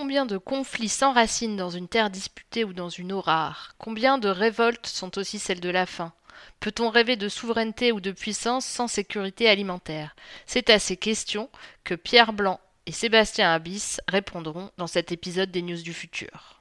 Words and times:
Combien 0.00 0.26
de 0.26 0.38
conflits 0.38 0.88
s'enracinent 0.88 1.56
dans 1.56 1.70
une 1.70 1.88
terre 1.88 2.08
disputée 2.08 2.62
ou 2.62 2.72
dans 2.72 2.88
une 2.88 3.12
eau 3.12 3.20
rare? 3.20 3.74
Combien 3.78 4.16
de 4.16 4.28
révoltes 4.28 4.86
sont 4.86 5.18
aussi 5.18 5.40
celles 5.40 5.58
de 5.58 5.70
la 5.70 5.86
faim? 5.86 6.12
Peut-on 6.60 6.88
rêver 6.88 7.16
de 7.16 7.28
souveraineté 7.28 7.90
ou 7.90 8.00
de 8.00 8.12
puissance 8.12 8.64
sans 8.64 8.86
sécurité 8.86 9.48
alimentaire? 9.48 10.14
C'est 10.46 10.70
à 10.70 10.78
ces 10.78 10.96
questions 10.96 11.50
que 11.82 11.96
Pierre 11.96 12.32
Blanc 12.32 12.60
et 12.86 12.92
Sébastien 12.92 13.52
Abyss 13.52 14.00
répondront 14.06 14.70
dans 14.78 14.86
cet 14.86 15.10
épisode 15.10 15.50
des 15.50 15.62
News 15.62 15.82
du 15.82 15.92
futur. 15.92 16.57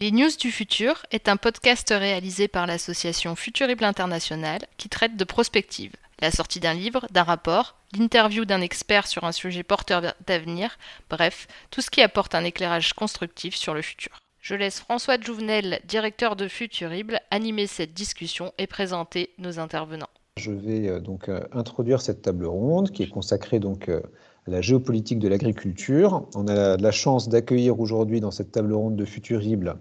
Les 0.00 0.10
News 0.10 0.30
du 0.40 0.50
Futur 0.50 1.06
est 1.12 1.28
un 1.28 1.36
podcast 1.36 1.94
réalisé 1.96 2.48
par 2.48 2.66
l'association 2.66 3.36
Futurible 3.36 3.84
International 3.84 4.58
qui 4.76 4.88
traite 4.88 5.16
de 5.16 5.22
prospective, 5.22 5.92
la 6.20 6.32
sortie 6.32 6.58
d'un 6.58 6.74
livre, 6.74 7.06
d'un 7.12 7.22
rapport, 7.22 7.76
l'interview 7.96 8.44
d'un 8.44 8.60
expert 8.60 9.06
sur 9.06 9.22
un 9.22 9.30
sujet 9.30 9.62
porteur 9.62 10.02
d'avenir, 10.26 10.78
bref, 11.08 11.46
tout 11.70 11.80
ce 11.80 11.90
qui 11.90 12.02
apporte 12.02 12.34
un 12.34 12.42
éclairage 12.42 12.92
constructif 12.94 13.54
sur 13.54 13.72
le 13.72 13.82
futur. 13.82 14.18
Je 14.40 14.56
laisse 14.56 14.80
François 14.80 15.20
Jouvenel, 15.20 15.80
directeur 15.86 16.34
de 16.34 16.48
Futurible, 16.48 17.20
animer 17.30 17.68
cette 17.68 17.94
discussion 17.94 18.52
et 18.58 18.66
présenter 18.66 19.30
nos 19.38 19.60
intervenants. 19.60 20.10
Je 20.38 20.50
vais 20.50 20.88
euh, 20.88 20.98
donc 20.98 21.28
euh, 21.28 21.46
introduire 21.52 22.00
cette 22.00 22.22
table 22.22 22.46
ronde 22.46 22.90
qui 22.90 23.04
est 23.04 23.08
consacrée 23.08 23.60
donc 23.60 23.88
euh, 23.88 24.00
la 24.46 24.60
géopolitique 24.60 25.18
de 25.18 25.28
l'agriculture. 25.28 26.28
On 26.34 26.48
a 26.48 26.76
la 26.76 26.90
chance 26.90 27.28
d'accueillir 27.28 27.80
aujourd'hui 27.80 28.20
dans 28.20 28.30
cette 28.30 28.52
table 28.52 28.72
ronde 28.74 28.96
de 28.96 29.04
Futurible 29.04 29.76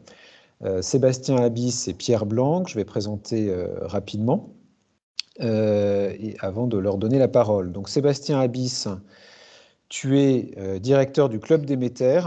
Sébastien 0.80 1.36
Abyss 1.36 1.90
et 1.90 1.94
Pierre 1.94 2.26
Blanc, 2.26 2.64
que 2.64 2.70
je 2.70 2.76
vais 2.76 2.86
présenter 2.86 3.54
rapidement. 3.82 4.54
et 5.42 6.36
avant 6.40 6.68
de 6.68 6.78
leur 6.78 6.98
donner 6.98 7.20
la 7.20 7.28
parole. 7.28 7.74
Donc 7.74 7.90
Sébastien 7.90 8.40
Abyss, 8.40 8.88
tu 9.90 10.20
es 10.20 10.80
directeur 10.80 11.28
du 11.28 11.40
Club 11.40 11.66
Déméter, 11.66 12.22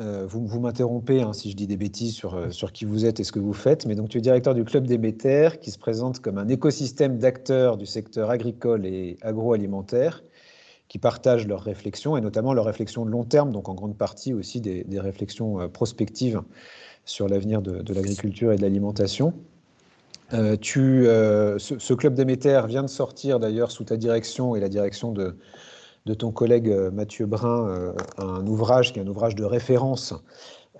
euh, 0.00 0.26
vous, 0.26 0.44
vous 0.44 0.58
m'interrompez 0.58 1.22
hein, 1.22 1.32
si 1.32 1.52
je 1.52 1.56
dis 1.56 1.68
des 1.68 1.76
bêtises 1.76 2.14
sur, 2.14 2.34
euh, 2.34 2.50
sur 2.50 2.72
qui 2.72 2.84
vous 2.84 3.06
êtes 3.06 3.20
et 3.20 3.24
ce 3.24 3.30
que 3.30 3.38
vous 3.38 3.52
faites, 3.52 3.86
mais 3.86 3.94
donc 3.94 4.08
tu 4.08 4.18
es 4.18 4.20
directeur 4.20 4.52
du 4.52 4.64
Club 4.64 4.88
Déméter 4.88 5.50
qui 5.60 5.70
se 5.70 5.78
présente 5.78 6.18
comme 6.18 6.36
un 6.36 6.48
écosystème 6.48 7.18
d'acteurs 7.18 7.76
du 7.76 7.86
secteur 7.86 8.28
agricole 8.30 8.86
et 8.86 9.16
agroalimentaire 9.22 10.24
qui 10.94 10.98
partagent 11.00 11.48
leurs 11.48 11.62
réflexions 11.62 12.16
et 12.16 12.20
notamment 12.20 12.54
leurs 12.54 12.66
réflexions 12.66 13.04
de 13.04 13.10
long 13.10 13.24
terme, 13.24 13.50
donc 13.50 13.68
en 13.68 13.74
grande 13.74 13.96
partie 13.96 14.32
aussi 14.32 14.60
des, 14.60 14.86
réflexions 15.00 15.60
euh, 15.60 15.66
prospectives 15.66 16.40
sur 17.04 17.28
l'avenir 17.28 17.62
de, 17.62 17.92
l'agriculture 17.92 18.52
et 18.52 18.56
de 18.56 18.62
l'alimentation. 18.62 19.34
Euh, 20.32 20.56
tu, 20.56 21.06
ce, 21.06 21.76
ce, 21.78 21.94
Club 21.94 22.14
Déméter 22.14 22.62
vient 22.68 22.82
de 22.82 22.88
sortir 22.88 23.40
d'ailleurs 23.40 23.72
sous 23.72 23.82
ta 23.82 23.96
direction 23.96 24.54
et 24.54 24.60
la 24.60 24.68
direction 24.68 25.10
de, 25.10 25.36
de 26.06 26.14
ton 26.14 26.32
collègue 26.32 26.68
euh, 26.68 26.90
Mathieu 26.90 27.26
Brun 27.26 27.68
euh, 27.68 27.92
un 28.18 28.46
ouvrage 28.46 28.92
qui 28.92 28.98
est 28.98 29.02
un 29.02 29.06
ouvrage 29.06 29.34
de 29.34 29.44
référence 29.44 30.14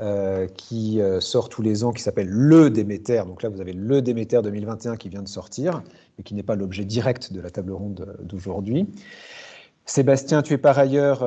euh, 0.01 0.48
qui 0.48 1.01
sort 1.20 1.48
tous 1.48 1.62
les 1.62 1.85
ans, 1.85 1.92
qui 1.92 2.03
s'appelle 2.03 2.29
Le 2.29 2.69
Déméter. 2.69 3.23
Donc 3.27 3.45
là, 3.45 3.48
vous 3.48 3.61
avez 3.61 3.73
le 3.73 4.03
Déméter 4.03 4.41
2021 4.42 4.97
qui 4.97 5.09
vient 5.09 5.23
de 5.23 5.29
sortir, 5.29 5.85
mais 6.19 6.25
qui 6.25 6.35
n'est 6.35 6.42
pas 6.42 6.57
l'objet 6.57 6.85
direct 6.85 7.33
de 7.33 7.41
la 7.41 7.51
table 7.51 7.70
ronde 7.70 8.17
d'aujourd'hui. 8.25 8.89
Sébastien, 9.87 10.43
tu 10.43 10.55
es 10.55 10.59
par 10.59 10.79
ailleurs 10.79 11.23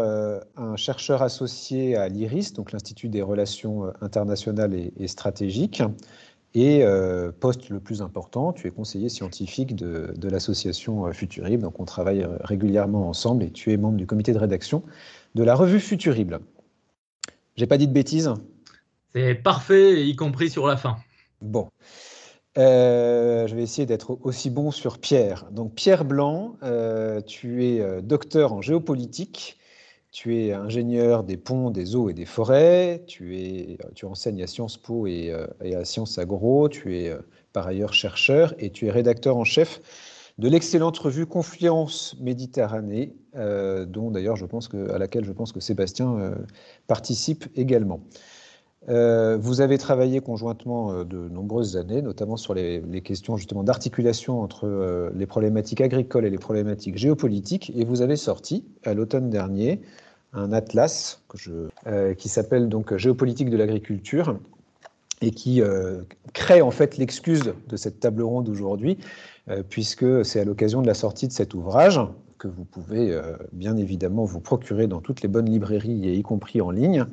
un 0.55 0.75
chercheur 0.75 1.21
associé 1.21 1.95
à 1.95 2.07
l'IRIS, 2.09 2.53
donc 2.53 2.71
l'Institut 2.71 3.07
des 3.07 3.21
relations 3.21 3.93
internationales 4.01 4.73
et 4.73 5.07
stratégiques. 5.07 5.83
Et 6.53 6.83
euh, 6.83 7.31
poste 7.31 7.69
le 7.69 7.79
plus 7.79 8.01
important, 8.01 8.53
tu 8.53 8.67
es 8.67 8.71
conseiller 8.71 9.09
scientifique 9.09 9.75
de, 9.75 10.27
l'association 10.27 11.05
euh, 11.05 11.11
Futurible. 11.11 11.61
Donc 11.61 11.79
on 11.79 11.85
travaille 11.85 12.23
euh, 12.23 12.37
régulièrement 12.39 13.09
ensemble 13.09 13.43
et 13.43 13.51
tu 13.51 13.71
es 13.71 13.77
membre 13.77 13.97
du 13.97 14.07
comité 14.07 14.33
de 14.33 14.39
rédaction 14.39 14.83
de 15.35 15.43
la 15.43 15.53
revue 15.53 15.79
Futurible. 15.79 16.39
J'ai 17.57 17.67
pas 17.67 17.77
dit 17.77 17.87
de 17.87 17.93
bêtises 17.93 18.33
C'est 19.13 19.35
parfait, 19.35 20.07
y 20.07 20.15
compris 20.15 20.49
sur 20.49 20.65
la 20.65 20.77
fin. 20.77 20.97
Bon. 21.41 21.69
Je 22.57 23.55
vais 23.55 23.63
essayer 23.63 23.85
d'être 23.85 24.17
aussi 24.23 24.49
bon 24.49 24.71
sur 24.71 24.97
Pierre. 24.97 25.47
Donc 25.51 25.75
Pierre 25.75 26.05
Blanc, 26.05 26.55
tu 27.25 27.65
es 27.65 28.01
docteur 28.01 28.53
en 28.53 28.61
géopolitique 28.61 29.57
tu 30.17 30.35
es 30.35 30.51
ingénieur 30.51 31.23
des 31.23 31.37
ponts, 31.37 31.69
des 31.69 31.95
eaux 31.95 32.09
et 32.09 32.13
des 32.15 32.25
forêts. 32.25 33.03
Tu, 33.05 33.37
es, 33.37 33.77
tu 33.93 34.05
enseignes 34.05 34.41
à 34.41 34.47
Sciences 34.47 34.77
Po 34.77 35.05
et, 35.05 35.29
euh, 35.31 35.45
à 35.79 35.85
Sciences 35.85 36.17
Agro. 36.17 36.69
Tu 36.69 36.97
es 36.97 37.09
euh, 37.09 37.19
par 37.53 37.67
ailleurs 37.67 37.93
chercheur 37.93 38.55
et 38.57 38.71
tu 38.71 38.87
es 38.87 38.89
rédacteur 38.89 39.37
en 39.37 39.43
chef 39.43 39.79
de 40.39 40.47
l'excellente 40.47 40.97
revue 40.97 41.27
Confluence 41.27 42.15
Méditerranée, 42.19 43.15
euh, 43.35 43.85
dont 43.85 44.09
d'ailleurs 44.09 44.37
je 44.37 44.45
pense 44.47 44.67
que, 44.67 44.89
à 44.91 44.97
laquelle 44.97 45.23
je 45.23 45.31
pense 45.31 45.51
que 45.51 45.59
Sébastien 45.59 46.33
participe 46.87 47.45
également. 47.55 47.99
Vous 48.87 49.61
avez 49.61 49.77
travaillé 49.77 50.21
conjointement 50.21 51.03
de 51.03 51.27
nombreuses 51.29 51.75
années, 51.75 52.01
notamment 52.01 52.37
sur 52.37 52.53
les, 52.53 52.81
questions 53.03 53.35
justement 53.35 53.63
d'articulation 53.63 54.41
entre 54.41 55.11
les 55.13 55.25
problématiques 55.25 55.81
agricoles 55.81 56.25
et 56.25 56.29
les 56.29 56.37
problématiques 56.37 56.97
géopolitiques, 56.97 57.71
et 57.75 57.83
vous 57.83 58.01
avez 58.01 58.15
sorti 58.15 58.63
à 58.85 58.93
l'automne 58.93 59.29
dernier 59.29 59.81
un 60.33 60.53
atlas 60.53 61.21
euh, 61.87 62.13
qui 62.13 62.29
s'appelle 62.29 62.69
donc 62.69 62.95
Géopolitique 62.95 63.49
de 63.49 63.57
l'agriculture 63.57 64.37
et 65.21 65.31
qui 65.31 65.61
euh, 65.61 66.01
crée 66.33 66.61
en 66.61 66.71
fait 66.71 66.97
l'excuse 66.97 67.53
de 67.67 67.75
cette 67.75 67.99
table 67.99 68.21
ronde 68.21 68.49
aujourd'hui, 68.49 68.97
euh, 69.49 69.63
puisque 69.67 70.25
c'est 70.25 70.39
à 70.39 70.45
l'occasion 70.45 70.81
de 70.81 70.87
la 70.87 70.93
sortie 70.93 71.27
de 71.27 71.33
cet 71.33 71.53
ouvrage 71.53 71.99
que 72.37 72.47
vous 72.47 72.65
pouvez 72.65 73.19
bien 73.51 73.75
évidemment 73.77 74.23
vous 74.23 74.39
procurer 74.39 74.85
dans 74.85 75.01
toutes 75.01 75.23
les 75.23 75.27
bonnes 75.27 75.49
librairies 75.49 76.07
et 76.07 76.13
y 76.13 76.21
compris 76.21 76.61
en 76.61 76.69
ligne. 76.69 77.07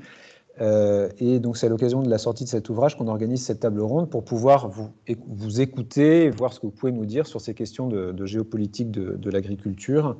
Et 0.60 1.40
donc 1.40 1.56
c'est 1.56 1.66
à 1.66 1.68
l'occasion 1.68 2.02
de 2.02 2.08
la 2.08 2.18
sortie 2.18 2.44
de 2.44 2.48
cet 2.48 2.68
ouvrage 2.68 2.96
qu'on 2.96 3.08
organise 3.08 3.44
cette 3.44 3.60
table 3.60 3.80
ronde 3.80 4.08
pour 4.08 4.24
pouvoir 4.24 4.68
vous, 4.68 5.60
écouter, 5.60 6.30
voir 6.30 6.52
ce 6.52 6.60
que 6.60 6.66
vous 6.66 6.72
pouvez 6.72 6.92
nous 6.92 7.06
dire 7.06 7.26
sur 7.26 7.40
ces 7.40 7.54
questions 7.54 7.88
de, 7.88 8.26
géopolitique 8.26 8.90
de, 8.90 9.30
l'agriculture. 9.30 10.16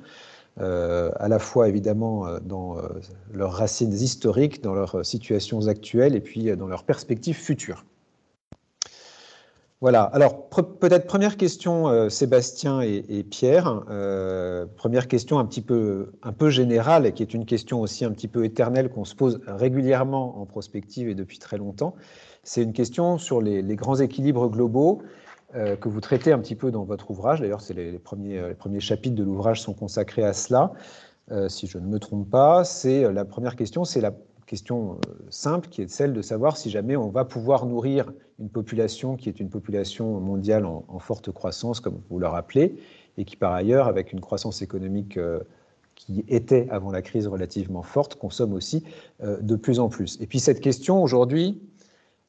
Euh, 0.61 1.11
à 1.17 1.27
la 1.27 1.41
fois 1.41 1.69
évidemment 1.69 2.29
euh, 2.29 2.39
dans 2.39 2.79
euh, 2.79 2.83
leurs 3.33 3.55
racines 3.55 3.93
historiques, 3.93 4.63
dans 4.63 4.73
leurs 4.73 5.05
situations 5.05 5.67
actuelles 5.67 6.15
et 6.15 6.21
puis 6.21 6.57
dans 6.57 6.69
leurs 6.69 6.85
perspectives 6.85 7.35
futures. 7.35 7.85
Voilà, 9.85 10.05
alors 10.05 10.49
peut-être 10.49 11.07
première 11.07 11.37
question, 11.37 12.09
Sébastien 12.09 12.81
et, 12.81 13.23
Pierre. 13.23 13.83
première 14.77 15.09
question 15.09 15.39
un 15.39 15.45
petit 15.45 15.61
peu, 15.61 16.13
un 16.23 16.33
peu 16.33 16.49
générale 16.49 17.13
qui 17.13 17.23
est 17.23 17.35
une 17.35 17.45
question 17.45 17.83
aussi 17.83 18.07
un 18.07 18.13
petit 18.13 18.27
peu 18.27 18.47
éternelle 18.47 18.89
qu'on 18.89 19.05
se 19.05 19.15
pose 19.15 19.43
régulièrement 19.47 20.41
en 20.41 20.47
prospective 20.47 21.11
et 21.11 21.15
depuis 21.15 21.39
très 21.39 21.59
longtemps. 21.59 21.97
C'est 22.45 22.63
une 22.63 22.73
question 22.73 23.19
sur 23.19 23.43
les 23.43 23.77
grands 23.77 23.97
équilibres 23.97 24.49
globaux 24.49 25.03
euh, 25.57 25.77
que 25.77 25.89
vous 25.89 26.01
traitez 26.01 26.33
un 26.33 26.39
petit 26.41 26.57
peu 26.57 26.73
dans 26.73 26.83
votre 26.83 27.13
ouvrage. 27.13 27.41
D'ailleurs, 27.41 27.61
c'est 27.61 27.75
les, 27.75 27.99
premiers, 27.99 28.39
euh, 28.39 28.49
les 28.49 28.55
premiers 28.55 28.81
chapitres 28.81 29.15
de 29.15 29.23
l'ouvrage 29.23 29.61
sont 29.61 29.73
consacrés 29.73 30.25
à 30.25 30.33
cela, 30.33 30.73
euh, 31.31 31.49
si 31.49 31.69
je 31.69 31.79
ne 31.79 31.87
me 31.87 32.01
trompe 32.01 32.29
pas. 32.29 32.65
C'est 32.65 33.13
la 33.13 33.25
première 33.25 33.55
question, 33.55 33.85
c'est 33.85 34.01
la 34.01 34.13
question 34.47 34.99
simple 35.31 35.69
qui 35.69 35.83
est 35.83 35.89
celle 35.89 36.13
de 36.13 36.23
savoir 36.23 36.57
si 36.57 36.71
jamais 36.71 36.97
on 36.97 37.09
va 37.09 37.25
pouvoir 37.25 37.67
nourrir 37.67 38.13
une 38.39 38.49
population 38.49 39.17
qui 39.17 39.29
est 39.29 39.41
une 39.41 39.49
population 39.49 40.21
mondiale 40.21 40.65
en, 40.67 40.99
forte 40.99 41.31
croissance, 41.33 41.81
comme 41.81 42.01
vous 42.11 42.19
le 42.19 42.27
rappelez, 42.27 42.77
et 43.17 43.25
qui 43.25 43.37
par 43.37 43.53
ailleurs, 43.53 43.87
avec 43.87 44.13
une 44.13 44.21
croissance 44.21 44.63
économique 44.63 45.19
qui 45.95 46.25
était 46.29 46.67
avant 46.71 46.91
la 46.91 47.03
crise 47.03 47.27
relativement 47.27 47.83
forte, 47.83 48.17
consomme 48.17 48.53
aussi 48.53 48.85
de 49.23 49.57
plus 49.57 49.79
en 49.79 49.89
plus. 49.89 50.19
Et 50.21 50.27
puis 50.27 50.41
cette 50.41 50.61
question 50.61 51.03
aujourd'hui, 51.03 51.61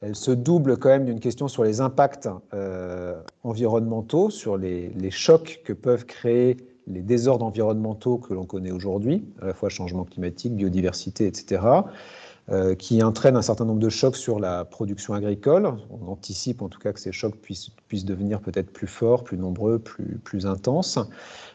elle 0.00 0.14
se 0.14 0.30
double 0.30 0.76
quand 0.76 0.90
même 0.90 1.04
d'une 1.06 1.20
question 1.20 1.48
sur 1.48 1.64
les 1.64 1.80
impacts 1.80 2.28
euh, 2.52 3.20
environnementaux, 3.42 4.30
sur 4.30 4.56
les, 4.56 4.92
chocs 5.10 5.62
que 5.64 5.72
peuvent 5.72 6.04
créer 6.04 6.56
les 6.86 7.02
désordres 7.02 7.44
environnementaux 7.44 8.18
que 8.18 8.34
l'on 8.34 8.44
connaît 8.44 8.70
aujourd'hui, 8.70 9.24
à 9.42 9.46
la 9.46 9.54
fois 9.54 9.68
changement 9.68 10.04
climatique, 10.04 10.54
biodiversité, 10.54 11.26
etc., 11.26 11.62
euh, 12.48 12.76
qui 12.76 13.02
entraînent 13.02 13.36
un 13.36 13.42
certain 13.42 13.64
nombre 13.64 13.80
de 13.80 13.88
chocs 13.88 14.16
sur 14.16 14.38
la 14.38 14.64
production 14.64 15.14
agricole. 15.14 15.68
On 15.90 16.06
anticipe 16.06 16.62
en 16.62 16.68
tout 16.68 16.78
cas 16.78 16.92
que 16.92 17.00
ces 17.00 17.10
chocs 17.10 17.34
puissent, 17.34 17.72
devenir 18.04 18.40
peut-être 18.40 18.70
plus 18.70 18.86
forts, 18.86 19.24
plus 19.24 19.36
nombreux, 19.36 19.80
plus, 19.80 20.20
plus 20.22 20.46
intenses. 20.46 21.00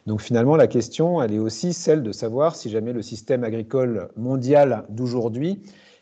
Donc 0.06 0.21
finalement, 0.21 0.57
la 0.57 0.67
question, 0.67 1.21
elle 1.21 1.33
est 1.33 1.39
aussi 1.39 1.71
celle 1.71 2.03
de 2.03 2.11
savoir 2.11 2.57
si 2.57 2.69
jamais 2.69 2.91
le 2.91 3.01
système 3.01 3.45
agricole 3.45 4.09
mondial 4.17 4.83
d'aujourd'hui 4.89 5.61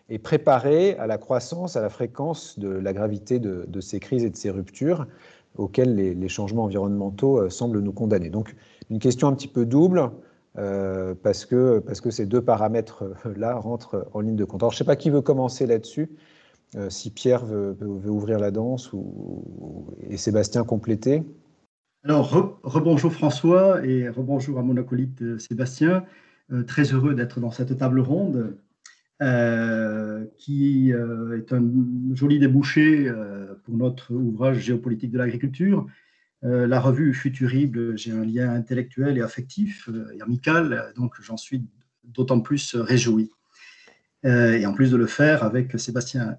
et 0.09 0.18
préparer 0.18 0.95
à 0.98 1.06
la 1.06 1.19
croissance, 1.19 1.75
à 1.75 1.81
la 1.81 1.89
fréquence 1.89 2.57
de 2.57 2.69
la 2.69 2.92
gravité 2.92 3.38
de, 3.38 3.81
ces 3.81 4.00
crises 4.00 4.25
et 4.25 4.31
de 4.31 4.38
ces 4.38 4.50
ruptures 4.50 5.06
auxquelles 5.56 5.95
les, 5.95 6.30
changements 6.30 6.63
environnementaux 6.63 7.38
euh, 7.38 7.50
semblent 7.51 7.80
nous 7.80 7.92
condamner. 7.92 8.30
Donc 8.31 8.56
une 8.89 9.00
question 9.00 9.27
un 9.27 9.33
petit 9.33 9.47
peu 9.47 9.65
double, 9.65 10.12
euh, 10.57 11.13
parce, 11.21 11.45
que, 11.45 11.80
parce 11.80 12.01
que 12.01 12.09
ces 12.09 12.25
deux 12.25 12.41
paramètres-là 12.41 13.56
rentrent 13.56 14.07
en 14.13 14.21
ligne 14.21 14.36
de 14.36 14.45
compte. 14.45 14.63
Alors 14.63 14.71
je 14.71 14.75
ne 14.75 14.80
sais 14.80 14.86
pas 14.86 14.95
qui 14.95 15.09
veut 15.09 15.21
commencer 15.21 15.65
là-dessus, 15.68 16.09
euh, 16.75 16.89
si 16.89 17.12
Pierre 17.12 17.45
veut, 17.45 17.77
ouvrir 17.81 18.39
la 18.39 18.51
danse 18.51 18.91
ou, 18.94 19.86
et 20.09 20.18
Sébastien 20.18 20.63
compléter. 20.63 21.24
Alors, 22.06 22.59
rebonjour 22.63 23.12
François 23.12 23.86
et 23.86 24.07
rebonjour 24.07 24.57
à 24.57 24.63
mon 24.63 24.77
acolyte 24.77 25.21
euh, 25.21 25.38
Sébastien. 25.38 26.06
Euh, 26.51 26.63
très 26.63 26.94
heureux 26.94 27.13
d'être 27.13 27.39
dans 27.39 27.51
cette 27.51 27.77
table 27.77 28.00
ronde 28.00 28.56
euh, 29.21 30.25
qui 30.38 30.92
est 30.92 31.53
un 31.53 31.63
joli 32.13 32.39
débouché 32.39 33.12
pour 33.65 33.75
notre 33.75 34.13
ouvrage 34.13 34.59
Géopolitique 34.59 35.12
de 35.12 35.18
l'agriculture. 35.18 35.85
La 36.41 36.80
revue 36.80 37.13
Futurible, 37.13 37.97
j'ai 37.97 38.12
un 38.12 38.24
lien 38.24 38.53
intellectuel 38.53 39.18
et 39.18 39.21
affectif 39.21 39.89
et 40.13 40.21
amical, 40.21 40.94
donc 40.95 41.15
j'en 41.21 41.38
suis 41.38 41.65
d'autant 42.03 42.39
plus 42.39 42.75
réjoui. 42.75 43.30
et 44.24 44.65
en 44.65 44.74
plus 44.74 44.91
de 44.91 44.97
le 44.97 45.06
faire 45.06 45.44
avec 45.44 45.77
Sébastien 45.80 46.38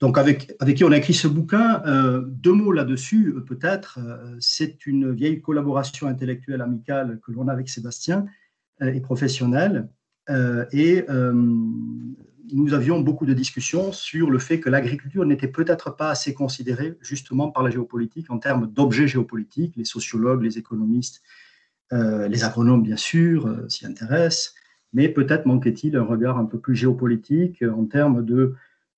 donc 0.00 0.18
avec, 0.18 0.54
avec 0.60 0.76
qui 0.76 0.84
on 0.84 0.92
a 0.92 0.98
écrit 0.98 1.14
ce 1.14 1.28
bouquin. 1.28 1.82
Euh, 1.86 2.22
deux 2.26 2.52
mots 2.52 2.72
là-dessus, 2.72 3.34
euh, 3.36 3.40
peut-être. 3.40 3.98
Euh, 4.02 4.36
c'est 4.40 4.86
une 4.86 5.12
vieille 5.12 5.40
collaboration 5.40 6.06
intellectuelle 6.08 6.60
amicale 6.60 7.20
que 7.24 7.32
l'on 7.32 7.48
a 7.48 7.52
avec 7.52 7.68
Sébastien 7.68 8.26
et 8.80 9.00
professionnelle. 9.00 9.88
et 10.72 11.06
nous 12.52 12.74
avions 12.74 13.00
beaucoup 13.00 13.26
de 13.26 13.32
discussions 13.32 13.92
sur 13.92 14.30
le 14.30 14.38
fait 14.38 14.60
que 14.60 14.68
l'agriculture 14.68 15.24
n'était 15.24 15.48
peut-être 15.48 15.96
pas 15.96 16.10
assez 16.10 16.34
considérée 16.34 16.96
justement 17.00 17.50
par 17.50 17.62
la 17.62 17.70
géopolitique 17.70 18.30
en 18.30 18.38
termes 18.38 18.66
d'objets 18.66 19.08
géopolitiques. 19.08 19.74
Les 19.76 19.84
sociologues, 19.84 20.42
les 20.42 20.58
économistes, 20.58 21.22
les 21.92 22.44
agronomes, 22.44 22.82
bien 22.82 22.96
sûr, 22.96 23.48
s'y 23.68 23.86
intéressent. 23.86 24.54
Mais 24.92 25.08
peut-être 25.08 25.46
manquait-il 25.46 25.96
un 25.96 26.02
regard 26.02 26.38
un 26.38 26.44
peu 26.44 26.58
plus 26.58 26.76
géopolitique 26.76 27.62
en 27.62 27.84
termes 27.84 28.24
de 28.24 28.54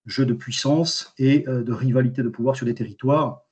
jeu 0.07 0.25
de 0.25 0.33
puissance 0.33 1.13
et 1.19 1.47
euh, 1.49 1.63
de 1.63 1.73
rivalité 1.73 2.23
de 2.23 2.29
pouvoir 2.29 2.57
sur 2.57 2.67
des 2.67 2.75
territoires. 2.75 3.43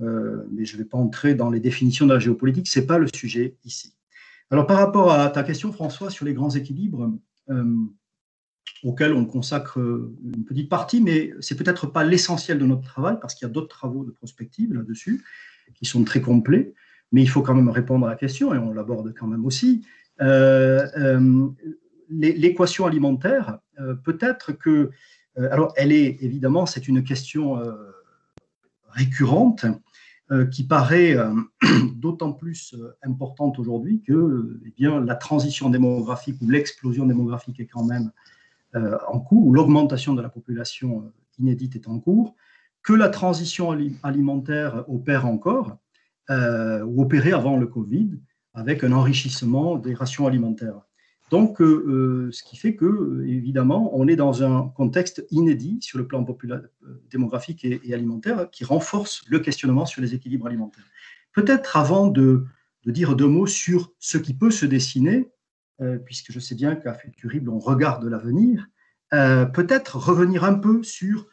Euh, 0.00 0.44
mais 0.52 0.64
je 0.64 0.76
ne 0.76 0.82
vais 0.82 0.88
pas 0.88 0.98
entrer 0.98 1.34
dans 1.34 1.50
les 1.50 1.60
définitions 1.60 2.06
de 2.06 2.12
la 2.12 2.18
géopolitique, 2.18 2.68
ce 2.68 2.80
n'est 2.80 2.86
pas 2.86 2.98
le 2.98 3.08
sujet 3.12 3.56
ici. 3.64 3.94
Alors 4.50 4.66
par 4.66 4.78
rapport 4.78 5.12
à 5.12 5.28
ta 5.30 5.42
question, 5.42 5.72
François, 5.72 6.10
sur 6.10 6.24
les 6.24 6.34
grands 6.34 6.50
équilibres, 6.50 7.10
euh, 8.84 8.88
auxquels 8.88 9.12
on 9.12 9.24
consacre 9.24 9.78
une 9.78 10.44
petite 10.44 10.68
partie, 10.68 11.00
mais 11.00 11.32
c'est 11.40 11.56
peut-être 11.56 11.86
pas 11.86 12.04
l'essentiel 12.04 12.58
de 12.58 12.66
notre 12.66 12.82
travail, 12.82 13.16
parce 13.20 13.34
qu'il 13.34 13.46
y 13.46 13.50
a 13.50 13.52
d'autres 13.52 13.68
travaux 13.68 14.04
de 14.04 14.10
prospective 14.10 14.72
là-dessus, 14.74 15.24
qui 15.74 15.86
sont 15.86 16.04
très 16.04 16.20
complets, 16.20 16.74
mais 17.12 17.22
il 17.22 17.28
faut 17.28 17.42
quand 17.42 17.54
même 17.54 17.70
répondre 17.70 18.06
à 18.06 18.10
la 18.10 18.16
question, 18.16 18.54
et 18.54 18.58
on 18.58 18.72
l'aborde 18.72 19.14
quand 19.18 19.26
même 19.26 19.44
aussi. 19.46 19.86
L'équation 22.10 22.86
alimentaire, 22.86 23.58
peut-être 24.04 24.52
que 24.52 24.90
euh, 25.38 25.48
alors, 25.50 25.72
elle 25.76 25.92
est 25.92 26.22
évidemment, 26.22 26.66
c'est 26.66 26.88
une 26.88 27.02
question 27.02 27.58
euh, 27.58 27.74
récurrente 28.90 29.66
euh, 30.30 30.46
qui 30.46 30.64
paraît 30.64 31.16
d'autant 31.96 32.32
plus 32.32 32.74
importante 33.02 33.58
aujourd'hui 33.58 34.02
que 34.06 34.60
eh 34.64 34.70
bien, 34.70 35.00
la 35.00 35.14
transition 35.14 35.70
démographique 35.70 36.40
ou 36.40 36.48
l'explosion 36.48 37.06
démographique 37.06 37.60
est 37.60 37.66
quand 37.66 37.84
même 37.84 38.10
en 38.74 39.20
cours, 39.20 39.46
ou 39.46 39.52
l'augmentation 39.52 40.14
de 40.14 40.22
la 40.22 40.28
population 40.28 41.12
inédite 41.38 41.76
est 41.76 41.88
en 41.88 41.98
cours, 41.98 42.34
que 42.82 42.92
la 42.92 43.08
transition 43.08 43.76
alimentaire 44.02 44.84
opère 44.88 45.26
encore, 45.26 45.78
ou 46.30 47.02
opérait 47.02 47.32
avant 47.32 47.56
le 47.56 47.66
Covid, 47.66 48.18
avec 48.54 48.84
un 48.84 48.92
enrichissement 48.92 49.76
des 49.76 49.94
rations 49.94 50.26
alimentaires. 50.26 50.80
Donc, 51.30 51.60
euh, 51.60 51.64
euh, 51.64 52.32
ce 52.32 52.42
qui 52.42 52.56
fait 52.56 52.76
que, 52.76 53.24
évidemment, 53.26 53.90
on 53.98 54.06
est 54.06 54.16
dans 54.16 54.44
un 54.44 54.68
contexte 54.68 55.26
inédit 55.30 55.78
sur 55.80 55.98
le 55.98 56.06
plan 56.06 56.24
euh, 56.24 56.60
démographique 57.10 57.64
et, 57.64 57.94
alimentaire 57.94 58.50
qui 58.50 58.64
renforce 58.64 59.24
le 59.28 59.40
questionnement 59.40 59.86
sur 59.86 60.02
les 60.02 60.14
équilibres 60.14 60.46
alimentaires. 60.46 60.84
Peut-être 61.32 61.76
avant 61.76 62.08
de, 62.08 62.44
dire 62.86 63.16
deux 63.16 63.26
mots 63.26 63.46
sur 63.46 63.92
ce 63.98 64.18
qui 64.18 64.34
peut 64.34 64.50
se 64.50 64.66
dessiner, 64.66 65.30
puisque 66.04 66.32
je 66.32 66.38
sais 66.38 66.54
bien 66.54 66.76
qu'à 66.76 66.94
Futurible, 66.94 67.50
on 67.50 67.58
regarde 67.58 68.04
l'avenir, 68.04 68.68
peut-être 69.10 69.96
revenir 69.96 70.44
un 70.44 70.54
peu 70.54 70.82
sur 70.82 71.28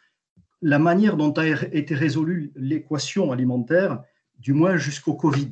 la 0.61 0.79
manière 0.79 1.17
dont 1.17 1.31
a 1.33 1.45
été 1.45 1.95
résolue 1.95 2.51
l'équation 2.55 3.31
alimentaire, 3.31 4.03
du 4.39 4.53
moins 4.53 4.77
jusqu'au 4.77 5.13
Covid. 5.13 5.51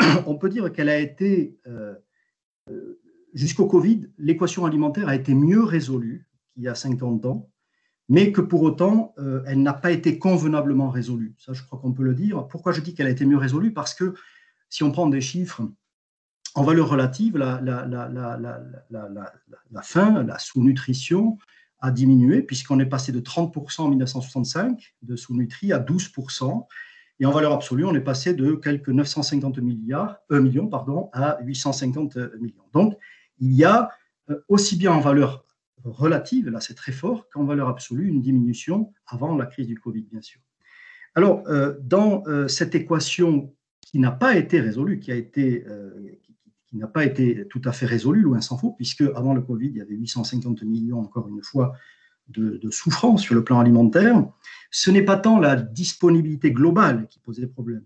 on 0.26 0.36
peut 0.36 0.48
dire 0.48 0.72
qu'elle 0.72 0.88
a 0.88 0.98
été 0.98 1.58
euh, 1.66 1.94
jusqu'au 3.34 3.66
Covid, 3.66 4.08
l'équation 4.18 4.64
alimentaire 4.66 5.08
a 5.08 5.14
été 5.14 5.34
mieux 5.34 5.62
résolue 5.62 6.28
qu'il 6.52 6.64
y 6.64 6.68
a 6.68 6.74
50 6.74 7.26
ans, 7.26 7.50
mais 8.08 8.32
que 8.32 8.40
pour 8.40 8.62
autant, 8.62 9.14
euh, 9.18 9.42
elle 9.46 9.62
n'a 9.62 9.72
pas 9.72 9.92
été 9.92 10.18
convenablement 10.18 10.90
résolue. 10.90 11.34
Ça, 11.38 11.52
je 11.52 11.62
crois 11.62 11.78
qu'on 11.78 11.92
peut 11.92 12.02
le 12.02 12.14
dire. 12.14 12.48
Pourquoi 12.48 12.72
je 12.72 12.80
dis 12.80 12.94
qu'elle 12.94 13.06
a 13.06 13.10
été 13.10 13.24
mieux 13.24 13.36
résolue? 13.36 13.72
Parce 13.72 13.94
que 13.94 14.14
si 14.68 14.82
on 14.82 14.90
prend 14.90 15.08
des 15.08 15.20
chiffres 15.20 15.62
en 16.54 16.62
valeur 16.64 16.88
relative, 16.88 17.36
la, 17.36 17.60
faim, 19.82 20.24
la 20.24 20.38
sous-nutrition 20.38 21.38
a 21.80 21.90
diminué, 21.90 22.42
puisqu'on 22.42 22.80
est 22.80 22.86
passé 22.86 23.12
de 23.12 23.20
30% 23.20 23.82
en 23.82 23.88
1965 23.88 24.94
de 25.02 25.16
sous-nutri 25.16 25.72
à 25.72 25.78
12%. 25.78 26.66
Et 27.20 27.26
en 27.26 27.30
valeur 27.30 27.52
absolue, 27.52 27.84
on 27.84 27.94
est 27.94 28.00
passé 28.00 28.34
de 28.34 28.54
quelques 28.54 28.88
950 28.88 29.58
milliards, 29.58 30.18
euh, 30.32 30.40
millions 30.40 30.66
pardon, 30.66 31.10
à 31.12 31.38
850 31.42 32.16
millions. 32.40 32.64
Donc, 32.72 32.96
il 33.38 33.52
y 33.52 33.64
a 33.64 33.90
euh, 34.30 34.40
aussi 34.48 34.76
bien 34.76 34.92
en 34.92 35.00
valeur 35.00 35.44
relative, 35.84 36.48
là 36.50 36.60
c'est 36.60 36.74
très 36.74 36.92
fort, 36.92 37.28
qu'en 37.30 37.44
valeur 37.44 37.68
absolue, 37.68 38.08
une 38.08 38.20
diminution 38.20 38.92
avant 39.06 39.36
la 39.36 39.46
crise 39.46 39.66
du 39.66 39.78
Covid, 39.78 40.02
bien 40.10 40.20
sûr. 40.20 40.40
Alors, 41.14 41.42
euh, 41.48 41.74
dans 41.80 42.22
cette 42.48 42.74
équation 42.74 43.54
qui 43.80 43.98
n'a 43.98 44.12
pas 44.12 44.36
été 44.36 44.60
résolue, 44.60 45.00
qui 45.00 45.10
a 45.10 45.16
été, 45.16 45.64
n'a 46.78 46.86
pas 46.86 47.04
été 47.04 47.46
tout 47.48 47.60
à 47.64 47.72
fait 47.72 47.86
résolue, 47.86 48.22
loin 48.22 48.40
s'en 48.40 48.56
faut, 48.56 48.72
puisque 48.72 49.02
avant 49.14 49.34
le 49.34 49.42
Covid, 49.42 49.68
il 49.68 49.76
y 49.76 49.80
avait 49.80 49.94
850 49.94 50.62
millions, 50.62 51.00
encore 51.00 51.28
une 51.28 51.42
fois, 51.42 51.74
de, 52.28 52.70
souffrance 52.70 53.22
sur 53.22 53.34
le 53.34 53.44
plan 53.44 53.58
alimentaire, 53.58 54.24
ce 54.70 54.90
n'est 54.90 55.02
pas 55.02 55.16
tant 55.16 55.38
la 55.38 55.56
disponibilité 55.56 56.52
globale 56.52 57.08
qui 57.08 57.18
posait 57.18 57.46
problème. 57.46 57.84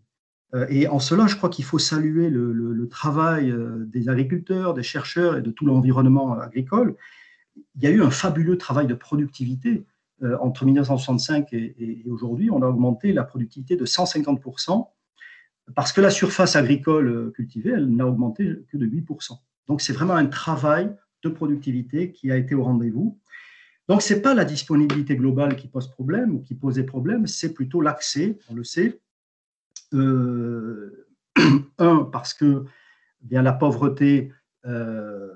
Euh, 0.54 0.66
et 0.68 0.86
en 0.86 0.98
cela, 0.98 1.26
je 1.26 1.36
crois 1.36 1.48
qu'il 1.48 1.64
faut 1.64 1.78
saluer 1.78 2.30
le, 2.30 2.88
travail 2.90 3.50
euh, 3.50 3.86
des 3.86 4.08
agriculteurs, 4.08 4.74
des 4.74 4.82
chercheurs 4.82 5.38
et 5.38 5.42
de 5.42 5.50
tout 5.50 5.64
l'environnement 5.64 6.38
agricole. 6.38 6.96
Il 7.76 7.82
y 7.82 7.86
a 7.86 7.90
eu 7.90 8.02
un 8.02 8.10
fabuleux 8.10 8.58
travail 8.58 8.86
de 8.86 8.94
productivité. 8.94 9.86
Euh, 10.22 10.36
entre 10.40 10.64
1965 10.64 11.52
et, 11.52 12.04
aujourd'hui, 12.08 12.50
on 12.50 12.62
a 12.62 12.68
augmenté 12.68 13.12
la 13.12 13.24
productivité 13.24 13.76
de 13.76 13.84
150%, 13.84 14.88
parce 15.74 15.92
que 15.92 16.00
la 16.00 16.10
surface 16.10 16.56
agricole 16.56 17.32
cultivée, 17.32 17.70
elle 17.70 17.88
n'a 17.88 18.06
augmenté 18.06 18.64
que 18.68 18.76
de 18.76 18.86
8%. 18.86 19.38
Donc 19.68 19.80
c'est 19.80 19.92
vraiment 19.92 20.14
un 20.14 20.26
travail 20.26 20.94
de 21.22 21.28
productivité 21.30 22.12
qui 22.12 22.30
a 22.30 22.36
été 22.36 22.54
au 22.54 22.62
rendez-vous. 22.62 23.18
Donc, 23.88 24.02
ce 24.02 24.14
n'est 24.14 24.20
pas 24.20 24.34
la 24.34 24.44
disponibilité 24.44 25.16
globale 25.16 25.56
qui 25.56 25.68
pose 25.68 25.90
problème 25.90 26.34
ou 26.34 26.40
qui 26.40 26.54
posait 26.54 26.84
problème, 26.84 27.26
c'est 27.26 27.52
plutôt 27.52 27.80
l'accès, 27.80 28.38
on 28.48 28.54
le 28.54 28.64
sait. 28.64 29.00
Euh, 29.92 31.06
un, 31.78 32.08
parce 32.10 32.32
que 32.32 32.64
eh 33.22 33.26
bien, 33.26 33.42
la 33.42 33.52
pauvreté 33.52 34.32
euh, 34.64 35.28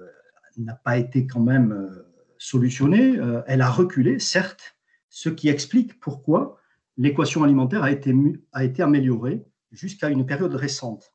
n'a 0.56 0.74
pas 0.74 0.96
été 0.96 1.26
quand 1.26 1.40
même 1.40 1.72
euh, 1.72 2.06
solutionnée, 2.38 3.18
elle 3.46 3.62
a 3.62 3.70
reculé, 3.70 4.18
certes, 4.18 4.76
ce 5.08 5.28
qui 5.28 5.48
explique 5.48 5.98
pourquoi 5.98 6.60
l'équation 6.96 7.42
alimentaire 7.42 7.82
a 7.82 7.90
été 7.90 8.82
améliorée 8.82 9.44
jusqu'à 9.70 10.08
une 10.08 10.26
période 10.26 10.54
récente. 10.54 11.14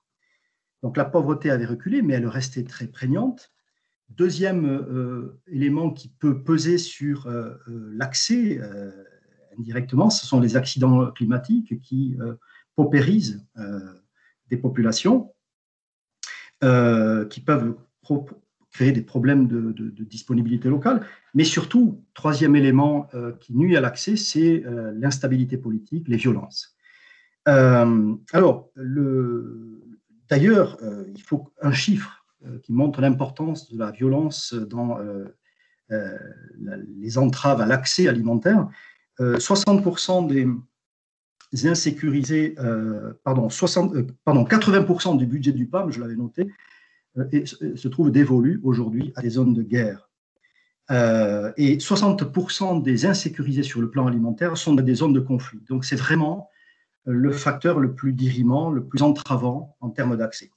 Donc 0.82 0.98
la 0.98 1.06
pauvreté 1.06 1.50
avait 1.50 1.66
reculé, 1.66 2.02
mais 2.02 2.14
elle 2.14 2.28
restait 2.28 2.64
très 2.64 2.88
prégnante. 2.88 3.54
Deuxième 4.10 4.66
euh, 4.66 5.42
élément 5.48 5.90
qui 5.90 6.10
peut 6.10 6.44
peser 6.44 6.78
sur 6.78 7.26
euh, 7.28 7.56
euh, 7.68 7.92
l'accès 7.94 8.62
indirectement, 9.58 10.10
ce 10.10 10.26
sont 10.26 10.40
les 10.40 10.56
accidents 10.58 11.12
climatiques 11.12 11.80
qui 11.82 12.18
paupérisent 12.76 13.46
des 14.50 14.58
populations, 14.58 15.32
qui 16.60 17.42
peuvent 17.42 17.76
créer 18.72 18.92
des 18.92 19.04
problèmes 19.04 19.48
de, 19.48 20.04
disponibilité 20.06 20.70
locale. 20.70 21.06
Mais 21.36 21.44
surtout, 21.44 22.04
troisième 22.16 22.56
élément 22.56 23.08
qui 23.40 23.56
nuit 23.56 23.78
à 23.78 23.82
l'accès, 23.82 24.16
c'est 24.16 24.64
l'instabilité 24.96 25.56
politique, 25.56 26.08
les 26.08 26.18
violences. 26.18 26.76
Alors, 27.46 28.70
d'ailleurs, 30.30 30.78
il 31.16 31.22
faut 31.22 31.52
un 31.62 31.72
chiffre 31.72 32.24
euh, 32.46 32.60
qui 32.60 32.74
montre 32.74 33.00
l'importance 33.00 33.72
de 33.72 33.80
la 33.80 33.92
violence 33.92 34.54
dans 34.54 35.00
euh, 35.00 35.26
euh, 35.92 36.18
les 37.00 37.18
entraves 37.18 37.62
à 37.62 37.66
l'accès 37.66 38.08
alimentaire. 38.08 38.68
60% 39.20 40.28
des 40.28 41.68
insécurisés, 41.68 42.56
pardon, 43.24 43.48
60, 43.48 44.12
pardon, 44.26 44.44
80% 44.44 45.18
du 45.18 45.28
budget 45.28 45.52
du 45.52 45.68
PAM, 45.68 45.92
je 45.92 46.00
l'avais 46.00 46.16
noté, 46.16 46.50
se 47.36 47.88
trouve 47.90 48.10
dévolu 48.10 48.60
aujourd'hui 48.64 49.14
à 49.16 49.22
des 49.22 49.30
zones 49.30 49.54
de 49.54 49.62
guerre. 49.62 50.10
et 50.90 51.78
60% 51.78 52.82
des 52.82 53.06
insécurisés 53.06 53.62
sur 53.62 53.82
le 53.82 53.92
plan 53.92 54.08
alimentaire 54.08 54.58
sont 54.58 54.74
dans 54.74 54.84
des 54.84 54.96
zones 54.96 55.14
de 55.14 55.20
conflit. 55.20 55.60
Donc 55.70 55.86
c'est 55.86 55.96
vraiment 55.96 56.50
le 57.06 57.32
facteur 57.32 57.80
le 57.80 57.94
plus 57.94 58.14
dirimant, 58.14 58.72
le 58.72 58.86
plus 58.86 59.02
entravant 59.02 59.76
en 59.82 59.90
termes 59.90 60.18
d'accès. 60.18 60.52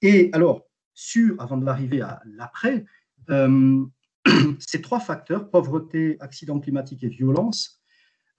Et 0.00 0.30
alors, 0.32 0.66
sur, 0.94 1.40
avant 1.40 1.56
de 1.56 1.64
l'arrivée 1.64 2.02
à 2.02 2.22
l'après, 2.26 2.84
euh, 3.30 3.84
ces 4.58 4.82
trois 4.82 5.00
facteurs, 5.00 5.50
pauvreté, 5.50 6.16
accident 6.20 6.60
climatique 6.60 7.04
et 7.04 7.08
violence, 7.08 7.80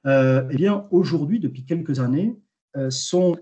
euh, 0.06 0.48
eh 0.52 0.56
bien, 0.56 0.88
aujourd'hui, 0.92 1.40
depuis 1.40 1.66
quelques 1.66 2.00
années, 2.00 2.38
euh, 2.76 2.90
sont 2.90 3.38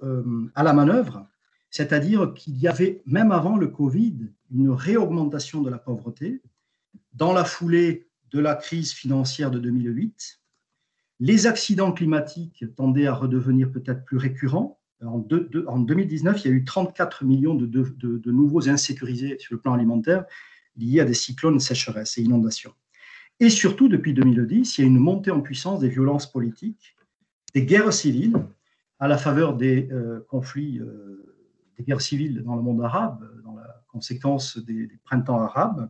à 0.55 0.63
la 0.63 0.73
manœuvre, 0.73 1.27
c'est-à-dire 1.69 2.33
qu'il 2.33 2.57
y 2.57 2.67
avait, 2.67 3.01
même 3.05 3.31
avant 3.31 3.57
le 3.57 3.67
Covid, 3.67 4.29
une 4.53 4.71
réaugmentation 4.71 5.61
de 5.61 5.69
la 5.69 5.77
pauvreté. 5.77 6.41
Dans 7.13 7.33
la 7.33 7.45
foulée 7.45 8.09
de 8.31 8.39
la 8.39 8.55
crise 8.55 8.91
financière 8.91 9.51
de 9.51 9.59
2008, 9.59 10.40
les 11.21 11.45
accidents 11.45 11.91
climatiques 11.91 12.65
tendaient 12.75 13.05
à 13.05 13.13
redevenir 13.13 13.71
peut-être 13.71 14.03
plus 14.05 14.17
récurrents. 14.17 14.79
En, 15.05 15.19
2019, 15.19 16.43
il 16.43 16.47
y 16.47 16.51
a 16.51 16.53
eu 16.53 16.65
34 16.65 17.25
millions 17.25 17.53
de, 17.53 18.31
nouveaux 18.31 18.67
insécurisés 18.67 19.37
sur 19.39 19.53
le 19.53 19.61
plan 19.61 19.73
alimentaire 19.73 20.25
liés 20.77 20.99
à 20.99 21.05
des 21.05 21.13
cyclones, 21.13 21.59
sécheresses 21.59 22.17
et 22.17 22.23
inondations. 22.23 22.73
Et 23.39 23.49
surtout, 23.49 23.87
depuis 23.87 24.13
2010, 24.13 24.77
il 24.77 24.81
y 24.81 24.83
a 24.83 24.87
une 24.87 24.97
montée 24.97 25.29
en 25.29 25.41
puissance 25.41 25.79
des 25.79 25.89
violences 25.89 26.31
politiques, 26.31 26.95
des 27.53 27.65
guerres 27.65 27.93
civiles, 27.93 28.37
à 28.99 29.07
la 29.07 29.17
faveur 29.17 29.55
des 29.55 29.89
euh, 29.91 30.25
conflits, 30.27 30.79
euh, 30.79 31.35
des 31.77 31.83
guerres 31.83 32.01
civiles 32.01 32.41
dans 32.43 32.55
le 32.55 32.63
monde 32.63 32.81
arabe, 32.81 33.27
dans 33.43 33.55
la 33.55 33.83
conséquence 33.89 34.57
des 34.57 34.89
printemps 35.03 35.41
arabes, 35.41 35.89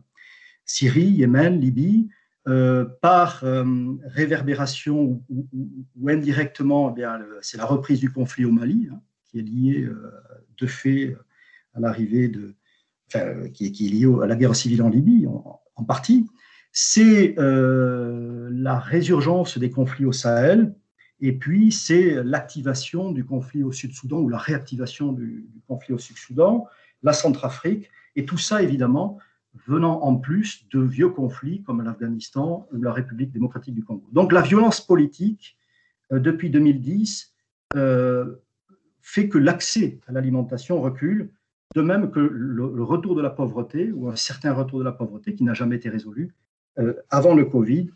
Syrie, 0.64 1.10
Yémen, 1.10 1.58
Libye, 1.58 2.08
euh, 2.48 2.84
par 3.00 3.44
euh, 3.44 3.64
réverbération 4.04 5.22
ou, 5.30 6.08
indirectement, 6.08 6.92
eh 6.98 7.04
c'est 7.40 7.56
la 7.56 7.64
reprise 7.64 8.00
du 8.00 8.10
conflit 8.10 8.44
au 8.44 8.50
Mali, 8.50 8.88
hein, 8.90 9.00
qui 9.26 9.38
est 9.38 9.42
liée 9.42 9.84
euh, 9.84 10.10
de 10.58 10.66
fait 10.66 11.16
à 11.72 11.78
l'arrivée 11.78 12.26
de, 12.26 12.56
qui, 13.54 13.66
est 13.66 13.88
liée 13.88 14.08
à 14.20 14.26
la 14.26 14.34
guerre 14.34 14.56
civile 14.56 14.82
en 14.82 14.88
Libye 14.88 15.28
en, 15.28 15.84
partie. 15.84 16.28
C'est 16.72 17.36
la 17.36 18.78
résurgence 18.78 19.58
des 19.58 19.70
conflits 19.70 20.06
au 20.06 20.12
Sahel, 20.12 20.74
et 21.20 21.32
puis 21.32 21.70
c'est 21.70 22.24
l'activation 22.24 23.12
du 23.12 23.24
conflit 23.24 23.62
au 23.62 23.70
Sud-Soudan 23.70 24.18
ou 24.18 24.28
la 24.28 24.38
réactivation 24.38 25.12
du 25.12 25.46
conflit 25.68 25.94
au 25.94 25.98
Sud-Soudan, 25.98 26.66
la 27.04 27.12
Centrafrique, 27.12 27.88
et 28.16 28.24
tout 28.24 28.38
ça 28.38 28.62
évidemment 28.62 29.18
venant 29.66 30.02
en 30.02 30.16
plus 30.16 30.66
de 30.70 30.80
vieux 30.80 31.10
conflits 31.10 31.62
comme 31.62 31.82
l'Afghanistan 31.82 32.66
ou 32.72 32.82
la 32.82 32.92
République 32.92 33.32
démocratique 33.32 33.74
du 33.74 33.84
Congo. 33.84 34.06
Donc 34.12 34.32
la 34.32 34.40
violence 34.40 34.80
politique, 34.80 35.56
euh, 36.12 36.18
depuis 36.18 36.50
2010, 36.50 37.32
euh, 37.76 38.36
fait 39.00 39.28
que 39.28 39.38
l'accès 39.38 40.00
à 40.06 40.12
l'alimentation 40.12 40.80
recule, 40.80 41.30
de 41.74 41.82
même 41.82 42.10
que 42.10 42.20
le, 42.20 42.82
retour 42.82 43.14
de 43.14 43.22
la 43.22 43.30
pauvreté, 43.30 43.92
ou 43.92 44.08
un 44.08 44.16
certain 44.16 44.52
retour 44.52 44.78
de 44.78 44.84
la 44.84 44.92
pauvreté 44.92 45.34
qui 45.34 45.42
n'a 45.44 45.54
jamais 45.54 45.76
été 45.76 45.88
résolu 45.88 46.34
euh, 46.78 46.94
avant 47.10 47.34
le 47.34 47.44
Covid, 47.44 47.90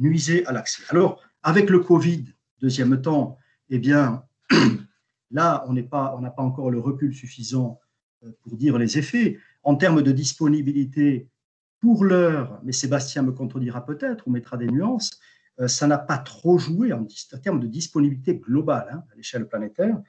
nuisait 0.00 0.46
à 0.46 0.52
l'accès. 0.52 0.82
Alors, 0.88 1.22
avec 1.42 1.68
le 1.68 1.80
Covid, 1.80 2.24
deuxième 2.62 2.98
temps, 3.02 3.36
eh 3.68 3.78
bien, 3.78 4.24
là, 5.30 5.66
on 5.68 5.74
n'a 5.74 5.82
pas, 5.82 6.18
pas 6.34 6.42
encore 6.42 6.70
le 6.70 6.78
recul 6.78 7.12
suffisant 7.12 7.78
pour 8.42 8.56
dire 8.56 8.78
les 8.78 8.96
effets, 8.96 9.38
en 9.62 9.76
termes 9.76 10.02
de 10.02 10.12
disponibilité, 10.12 11.28
pour 11.80 12.04
l'heure, 12.04 12.60
mais 12.62 12.72
Sébastien 12.72 13.22
me 13.22 13.32
contredira 13.32 13.84
peut-être 13.84 14.28
ou 14.28 14.30
mettra 14.30 14.56
des 14.56 14.66
nuances, 14.66 15.18
euh, 15.60 15.68
ça 15.68 15.86
n'a 15.86 15.98
pas 15.98 16.18
trop 16.18 16.58
joué 16.58 16.92
en, 16.92 17.06
termes 17.42 17.60
de 17.60 17.66
disponibilité 17.66 18.36
globale 18.36 18.88
hein, 18.92 19.04
à 19.12 19.16
l'échelle 19.16 19.46
planétaire. 19.48 20.00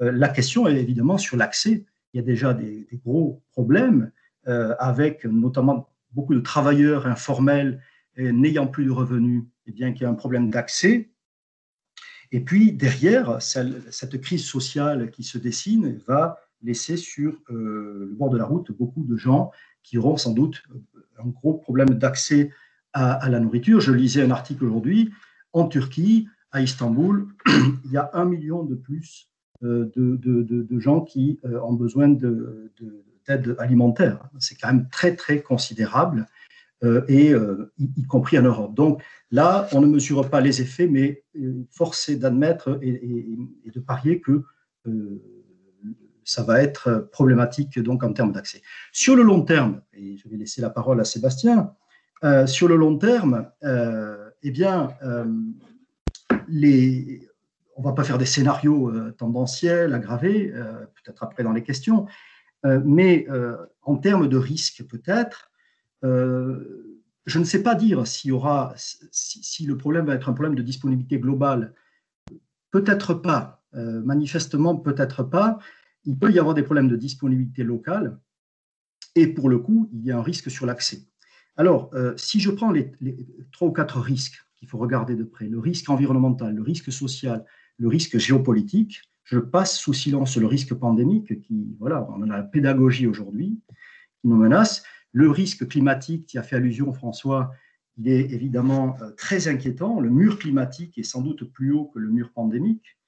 Euh, 0.00 0.12
la 0.12 0.28
question 0.28 0.66
est 0.66 0.76
évidemment 0.76 1.18
sur 1.18 1.36
l'accès. 1.36 1.84
Il 2.12 2.18
y 2.18 2.20
a 2.20 2.22
déjà 2.22 2.54
des, 2.54 2.88
gros 3.04 3.42
problèmes 3.50 4.10
euh, 4.46 4.74
avec 4.78 5.24
notamment 5.24 5.90
beaucoup 6.12 6.34
de 6.34 6.40
travailleurs 6.40 7.06
informels 7.06 7.82
n'ayant 8.18 8.66
plus 8.66 8.86
de 8.86 8.90
revenus, 8.90 9.42
et 9.66 9.72
bien 9.72 9.92
qu'il 9.92 10.04
y 10.04 10.04
a 10.06 10.08
un 10.08 10.14
problème 10.14 10.48
d'accès. 10.48 11.10
Et 12.32 12.40
puis 12.40 12.72
derrière, 12.72 13.42
cette 13.42 14.18
crise 14.22 14.42
sociale 14.42 15.10
qui 15.10 15.22
se 15.22 15.36
dessine 15.36 15.98
va 16.06 16.38
laisser 16.62 16.96
sur 16.96 17.40
euh, 17.50 18.06
le 18.08 18.14
bord 18.14 18.30
de 18.30 18.38
la 18.38 18.44
route 18.44 18.72
beaucoup 18.72 19.04
de 19.04 19.16
gens 19.16 19.50
qui 19.82 19.98
auront 19.98 20.16
sans 20.16 20.32
doute 20.32 20.62
euh, 20.74 21.00
un 21.18 21.28
gros 21.28 21.54
problème 21.54 21.90
d'accès 21.90 22.50
à, 22.92 23.28
la 23.28 23.40
nourriture. 23.40 23.80
Je 23.80 23.92
lisais 23.92 24.22
un 24.22 24.30
article 24.30 24.64
aujourd'hui, 24.64 25.12
en 25.52 25.68
Turquie, 25.68 26.28
à 26.50 26.62
Istanbul, 26.62 27.26
il 27.84 27.90
y 27.92 27.98
a 27.98 28.08
un 28.14 28.24
million 28.24 28.62
de 28.64 28.74
plus 28.74 29.28
euh, 29.62 29.90
de, 29.94 30.16
de, 30.16 30.78
gens 30.78 31.02
qui 31.02 31.38
ont 31.44 31.74
besoin 31.74 32.08
d'aide 32.08 33.56
alimentaire. 33.58 34.30
C'est 34.38 34.54
quand 34.58 34.68
même 34.68 34.88
très, 34.88 35.14
très 35.14 35.42
considérable, 35.42 36.26
et 37.08 37.32
y, 37.78 38.02
compris 38.04 38.38
en 38.38 38.42
Europe. 38.42 38.74
Donc 38.74 39.02
là, 39.30 39.68
on 39.72 39.80
ne 39.82 39.86
mesure 39.86 40.30
pas 40.30 40.40
les 40.40 40.62
effets, 40.62 40.86
mais 40.86 41.22
force 41.70 42.08
est 42.08 42.16
d'admettre 42.16 42.78
et, 42.80 43.36
et, 43.64 43.70
de 43.70 43.80
parier 43.80 44.20
que 44.20 44.44
ça 46.26 46.42
va 46.42 46.60
être 46.60 47.08
problématique 47.12 47.78
donc 47.78 48.02
en 48.02 48.12
termes 48.12 48.32
d'accès. 48.32 48.60
Sur 48.92 49.16
le 49.16 49.22
long 49.22 49.42
terme, 49.42 49.80
et 49.94 50.18
je 50.18 50.28
vais 50.28 50.36
laisser 50.36 50.60
la 50.60 50.70
parole 50.70 51.00
à 51.00 51.04
Sébastien, 51.04 51.72
euh, 52.24 52.46
sur 52.46 52.66
le 52.66 52.76
long 52.76 52.98
terme, 52.98 53.50
euh, 53.62 54.30
eh 54.42 54.50
bien, 54.50 54.90
euh, 55.02 55.24
on 56.30 57.82
ne 57.82 57.84
va 57.84 57.92
pas 57.92 58.04
faire 58.04 58.18
des 58.18 58.26
scénarios 58.26 58.92
tendanciels, 59.12 59.94
aggravés, 59.94 60.48
peut-être 60.48 61.22
après 61.22 61.42
dans 61.42 61.52
les 61.52 61.62
questions, 61.62 62.06
mais 62.64 63.26
en 63.82 63.96
termes 63.96 64.28
de 64.28 64.36
risque 64.38 64.84
peut-être, 64.88 65.50
je 66.02 67.38
ne 67.38 67.44
sais 67.44 67.62
pas 67.62 67.74
dire 67.74 68.06
s'il 68.06 68.30
y 68.30 68.32
aura, 68.32 68.72
si, 68.76 69.66
le 69.66 69.76
problème 69.76 70.06
va 70.06 70.14
être 70.14 70.28
un 70.28 70.32
problème 70.32 70.54
de 70.54 70.62
disponibilité 70.62 71.18
globale, 71.18 71.74
peut-être 72.70 73.12
pas, 73.12 73.62
manifestement 73.72 74.76
peut-être 74.76 75.22
pas, 75.22 75.58
il 76.06 76.16
peut 76.16 76.32
y 76.32 76.38
avoir 76.38 76.54
des 76.54 76.62
problèmes 76.62 76.88
de 76.88 76.96
disponibilité 76.96 77.64
locale 77.64 78.18
et 79.14 79.26
pour 79.26 79.48
le 79.48 79.58
coup, 79.58 79.88
il 79.92 80.04
y 80.04 80.12
a 80.12 80.18
un 80.18 80.22
risque 80.22 80.50
sur 80.50 80.66
l'accès. 80.66 81.00
Alors, 81.56 81.90
euh, 81.94 82.14
si 82.16 82.38
je 82.38 82.50
prends 82.50 82.70
les, 82.70 82.92
trois 83.50 83.68
ou 83.68 83.72
quatre 83.72 83.98
risques 83.98 84.44
qu'il 84.56 84.68
faut 84.68 84.78
regarder 84.78 85.16
de 85.16 85.24
près, 85.24 85.48
le 85.48 85.58
risque 85.58 85.88
environnemental, 85.88 86.54
le 86.54 86.62
risque 86.62 86.92
social, 86.92 87.44
le 87.78 87.88
risque 87.88 88.18
géopolitique, 88.18 89.00
je 89.24 89.38
passe 89.38 89.76
sous 89.78 89.92
silence 89.92 90.36
le 90.36 90.46
risque 90.46 90.74
pandémique 90.74 91.40
qui, 91.42 91.76
voilà, 91.80 92.06
on 92.10 92.22
a 92.22 92.36
la 92.36 92.42
pédagogie 92.42 93.06
aujourd'hui 93.06 93.58
qui 94.20 94.28
nous 94.28 94.36
menace. 94.36 94.84
Le 95.12 95.30
risque 95.30 95.66
climatique 95.66 96.26
qui 96.26 96.38
a 96.38 96.42
fait 96.42 96.56
allusion 96.56 96.92
François, 96.92 97.50
il 97.96 98.08
est 98.08 98.30
évidemment 98.32 98.96
euh, 99.00 99.10
très 99.12 99.48
inquiétant. 99.48 99.98
Le 99.98 100.10
mur 100.10 100.38
climatique 100.38 100.98
est 100.98 101.02
sans 101.02 101.22
doute 101.22 101.50
plus 101.52 101.72
haut 101.72 101.86
que 101.86 101.98
le 101.98 102.10
mur 102.10 102.30
pandémique. 102.32 102.98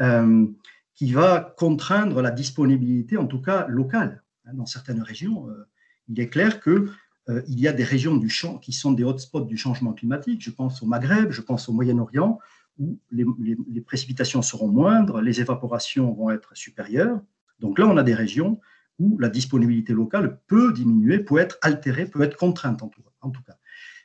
Euh, 0.00 0.46
qui 0.94 1.12
va 1.12 1.54
contraindre 1.56 2.20
la 2.22 2.30
disponibilité, 2.30 3.16
en 3.16 3.26
tout 3.26 3.40
cas 3.40 3.66
locale. 3.68 4.22
Hein, 4.44 4.54
dans 4.54 4.66
certaines 4.66 5.02
régions, 5.02 5.48
euh, 5.48 5.66
il 6.08 6.20
est 6.20 6.28
clair 6.28 6.60
qu'il 6.60 6.88
euh, 7.28 7.42
y 7.48 7.68
a 7.68 7.72
des 7.72 7.84
régions 7.84 8.16
du 8.16 8.28
champ 8.28 8.58
qui 8.58 8.72
sont 8.72 8.92
des 8.92 9.04
hotspots 9.04 9.42
du 9.42 9.56
changement 9.56 9.92
climatique. 9.92 10.42
Je 10.42 10.50
pense 10.50 10.82
au 10.82 10.86
Maghreb, 10.86 11.30
je 11.30 11.40
pense 11.40 11.68
au 11.68 11.72
Moyen-Orient, 11.72 12.38
où 12.78 12.98
les, 13.10 13.80
précipitations 13.80 14.42
seront 14.42 14.68
moindres, 14.68 15.20
les 15.20 15.40
évaporations 15.40 16.12
vont 16.12 16.30
être 16.30 16.56
supérieures. 16.56 17.20
Donc 17.58 17.78
là, 17.78 17.86
on 17.86 17.96
a 17.96 18.02
des 18.02 18.14
régions 18.14 18.60
où 18.98 19.18
la 19.18 19.28
disponibilité 19.28 19.92
locale 19.92 20.40
peut 20.46 20.72
diminuer, 20.72 21.18
peut 21.18 21.38
être 21.38 21.58
altérée, 21.62 22.06
peut 22.06 22.22
être 22.22 22.36
contrainte 22.36 22.82
en 22.82 22.88
tout, 22.88 23.02
cas. 23.46 23.56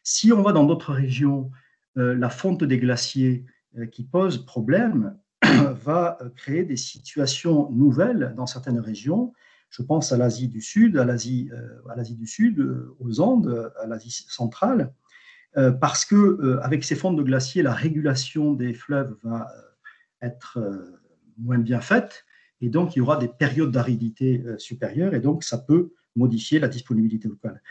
Si 0.04 0.32
on 0.32 0.42
va 0.42 0.52
dans 0.52 0.66
d'autres 0.66 0.94
régions, 0.94 1.52
euh, 1.98 2.14
la 2.16 2.30
fonte 2.30 2.64
des 2.64 2.78
glaciers 2.78 3.46
qui 3.92 4.04
pose 4.04 4.46
problème, 4.46 5.18
va 5.84 6.18
créer 6.36 6.64
des 6.64 6.78
situations 6.78 7.70
nouvelles 7.72 8.34
dans 8.36 8.48
certaines 8.48 8.80
régions. 8.80 9.34
Je 9.70 9.82
pense 9.82 10.12
à 10.12 10.18
l'Asie 10.18 10.48
du 10.48 10.62
Sud, 10.62 10.98
à 10.98 11.06
l'Asie, 11.06 11.50
euh, 11.54 11.90
à 11.90 11.96
l'Asie 11.96 12.16
du 12.16 12.28
Sud, 12.28 12.60
euh, 12.60 12.96
aux 13.00 13.20
Andes, 13.20 13.72
à 13.82 13.88
l'Asie 13.88 14.12
centrale, 14.12 14.94
euh, 15.58 15.72
parce 15.72 16.06
que 16.06 16.60
avec 16.62 16.84
ces 16.84 16.96
fonds 16.96 17.14
de 17.14 17.24
glaciers, 17.24 17.64
la 17.64 17.74
régulation 17.74 18.54
des 18.54 18.74
fleuves 18.74 19.16
va 19.24 19.48
être 20.22 20.60
moins 21.38 21.60
bien 21.60 21.82
faite, 21.82 22.26
et 22.62 22.70
donc 22.70 22.96
il 22.96 23.00
y 23.00 23.02
aura 23.02 23.18
des 23.18 23.28
périodes 23.28 23.72
d'aridité 23.72 24.44
supérieures, 24.58 25.14
et 25.14 25.20
donc 25.20 25.44
ça 25.44 25.60
peut 25.60 25.94
modifier 26.16 26.60
la 26.60 26.68
disponibilité 26.68 27.28
locale. 27.28 27.62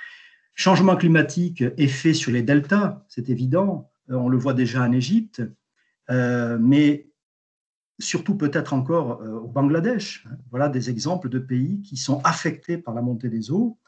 Changement 0.55 0.97
climatique, 0.97 1.65
effet 1.77 2.15
sur 2.15 2.31
les 2.31 2.43
deltas, 2.43 3.05
c'est 3.09 3.29
évident, 3.29 3.91
on 4.09 4.29
le 4.29 4.39
voit 4.39 4.55
déjà 4.55 4.83
en 4.83 4.93
Égypte, 4.93 5.43
mais 6.09 7.09
surtout 7.99 8.37
peut-être 8.37 8.73
encore 8.73 9.23
euh, 9.23 9.39
au 9.39 9.49
Bangladesh. 9.49 10.27
Voilà 10.51 10.69
des 10.69 10.91
exemples 10.91 11.29
de 11.29 11.39
pays 11.39 11.81
qui 11.83 11.97
sont 11.97 12.21
affectés 12.25 12.79
par 12.79 12.95
la 12.95 13.03
montée 13.03 13.29
des 13.29 13.51
eaux. 13.51 13.79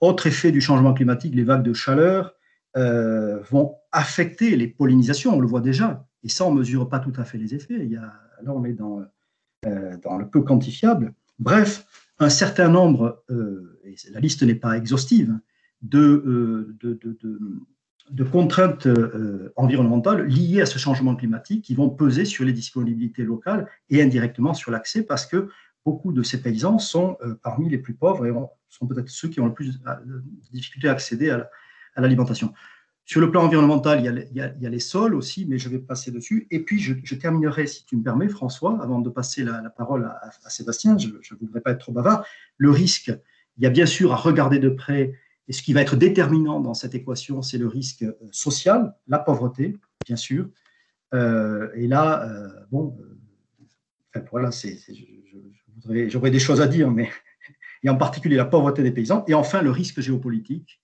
Autre 0.00 0.26
effet 0.26 0.52
du 0.52 0.60
changement 0.60 0.92
climatique, 0.92 1.34
les 1.34 1.44
vagues 1.44 1.62
de 1.62 1.72
chaleur 1.72 2.34
euh, 2.76 3.40
vont 3.50 3.76
affecter 3.92 4.56
les 4.56 4.68
pollinisations, 4.68 5.34
on 5.34 5.40
le 5.40 5.46
voit 5.46 5.62
déjà. 5.62 6.06
Et 6.22 6.28
ça, 6.28 6.44
on 6.44 6.52
ne 6.52 6.58
mesure 6.58 6.88
pas 6.88 6.98
tout 6.98 7.12
à 7.16 7.24
fait 7.24 7.38
les 7.38 7.54
effets. 7.54 7.78
Il 7.78 7.90
y 7.90 7.96
a, 7.96 8.12
là, 8.42 8.52
on 8.52 8.64
est 8.64 8.74
dans 8.74 9.02
dans 10.02 10.16
le 10.16 10.28
peu 10.28 10.42
quantifiable. 10.42 11.12
Bref, 11.40 11.86
un 12.20 12.28
certain 12.28 12.68
nombre, 12.68 13.24
et 13.82 13.96
la 14.12 14.20
liste 14.20 14.44
n'est 14.44 14.54
pas 14.54 14.76
exhaustive, 14.76 15.36
de 15.82 16.76
contraintes 18.30 18.88
environnementales 19.56 20.26
liées 20.26 20.60
à 20.60 20.66
ce 20.66 20.78
changement 20.78 21.16
climatique 21.16 21.64
qui 21.64 21.74
vont 21.74 21.90
peser 21.90 22.24
sur 22.24 22.44
les 22.44 22.52
disponibilités 22.52 23.24
locales 23.24 23.68
et 23.90 24.02
indirectement 24.02 24.54
sur 24.54 24.70
l'accès 24.70 25.02
parce 25.02 25.26
que 25.26 25.48
beaucoup 25.84 26.12
de 26.12 26.22
ces 26.22 26.40
paysans 26.40 26.78
sont 26.78 27.16
parmi 27.42 27.68
les 27.68 27.78
plus 27.78 27.94
pauvres 27.94 28.26
et 28.26 28.32
sont 28.68 28.86
peut-être 28.86 29.08
ceux 29.08 29.28
qui 29.28 29.40
ont 29.40 29.46
le 29.46 29.54
plus 29.54 29.80
de 29.80 30.22
difficultés 30.52 30.88
à 30.88 30.92
accéder 30.92 31.30
à 31.30 31.48
l'alimentation. 31.96 32.52
Sur 33.06 33.20
le 33.20 33.30
plan 33.30 33.44
environnemental, 33.44 34.00
il 34.00 34.36
y, 34.36 34.40
a, 34.66 34.68
les 34.68 34.80
sols 34.80 35.14
aussi, 35.14 35.46
mais 35.46 35.58
je 35.58 35.68
vais 35.68 35.78
passer 35.78 36.10
dessus. 36.10 36.48
Et 36.50 36.64
puis, 36.64 36.80
je, 36.80 37.14
terminerai, 37.14 37.68
si 37.68 37.86
tu 37.86 37.96
me 37.96 38.02
permets, 38.02 38.28
François, 38.28 38.82
avant 38.82 39.00
de 39.00 39.08
passer 39.08 39.44
la, 39.44 39.70
parole 39.70 40.06
à, 40.06 40.50
Sébastien, 40.50 40.98
je 40.98 41.10
ne 41.10 41.38
voudrais 41.38 41.60
pas 41.60 41.70
être 41.70 41.78
trop 41.78 41.92
bavard. 41.92 42.26
Le 42.56 42.68
risque, 42.72 43.12
il 43.58 43.62
y 43.62 43.66
a 43.66 43.70
bien 43.70 43.86
sûr 43.86 44.12
à 44.12 44.16
regarder 44.16 44.58
de 44.58 44.70
près, 44.70 45.12
et 45.48 45.52
ce 45.52 45.62
qui 45.62 45.72
va 45.72 45.82
être 45.82 45.96
déterminant 45.96 46.60
dans 46.60 46.74
cette 46.74 46.94
équation, 46.94 47.42
c'est 47.42 47.58
le 47.58 47.68
risque 47.68 48.02
euh, 48.02 48.14
social, 48.32 48.94
la 49.06 49.18
pauvreté, 49.18 49.76
bien 50.04 50.16
sûr. 50.16 50.48
Euh, 51.14 51.70
et 51.74 51.86
là, 51.86 52.28
euh, 52.28 52.48
bon, 52.70 52.96
voilà, 54.30 54.50
j'aurais 56.08 56.30
des 56.30 56.38
choses 56.38 56.60
à 56.60 56.66
dire, 56.66 56.90
mais 56.90 57.10
et 57.84 57.88
en 57.88 57.96
particulier 57.96 58.36
la 58.36 58.44
pauvreté 58.44 58.82
des 58.82 58.90
paysans. 58.90 59.24
Et 59.28 59.34
enfin, 59.34 59.62
le 59.62 59.70
risque 59.70 60.00
géopolitique 60.00 60.80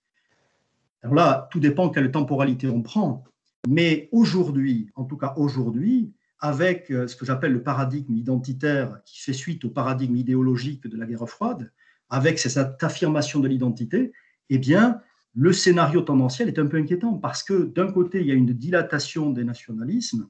alors 1.01 1.15
là, 1.15 1.49
tout 1.51 1.59
dépend 1.59 1.89
quelle 1.89 2.11
temporalité 2.11 2.69
on 2.69 2.81
prend. 2.81 3.25
Mais 3.67 4.07
aujourd'hui, 4.13 4.89
en 4.95 5.03
tout 5.03 5.17
cas 5.17 5.33
aujourd'hui, 5.35 6.13
avec 6.39 6.85
ce 6.87 7.13
que 7.17 7.25
j'appelle 7.25 7.51
le 7.51 7.61
paradigme 7.61 8.15
identitaire 8.15 9.01
qui 9.03 9.19
fait 9.19 9.33
suite 9.33 9.65
au 9.65 9.69
paradigme 9.69 10.15
idéologique 10.15 10.87
de 10.87 10.95
la 10.95 11.05
guerre 11.05 11.27
froide, 11.27 11.73
avec 12.09 12.39
cette 12.39 12.81
affirmation 12.81 13.41
de 13.41 13.49
l'identité, 13.49 14.13
eh 14.49 14.57
bien, 14.57 15.01
le 15.35 15.51
scénario 15.51 16.01
tendanciel 16.01 16.47
est 16.47 16.59
un 16.59 16.67
peu 16.67 16.77
inquiétant 16.77 17.13
parce 17.13 17.43
que 17.43 17.63
d'un 17.63 17.91
côté, 17.91 18.21
il 18.21 18.27
y 18.27 18.31
a 18.31 18.35
une 18.35 18.53
dilatation 18.53 19.31
des 19.31 19.43
nationalismes 19.43 20.27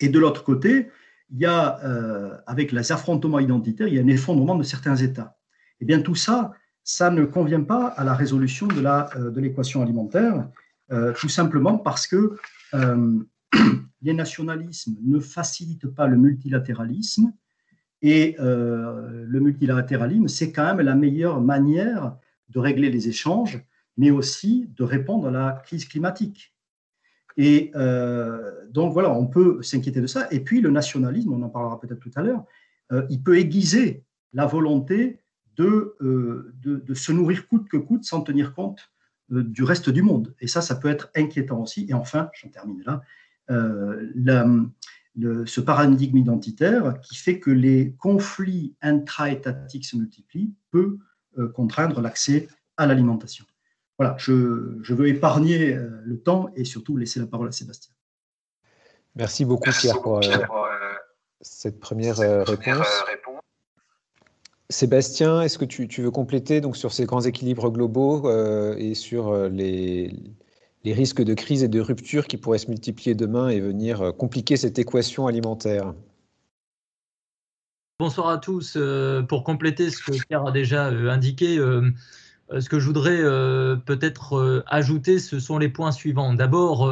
et 0.00 0.08
de 0.08 0.18
l'autre 0.18 0.44
côté, 0.44 0.88
il 1.30 1.38
y 1.38 1.46
a, 1.46 1.78
euh, 1.84 2.36
avec 2.46 2.72
les 2.72 2.92
affrontements 2.92 3.38
identitaires, 3.38 3.88
il 3.88 3.94
y 3.94 3.98
a 3.98 4.02
un 4.02 4.08
effondrement 4.08 4.54
de 4.54 4.62
certains 4.62 4.96
États. 4.96 5.36
Eh 5.80 5.84
bien, 5.84 6.00
tout 6.00 6.14
ça, 6.14 6.52
ça 6.84 7.10
ne 7.10 7.24
convient 7.24 7.62
pas 7.62 7.88
à 7.88 8.04
la 8.04 8.14
résolution 8.14 8.66
de 8.66 8.82
euh, 8.84 9.32
l'équation 9.36 9.82
alimentaire, 9.82 10.48
euh, 10.90 11.12
tout 11.12 11.28
simplement 11.28 11.78
parce 11.78 12.06
que 12.06 12.36
les 14.02 14.14
nationalismes 14.14 14.96
ne 15.02 15.18
facilitent 15.18 15.88
pas 15.88 16.06
le 16.06 16.16
multilatéralisme 16.16 17.32
et 18.00 18.36
le 18.38 19.40
multilatéralisme, 19.40 20.28
c'est 20.28 20.52
quand 20.52 20.66
même 20.66 20.86
la 20.86 20.94
meilleure 20.94 21.40
manière 21.40 22.14
de 22.48 22.58
régler 22.58 22.90
les 22.90 23.08
échanges, 23.08 23.62
mais 23.96 24.10
aussi 24.10 24.70
de 24.76 24.84
répondre 24.84 25.28
à 25.28 25.30
la 25.30 25.62
crise 25.64 25.84
climatique. 25.86 26.54
Et 27.36 27.70
donc 28.70 28.92
voilà, 28.92 29.12
on 29.12 29.26
peut 29.26 29.62
s'inquiéter 29.62 30.00
de 30.00 30.08
ça. 30.08 30.26
Et 30.32 30.40
puis 30.40 30.60
le 30.60 30.70
nationalisme, 30.70 31.32
on 31.32 31.42
en 31.42 31.48
parlera 31.48 31.78
peut-être 31.78 32.00
tout 32.00 32.10
à 32.16 32.22
l'heure, 32.22 32.44
il 33.10 33.22
peut 33.22 33.38
aiguiser 33.38 34.02
la 34.32 34.46
volonté 34.46 35.20
euh, 35.60 36.54
de, 36.62 36.76
de, 36.76 36.94
se 36.94 37.10
nourrir 37.10 37.48
coûte 37.48 37.68
que 37.68 37.76
coûte 37.76 38.04
sans 38.04 38.20
tenir 38.20 38.54
compte 38.54 38.92
euh, 39.32 39.42
du 39.42 39.64
reste 39.64 39.90
du 39.90 40.02
monde. 40.02 40.34
Et 40.40 40.46
ça, 40.46 40.60
ça 40.60 40.76
peut 40.76 40.88
être 40.88 41.10
inquiétant 41.16 41.62
aussi. 41.62 41.86
Et 41.88 41.94
enfin, 41.94 42.30
j'en 42.34 42.48
termine 42.48 42.82
là, 42.84 43.02
euh, 43.50 44.66
ce 45.46 45.60
paradigme 45.60 46.16
identitaire 46.16 47.00
qui 47.00 47.16
fait 47.16 47.40
que 47.40 47.50
les 47.50 47.92
conflits 47.98 48.76
intra-étatiques 48.82 49.84
se 49.84 49.96
multiplient 49.96 50.54
peut 50.70 50.98
contraindre 51.46 52.00
l'accès 52.00 52.48
à 52.76 52.86
l'alimentation. 52.86 53.44
Voilà, 53.98 54.16
je, 54.18 54.78
je, 54.82 54.94
veux 54.94 55.08
épargner 55.08 55.74
le 55.74 56.20
temps 56.20 56.50
et 56.54 56.64
surtout 56.64 56.96
laisser 56.96 57.18
la 57.18 57.26
parole 57.26 57.48
à 57.48 57.52
Sébastien. 57.52 57.92
Merci 59.16 59.44
beaucoup 59.44 59.70
Pierre 59.70 60.00
pour 60.00 60.20
cette 61.40 61.80
première 61.80 62.18
réponse. 62.18 62.86
Sébastien, 64.70 65.40
est-ce 65.40 65.56
que 65.56 65.64
tu, 65.64 66.02
veux 66.02 66.10
compléter 66.10 66.60
donc, 66.60 66.76
sur 66.76 66.92
ces 66.92 67.06
grands 67.06 67.22
équilibres 67.22 67.70
globaux 67.70 68.28
euh, 68.28 68.76
et 68.76 68.94
sur 68.94 69.28
euh, 69.28 69.48
les, 69.48 70.12
risques 70.84 71.22
de 71.22 71.34
crise 71.34 71.62
et 71.62 71.68
de 71.68 71.80
rupture 71.80 72.26
qui 72.26 72.36
pourraient 72.36 72.58
se 72.58 72.68
multiplier 72.68 73.14
demain 73.14 73.48
et 73.48 73.60
venir 73.60 74.02
euh, 74.02 74.12
compliquer 74.12 74.56
cette 74.56 74.78
équation 74.78 75.26
alimentaire? 75.26 75.94
Bonsoir 78.00 78.28
à 78.28 78.38
tous. 78.38 78.78
pour 79.28 79.42
compléter 79.42 79.90
ce 79.90 80.02
que 80.02 80.12
Pierre 80.26 80.46
a 80.46 80.52
déjà 80.52 80.86
indiqué, 80.86 81.56
ce 81.56 82.68
que 82.68 82.78
je 82.78 82.86
voudrais 82.86 83.18
peut-être 83.84 84.64
ajouter, 84.68 85.18
ce 85.18 85.40
sont 85.40 85.58
les 85.58 85.68
points 85.68 85.90
suivants. 85.90 86.32
D'abord, 86.32 86.88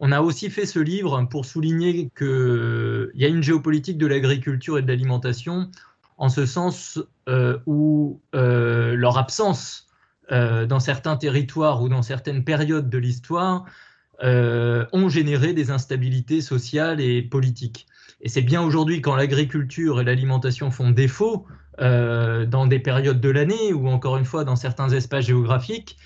on 0.00 0.10
a 0.10 0.20
aussi 0.20 0.50
fait 0.50 0.66
ce 0.66 0.80
livre 0.80 1.22
pour 1.30 1.44
souligner 1.44 2.10
qu'il 2.18 3.12
y 3.14 3.24
a 3.24 3.28
une 3.28 3.42
géopolitique 3.42 3.98
de 3.98 4.06
l'agriculture 4.08 4.78
et 4.78 4.82
de 4.82 4.88
l'alimentation 4.88 5.70
en 6.18 6.28
ce 6.28 6.44
sens 6.44 7.00
euh, 7.28 7.58
où 7.66 8.20
euh, 8.34 8.94
leur 8.94 9.18
absence 9.18 9.86
euh, 10.30 10.66
dans 10.66 10.80
certains 10.80 11.16
territoires 11.16 11.82
ou 11.82 11.88
dans 11.88 12.02
certaines 12.02 12.44
périodes 12.44 12.90
de 12.90 12.98
l'histoire 12.98 13.64
ont 14.24 15.08
généré 15.08 15.52
des 15.52 15.72
instabilités 15.72 16.40
sociales 16.40 17.00
et 17.00 17.22
politiques. 17.22 17.88
Et 18.20 18.28
c'est 18.28 18.42
bien 18.42 18.62
aujourd'hui 18.62 19.00
quand 19.00 19.16
l'agriculture 19.16 20.00
et 20.00 20.04
l'alimentation 20.04 20.70
font 20.70 20.90
défaut 20.90 21.46
dans 21.78 22.66
des 22.66 22.78
périodes 22.78 23.20
de 23.20 23.30
l'année 23.30 23.72
ou 23.72 23.88
encore 23.88 24.18
une 24.18 24.26
fois 24.26 24.44
dans 24.44 24.56
certains 24.56 24.90
espaces 24.90 25.24
géographiques, 25.24 25.96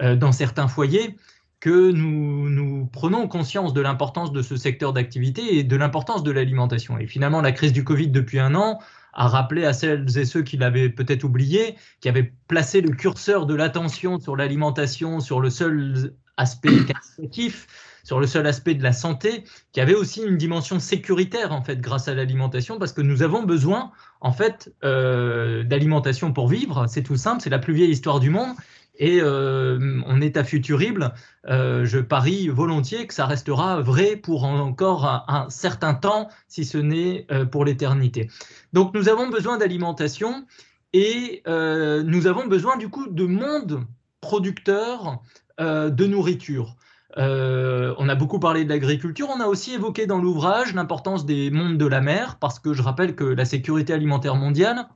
dans 0.00 0.32
certains 0.32 0.66
foyers, 0.66 1.16
que 1.60 1.92
nous, 1.92 2.48
nous, 2.48 2.86
prenons 2.86 3.28
conscience 3.28 3.74
de 3.74 3.82
l'importance 3.82 4.32
de 4.32 4.40
ce 4.40 4.56
secteur 4.56 4.94
d'activité 4.94 5.58
et 5.58 5.62
de 5.62 5.76
l'importance 5.76 6.22
de 6.22 6.30
l'alimentation. 6.30 6.98
Et 6.98 7.06
finalement, 7.06 7.42
la 7.42 7.52
crise 7.52 7.74
du 7.74 7.84
Covid 7.84 8.08
depuis 8.08 8.40
un 8.40 8.54
an 8.54 8.80
à 9.12 9.28
rappeler 9.28 9.66
à 9.66 9.72
celles 9.72 10.16
et 10.16 10.24
ceux 10.24 10.42
qui 10.42 10.56
l'avaient 10.56 10.88
peut-être 10.88 11.24
oublié, 11.24 11.76
qui 12.00 12.08
avaient 12.08 12.32
placé 12.48 12.80
le 12.80 12.90
curseur 12.90 13.44
de 13.44 13.54
l'attention 13.54 14.18
sur 14.18 14.36
l'alimentation, 14.36 15.20
sur 15.20 15.40
le 15.40 15.50
seul 15.50 16.14
aspect 16.36 16.70
qualitatif, 16.86 17.66
sur 18.02 18.20
le 18.20 18.26
seul 18.26 18.46
aspect 18.46 18.74
de 18.74 18.82
la 18.82 18.92
santé, 18.92 19.44
qui 19.72 19.80
avait 19.80 19.94
aussi 19.94 20.22
une 20.22 20.36
dimension 20.36 20.78
sécuritaire 20.78 21.52
en 21.52 21.62
fait 21.62 21.80
grâce 21.80 22.08
à 22.08 22.14
l'alimentation, 22.14 22.78
parce 22.78 22.92
que 22.92 23.00
nous 23.02 23.22
avons 23.22 23.42
besoin 23.42 23.92
en 24.20 24.32
fait 24.32 24.72
euh, 24.84 25.62
d'alimentation 25.64 26.32
pour 26.32 26.48
vivre. 26.48 26.86
C'est 26.88 27.02
tout 27.02 27.16
simple, 27.16 27.42
c'est 27.42 27.50
la 27.50 27.58
plus 27.58 27.74
vieille 27.74 27.90
histoire 27.90 28.20
du 28.20 28.30
monde, 28.30 28.54
et 29.00 29.20
euh, 29.22 30.00
on 30.06 30.20
est 30.20 30.36
à 30.36 30.44
futurible. 30.44 31.14
Euh, 31.48 31.84
je 31.86 31.98
parie 31.98 32.48
volontiers 32.48 33.06
que 33.06 33.14
ça 33.14 33.26
restera 33.26 33.80
vrai 33.80 34.14
pour 34.14 34.44
encore 34.44 35.24
un, 35.26 35.48
certain 35.48 35.94
temps, 35.94 36.28
si 36.48 36.64
ce 36.64 36.78
n'est 36.78 37.26
euh, 37.32 37.46
pour 37.46 37.64
l'éternité. 37.64 38.30
Donc 38.74 38.94
nous 38.94 39.08
avons 39.08 39.28
besoin 39.28 39.56
d'alimentation 39.56 40.44
et 40.92 41.42
nous 41.46 42.26
avons 42.26 42.46
besoin 42.46 42.76
du 42.76 42.88
coup 42.88 43.06
de 43.06 43.24
monde 43.24 43.84
producteur 44.20 45.22
de 45.58 46.06
nourriture. 46.06 46.76
On 47.16 48.08
a 48.08 48.14
beaucoup 48.14 48.38
parlé 48.38 48.64
de 48.64 48.68
l'agriculture, 48.68 49.28
on 49.34 49.40
a 49.40 49.46
aussi 49.46 49.74
évoqué 49.74 50.06
dans 50.06 50.18
l'ouvrage 50.18 50.74
l'importance 50.74 51.26
des 51.26 51.50
mondes 51.50 51.78
de 51.78 51.86
la 51.86 52.00
mer, 52.00 52.36
parce 52.38 52.58
que 52.58 52.72
je 52.72 52.82
rappelle 52.82 53.14
que 53.14 53.24
la 53.24 53.44
sécurité 53.44 53.92
alimentaire 53.92 54.36
mondiale 54.36 54.88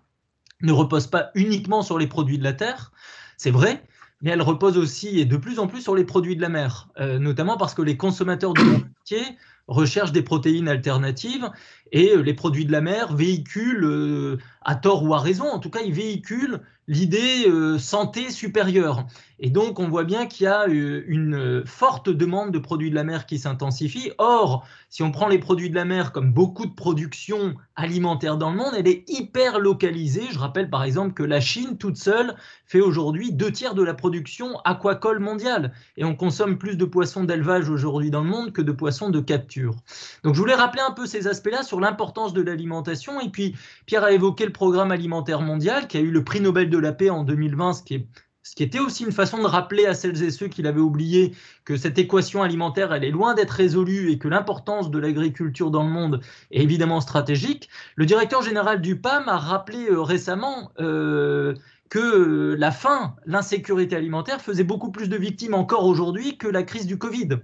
ne 0.63 0.73
repose 0.73 1.07
pas 1.07 1.31
uniquement 1.35 1.83
sur 1.83 1.99
les 1.99 2.07
produits 2.07 2.39
de 2.39 2.45
la 2.45 2.53
terre, 2.53 2.93
c'est 3.37 3.51
vrai, 3.51 3.83
mais 4.25 4.31
elle 4.31 4.43
repose 4.43 4.79
aussi 4.79 5.21
et 5.21 5.27
de 5.27 5.37
plus 5.37 5.59
en 5.59 5.67
plus 5.67 5.83
sur 5.83 5.95
les 5.95 6.05
produits 6.05 6.35
de 6.37 6.41
la 6.41 6.49
mer, 6.49 6.89
euh, 6.99 7.19
notamment 7.19 7.57
parce 7.57 7.75
que 7.75 7.83
les 7.83 7.97
consommateurs 7.97 8.55
de 8.55 8.63
monde 8.63 8.85
entier 9.03 9.23
recherchent 9.69 10.13
des 10.13 10.23
protéines 10.23 10.69
alternatives 10.69 11.51
et 11.93 12.17
euh, 12.17 12.23
les 12.23 12.35
produits 12.35 12.65
de 12.65 12.73
la 12.73 12.81
mer 12.81 13.15
véhiculent, 13.15 13.85
euh, 13.85 14.39
à 14.63 14.77
tort 14.77 15.05
ou 15.05 15.15
à 15.15 15.19
raison, 15.19 15.47
en 15.51 15.59
tout 15.59 15.71
cas, 15.71 15.81
ils 15.85 15.93
véhiculent 15.93 16.61
l'idée 16.87 17.47
santé 17.79 18.31
supérieure. 18.31 19.07
Et 19.39 19.51
donc, 19.51 19.81
on 19.81 19.89
voit 19.89 20.05
bien 20.05 20.27
qu'il 20.27 20.45
y 20.45 20.47
a 20.47 20.67
une 20.67 21.65
forte 21.67 22.09
demande 22.09 22.53
de 22.53 22.59
produits 22.59 22.91
de 22.91 22.95
la 22.95 23.05
mer 23.05 23.27
qui 23.27 23.39
s'intensifie. 23.39 24.13
Or, 24.19 24.65
si 24.89 25.03
on 25.03 25.11
prend 25.11 25.29
les 25.29 25.39
produits 25.39 25.71
de 25.71 25.75
la 25.75 25.85
mer 25.85 26.13
comme 26.13 26.33
beaucoup 26.33 26.67
de 26.67 26.75
production 26.75 27.57
alimentaire 27.75 28.37
dans 28.37 28.51
le 28.51 28.57
monde, 28.57 28.75
elle 28.79 28.87
est 28.87 29.05
hyper 29.09 29.59
localisée. 29.59 30.23
Je 30.31 30.39
rappelle 30.39 30.71
par 30.71 30.85
exemple 30.85 31.15
que 31.15 31.25
la 31.25 31.41
Chine 31.41 31.77
toute 31.79 31.97
seule 31.97 32.37
fait 32.65 32.81
aujourd'hui 32.81 33.33
deux 33.33 33.51
tiers 33.51 33.75
de 33.75 33.83
la 33.83 33.95
production 33.95 34.59
aquacole 34.65 35.19
mondiale. 35.19 35.73
Et 35.97 36.05
on 36.05 36.15
consomme 36.15 36.57
plus 36.57 36.77
de 36.77 36.85
poissons 36.85 37.25
d'élevage 37.25 37.69
aujourd'hui 37.69 38.11
dans 38.11 38.23
le 38.23 38.31
monde 38.31 38.53
que 38.53 38.63
de 38.63 38.73
poissons 38.73 39.11
de 39.11 39.21
capture. 39.21 39.75
Donc, 40.23 40.35
je 40.35 40.41
voulais 40.41 40.55
rappeler 40.55 40.83
un 40.89 40.93
peu 40.93 41.07
ces 41.07 41.27
aspects-là 41.27 41.65
sur 41.65 41.81
l'importance 41.81 42.33
de 42.33 42.43
l'alimentation. 42.43 43.21
Et 43.21 43.31
puis, 43.31 43.57
Pierre 43.87 44.05
a 44.05 44.13
évoqué 44.13 44.47
le 44.47 44.53
programme 44.53 44.93
alimentaire 44.93 45.41
mondial 45.41 45.89
qui 45.89 45.97
a 45.97 46.01
eu 46.01 46.11
le 46.11 46.23
prix 46.23 46.41
Nobel 46.41 46.71
de 46.71 46.79
la 46.79 46.93
paix 46.93 47.11
en 47.11 47.25
2020, 47.25 47.73
ce 47.73 47.83
qui 47.83 47.95
est 47.95 48.07
ce 48.45 48.55
qui 48.55 48.63
était 48.63 48.79
aussi 48.79 49.05
une 49.05 49.13
façon 49.13 49.39
de 49.39 49.47
rappeler 49.47 49.87
à 49.87 49.95
celles 49.95 50.23
et 50.23 50.31
ceux 50.31 50.49
qui 50.49 50.61
l'avaient 50.61 50.79
oublié 50.79 51.35
que 51.65 51.79
cette 51.79 51.99
équation 51.99 52.43
alimentaire, 52.43 52.93
elle 52.93 53.03
est 53.03 53.11
loin 53.11 53.35
d'être 53.35 53.51
résolue 53.51 54.11
et 54.11 54.19
que 54.19 54.29
l'importance 54.29 54.91
de 54.91 54.99
l'agriculture 54.99 55.71
dans 55.71 55.83
le 55.83 55.89
monde 55.89 56.21
est 56.51 56.63
évidemment 56.63 57.01
stratégique. 57.01 57.71
Le 57.97 58.05
directeur 58.05 58.43
général 58.43 58.83
du 58.83 59.01
PAM 59.01 59.29
a 59.31 59.39
rappelé 59.39 59.87
euh, 59.89 60.03
récemment 60.03 60.73
euh, 60.79 61.55
que 61.89 62.55
la 62.59 62.71
faim, 62.71 63.17
l'insécurité 63.25 63.97
alimentaire 63.97 64.43
faisait 64.43 64.63
beaucoup 64.63 64.91
plus 64.91 65.09
de 65.09 65.17
victimes 65.17 65.55
encore 65.55 65.87
aujourd'hui 65.87 66.37
que 66.37 66.47
la 66.47 66.65
crise 66.65 66.87
du 66.87 66.99
Covid 66.99 67.39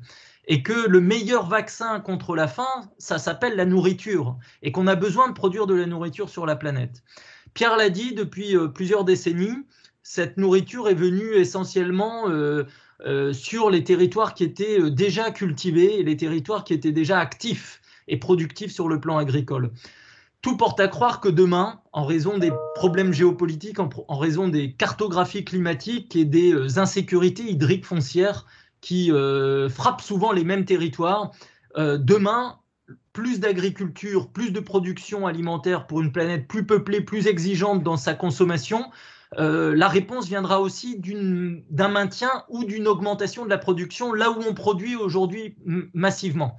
et 0.48 0.62
que 0.62 0.86
le 0.86 1.00
meilleur 1.00 1.46
vaccin 1.46 2.00
contre 2.00 2.36
la 2.36 2.46
faim, 2.46 2.90
ça 2.98 3.18
s'appelle 3.18 3.56
la 3.56 3.64
nourriture, 3.64 4.36
et 4.62 4.72
qu'on 4.72 4.86
a 4.86 4.96
besoin 4.96 5.28
de 5.28 5.32
produire 5.32 5.66
de 5.66 5.74
la 5.74 5.86
nourriture 5.86 6.28
sur 6.28 6.44
la 6.44 6.56
planète. 6.56 7.04
Pierre 7.54 7.76
l'a 7.76 7.88
dit, 7.88 8.14
depuis 8.14 8.56
euh, 8.56 8.68
plusieurs 8.68 9.04
décennies, 9.04 9.64
cette 10.12 10.38
nourriture 10.38 10.88
est 10.88 10.94
venue 10.94 11.34
essentiellement 11.34 12.28
euh, 12.28 12.64
euh, 13.06 13.32
sur 13.32 13.70
les 13.70 13.84
territoires 13.84 14.34
qui 14.34 14.42
étaient 14.42 14.90
déjà 14.90 15.30
cultivés 15.30 16.00
et 16.00 16.02
les 16.02 16.16
territoires 16.16 16.64
qui 16.64 16.74
étaient 16.74 16.90
déjà 16.90 17.20
actifs 17.20 17.80
et 18.08 18.16
productifs 18.16 18.72
sur 18.72 18.88
le 18.88 18.98
plan 18.98 19.18
agricole. 19.18 19.70
Tout 20.42 20.56
porte 20.56 20.80
à 20.80 20.88
croire 20.88 21.20
que 21.20 21.28
demain, 21.28 21.80
en 21.92 22.04
raison 22.04 22.38
des 22.38 22.50
problèmes 22.74 23.12
géopolitiques, 23.12 23.78
en, 23.78 24.18
raison 24.18 24.48
des 24.48 24.72
cartographies 24.72 25.44
climatiques 25.44 26.16
et 26.16 26.24
des 26.24 26.80
insécurités 26.80 27.44
hydriques 27.44 27.86
foncières, 27.86 28.46
qui 28.80 29.12
euh, 29.12 29.68
frappent 29.68 30.00
souvent 30.00 30.32
les 30.32 30.42
mêmes 30.42 30.64
territoires. 30.64 31.30
Euh, 31.76 31.98
demain, 31.98 32.58
plus 33.12 33.38
d'agriculture, 33.38 34.32
plus 34.32 34.50
de 34.50 34.58
production 34.58 35.28
alimentaire 35.28 35.86
pour 35.86 36.00
une 36.00 36.10
planète 36.10 36.48
plus 36.48 36.66
peuplée, 36.66 37.00
plus 37.00 37.28
exigeante 37.28 37.84
dans 37.84 37.96
sa 37.96 38.14
consommation, 38.14 38.86
euh, 39.38 39.74
la 39.76 39.88
réponse 39.88 40.26
viendra 40.26 40.60
aussi 40.60 40.98
d'un 40.98 41.88
maintien 41.88 42.44
ou 42.48 42.64
d'une 42.64 42.88
augmentation 42.88 43.44
de 43.44 43.50
la 43.50 43.58
production 43.58 44.12
là 44.12 44.30
où 44.30 44.42
on 44.46 44.54
produit 44.54 44.96
aujourd'hui 44.96 45.56
massivement. 45.94 46.56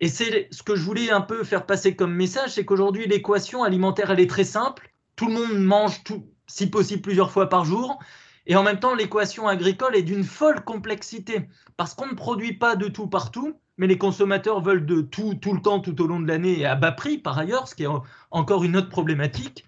Et 0.00 0.08
c'est 0.08 0.48
ce 0.50 0.62
que 0.62 0.76
je 0.76 0.82
voulais 0.82 1.10
un 1.10 1.20
peu 1.20 1.44
faire 1.44 1.66
passer 1.66 1.94
comme 1.94 2.14
message, 2.14 2.52
c'est 2.52 2.64
qu'aujourd'hui 2.64 3.06
l'équation 3.06 3.64
alimentaire 3.64 4.10
elle 4.10 4.20
est 4.20 4.30
très 4.30 4.44
simple. 4.44 4.92
Tout 5.16 5.26
le 5.26 5.34
monde 5.34 5.58
mange 5.58 6.02
tout, 6.04 6.26
si 6.46 6.70
possible 6.70 7.02
plusieurs 7.02 7.30
fois 7.30 7.48
par 7.48 7.64
jour. 7.64 7.98
Et 8.46 8.56
en 8.56 8.62
même 8.62 8.80
temps, 8.80 8.94
l'équation 8.94 9.46
agricole 9.46 9.94
est 9.94 10.02
d'une 10.02 10.24
folle 10.24 10.64
complexité, 10.64 11.48
parce 11.76 11.94
qu'on 11.94 12.06
ne 12.06 12.14
produit 12.14 12.54
pas 12.54 12.74
de 12.74 12.88
tout 12.88 13.06
partout, 13.06 13.54
mais 13.76 13.86
les 13.86 13.98
consommateurs 13.98 14.60
veulent 14.60 14.86
de 14.86 15.02
tout, 15.02 15.34
tout 15.34 15.52
le 15.52 15.60
temps, 15.60 15.80
tout 15.80 16.00
au 16.02 16.06
long 16.06 16.20
de 16.20 16.26
l'année, 16.26 16.60
et 16.60 16.66
à 16.66 16.74
bas 16.74 16.92
prix 16.92 17.18
par 17.18 17.38
ailleurs, 17.38 17.68
ce 17.68 17.74
qui 17.74 17.84
est 17.84 17.88
encore 18.30 18.64
une 18.64 18.76
autre 18.76 18.88
problématique. 18.88 19.66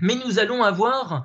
Mais 0.00 0.14
nous 0.26 0.38
allons 0.38 0.62
avoir 0.62 1.24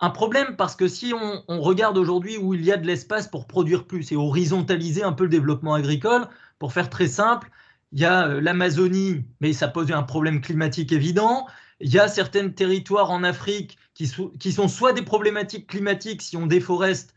un 0.00 0.10
problème 0.10 0.56
parce 0.56 0.76
que 0.76 0.88
si 0.88 1.14
on, 1.14 1.60
regarde 1.60 1.96
aujourd'hui 1.96 2.36
où 2.36 2.54
il 2.54 2.64
y 2.64 2.72
a 2.72 2.76
de 2.76 2.86
l'espace 2.86 3.28
pour 3.28 3.46
produire 3.46 3.86
plus 3.86 4.12
et 4.12 4.16
horizontaliser 4.16 5.02
un 5.02 5.12
peu 5.12 5.24
le 5.24 5.30
développement 5.30 5.74
agricole, 5.74 6.26
pour 6.58 6.72
faire 6.72 6.90
très 6.90 7.06
simple, 7.06 7.50
il 7.92 8.00
y 8.00 8.04
a 8.04 8.26
euh, 8.26 8.40
l'Amazonie, 8.40 9.24
mais 9.40 9.52
ça 9.52 9.68
pose 9.68 9.92
un 9.92 10.02
problème 10.02 10.40
climatique 10.40 10.92
évident. 10.92 11.46
Il 11.80 11.92
y 11.92 11.98
a 11.98 12.08
certains 12.08 12.48
territoires 12.48 13.10
en 13.10 13.22
Afrique 13.22 13.78
qui, 13.94 14.06
sont 14.06 14.68
soit 14.68 14.92
des 14.92 15.02
problématiques 15.02 15.68
climatiques 15.68 16.22
si 16.22 16.36
on 16.36 16.46
déforeste, 16.46 17.14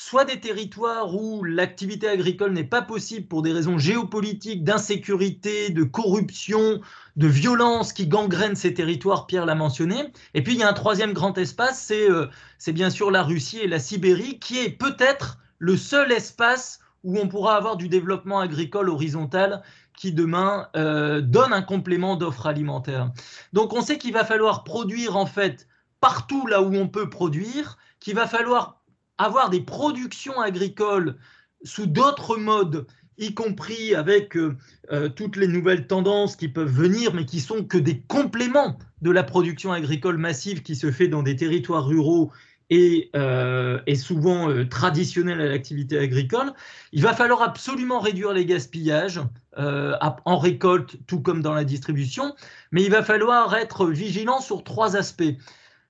soit 0.00 0.24
des 0.24 0.40
territoires 0.40 1.14
où 1.14 1.44
l'activité 1.44 2.08
agricole 2.08 2.54
n'est 2.54 2.64
pas 2.64 2.80
possible 2.80 3.26
pour 3.26 3.42
des 3.42 3.52
raisons 3.52 3.76
géopolitiques, 3.76 4.64
d'insécurité, 4.64 5.68
de 5.68 5.84
corruption, 5.84 6.80
de 7.16 7.26
violence 7.26 7.92
qui 7.92 8.06
gangrènent 8.06 8.56
ces 8.56 8.72
territoires, 8.72 9.26
Pierre 9.26 9.44
l'a 9.44 9.54
mentionné. 9.54 10.10
Et 10.32 10.42
puis 10.42 10.54
il 10.54 10.58
y 10.58 10.62
a 10.62 10.70
un 10.70 10.72
troisième 10.72 11.12
grand 11.12 11.36
espace, 11.36 11.82
c'est 11.82 12.10
euh, 12.10 12.28
bien 12.68 12.88
sûr 12.88 13.10
la 13.10 13.22
Russie 13.22 13.58
et 13.58 13.68
la 13.68 13.78
Sibérie, 13.78 14.38
qui 14.38 14.58
est 14.58 14.70
peut-être 14.70 15.36
le 15.58 15.76
seul 15.76 16.10
espace 16.12 16.80
où 17.04 17.18
on 17.18 17.28
pourra 17.28 17.56
avoir 17.56 17.76
du 17.76 17.90
développement 17.90 18.40
agricole 18.40 18.88
horizontal 18.88 19.62
qui 19.94 20.12
demain 20.12 20.68
euh, 20.76 21.20
donne 21.20 21.52
un 21.52 21.62
complément 21.62 22.16
d'offres 22.16 22.46
alimentaires. 22.46 23.12
Donc 23.52 23.74
on 23.74 23.82
sait 23.82 23.98
qu'il 23.98 24.14
va 24.14 24.24
falloir 24.24 24.64
produire 24.64 25.18
en 25.18 25.26
fait 25.26 25.68
partout 26.00 26.46
là 26.46 26.62
où 26.62 26.74
on 26.74 26.88
peut 26.88 27.10
produire, 27.10 27.76
qu'il 28.00 28.14
va 28.14 28.26
falloir 28.26 28.79
avoir 29.20 29.50
des 29.50 29.60
productions 29.60 30.40
agricoles 30.40 31.16
sous 31.62 31.86
d'autres 31.86 32.36
modes, 32.36 32.86
y 33.18 33.34
compris 33.34 33.94
avec 33.94 34.34
euh, 34.36 34.56
euh, 34.92 35.10
toutes 35.10 35.36
les 35.36 35.46
nouvelles 35.46 35.86
tendances 35.86 36.36
qui 36.36 36.48
peuvent 36.48 36.72
venir, 36.72 37.12
mais 37.12 37.26
qui 37.26 37.40
sont 37.40 37.64
que 37.64 37.76
des 37.76 38.00
compléments 38.00 38.78
de 39.02 39.10
la 39.10 39.22
production 39.22 39.72
agricole 39.72 40.16
massive 40.16 40.62
qui 40.62 40.74
se 40.74 40.90
fait 40.90 41.08
dans 41.08 41.22
des 41.22 41.36
territoires 41.36 41.86
ruraux 41.86 42.32
et, 42.70 43.10
euh, 43.14 43.80
souvent 43.94 44.48
euh, 44.48 44.64
à 44.82 45.34
l'activité 45.34 45.98
agricole. 45.98 46.52
Il 46.92 47.02
va 47.02 47.12
falloir 47.12 47.42
absolument 47.42 48.00
réduire 48.00 48.32
les 48.32 48.46
gaspillages 48.46 49.20
en 49.56 50.38
récolte, 50.38 50.96
tout 51.06 51.20
comme 51.20 51.42
dans 51.42 51.52
la 51.52 51.64
distribution, 51.64 52.34
mais 52.70 52.82
il 52.82 52.90
va 52.90 53.02
falloir 53.02 53.54
être 53.56 53.86
vigilant 53.86 54.40
sur 54.40 54.64
trois 54.64 54.96
aspects. 54.96 55.34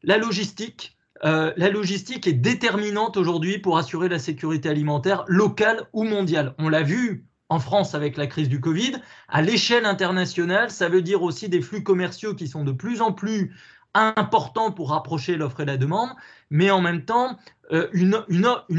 La 0.03 0.17
logistique. 0.17 0.97
La 1.23 1.69
logistique 1.69 2.27
est 2.27 2.33
déterminante 2.33 3.17
aujourd'hui 3.17 3.59
pour 3.59 3.77
assurer 3.77 4.09
la 4.09 4.19
sécurité 4.19 4.69
alimentaire 4.69 5.25
locale 5.27 5.87
ou 5.93 6.05
mondiale. 6.05 6.55
On 6.59 6.69
l'a 6.69 6.83
vu 6.83 7.27
en 7.51 7.59
France 7.59 7.95
avec 7.95 8.17
la 8.17 8.27
crise 8.27 8.49
du 8.49 8.61
Covid. 8.61 8.93
À 9.29 9.43
l'échelle 9.43 9.85
internationale, 9.85 10.71
ça 10.71 10.89
veut 10.89 11.03
dire 11.03 11.23
aussi 11.23 11.49
des 11.49 11.61
flux 11.61 11.83
commerciaux 11.83 12.35
qui 12.35 12.49
sont 12.49 12.65
de 12.65 12.73
plus 12.73 13.03
en 13.03 13.13
plus 13.13 13.55
important 13.93 14.71
pour 14.71 14.91
rapprocher 14.91 15.37
l'offre 15.37 15.61
et 15.61 15.65
la 15.65 15.77
demande, 15.77 16.11
mais 16.49 16.71
en 16.71 16.81
même 16.81 17.05
temps 17.05 17.37
euh, 17.73 17.89
une, 17.93 18.15